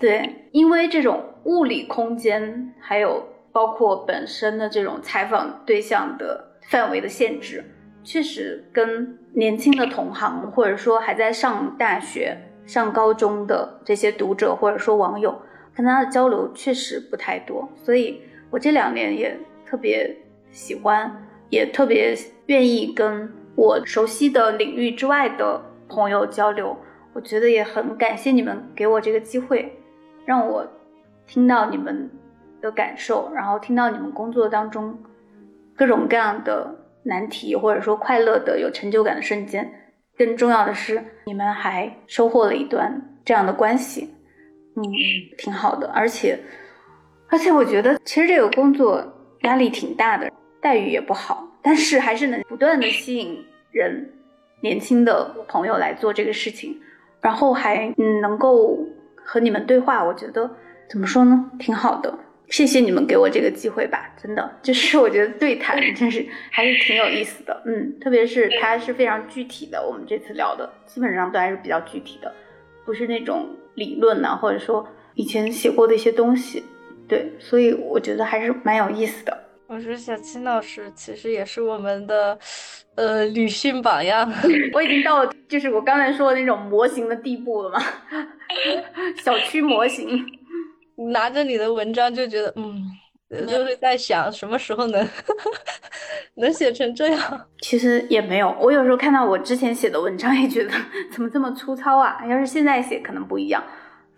[0.00, 7.64] 对，因为这种物理空间，还有包括本身的这种采访对象的范围的限制，
[8.02, 15.40] 确实跟年轻的同行，或者说还在上大学、上高中的这些读者或者说网友，
[15.74, 17.68] 跟他的交流确实不太多。
[17.76, 20.16] 所以我这两年也特别
[20.50, 22.16] 喜欢，也特别
[22.46, 23.32] 愿意跟。
[23.54, 26.74] 我熟悉的领域之外的朋友交流，
[27.12, 29.78] 我觉得也很感谢你们给我这个机会，
[30.24, 30.66] 让我
[31.26, 32.10] 听到你们
[32.62, 34.98] 的感受，然后听到你们工作当中
[35.76, 39.70] 各种各样的难题，或者说快乐的、有成就感的瞬间。
[40.16, 44.14] 更重要的是，你们还收获了一段这样的关系，
[44.76, 44.82] 嗯，
[45.36, 45.88] 挺好的。
[45.88, 46.38] 而且，
[47.28, 49.02] 而且我觉得其实这个工作
[49.40, 50.30] 压力挺大的，
[50.60, 51.48] 待遇也不好。
[51.62, 54.12] 但是还是能不断的吸引人，
[54.60, 56.78] 年轻的朋友来做这个事情，
[57.20, 58.78] 然后还嗯能够
[59.16, 60.48] 和你们对话，我觉得
[60.90, 62.16] 怎么说呢，挺好的。
[62.52, 72.32] 谢谢你们给我这个机会吧，真的就是 我觉得对谈 真是还是挺有意思的，嗯，特别是它是非常具体的，我们这次聊的基本上都还是比较具体的，
[72.84, 76.62] 不是那种理论呐，或者说以前写过的一些东西，
[77.08, 79.36] 对，所以我觉得还是蛮有意思的。
[79.66, 82.38] 我说小青老师其实也是我们的，
[82.96, 84.30] 呃，女性榜样。
[84.74, 87.82] 我已经到了，就是我刚才说的那种模型的地步了嘛，
[89.24, 90.22] 小区模型。
[91.12, 92.84] 拿着你的文章就觉得，嗯，
[93.46, 95.08] 就是在想什么时候能
[96.36, 97.46] 能写成这样。
[97.60, 100.70] 其实也没有，我有时候看到我之前写的文章，也觉得
[101.10, 102.18] 怎么这么粗糙啊？
[102.26, 103.62] 要是现在写可能不一样。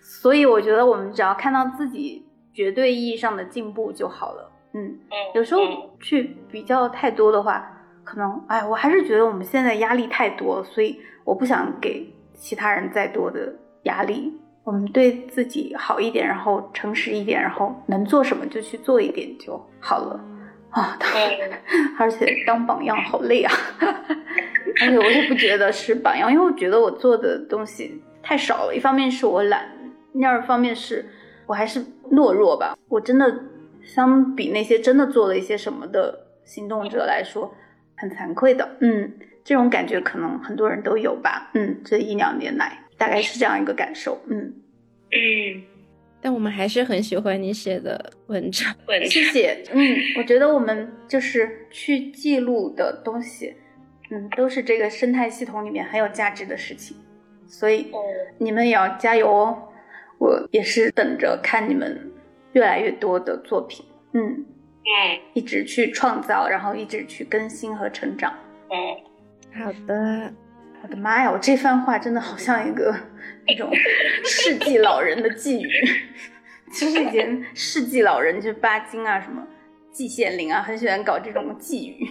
[0.01, 4.51] 所以我觉得我们只要看到自己绝对意义上的进步就好了。
[4.74, 4.98] 嗯，
[5.34, 5.60] 有时候
[6.01, 7.64] 去比较太多的话，
[8.02, 14.32] 可能哎，我还是觉得我们现在压力太多，所以我不想给其他人再多的压力。
[14.64, 20.18] 我们对自己好一点，然后诚实一点，然后能做什么就去做一点就好了
[20.70, 20.98] 啊。
[21.98, 23.52] 而且当榜样好累啊，
[24.80, 28.74] 而且我也不觉得是榜样，因为我觉得我做的东西太少了。
[28.74, 29.68] 一方面是我懒，
[30.14, 31.04] 第二方面是
[31.46, 33.38] 我还是懦弱吧，我真的
[33.82, 37.54] 相比那些真的做了一些什么的行动者来说，
[37.96, 38.66] 很惭愧的。
[38.80, 39.12] 嗯，
[39.44, 41.50] 这种感觉可能很多人都有吧。
[41.52, 44.18] 嗯，这一两年来大概是这样一个感受。
[44.28, 44.55] 嗯
[45.12, 45.62] 嗯，
[46.22, 48.74] 但我们还是很喜欢你写的文章。
[48.89, 49.62] 文章谢谢。
[49.72, 53.55] 嗯，我觉得我们就是去记录的东西，
[54.10, 56.97] 嗯，都是这个生态系统里面很有价值的事情，
[57.47, 57.93] 所以
[58.39, 59.68] 你们也要加油哦。
[60.18, 62.10] 我也是等着看你们
[62.55, 68.32] 越来越多的作品，嗯，嗯一直去创造，然后一直去更新和成长。
[68.70, 70.32] 嗯，好的，
[70.85, 72.94] 我的妈呀，我这番话真的好像一个
[73.47, 73.70] 那种
[74.23, 75.70] 世纪老人的寄语。
[76.70, 79.43] 其实以前世纪老人就是巴金啊，什么
[79.90, 82.06] 季羡林啊，很喜欢搞这种寄语。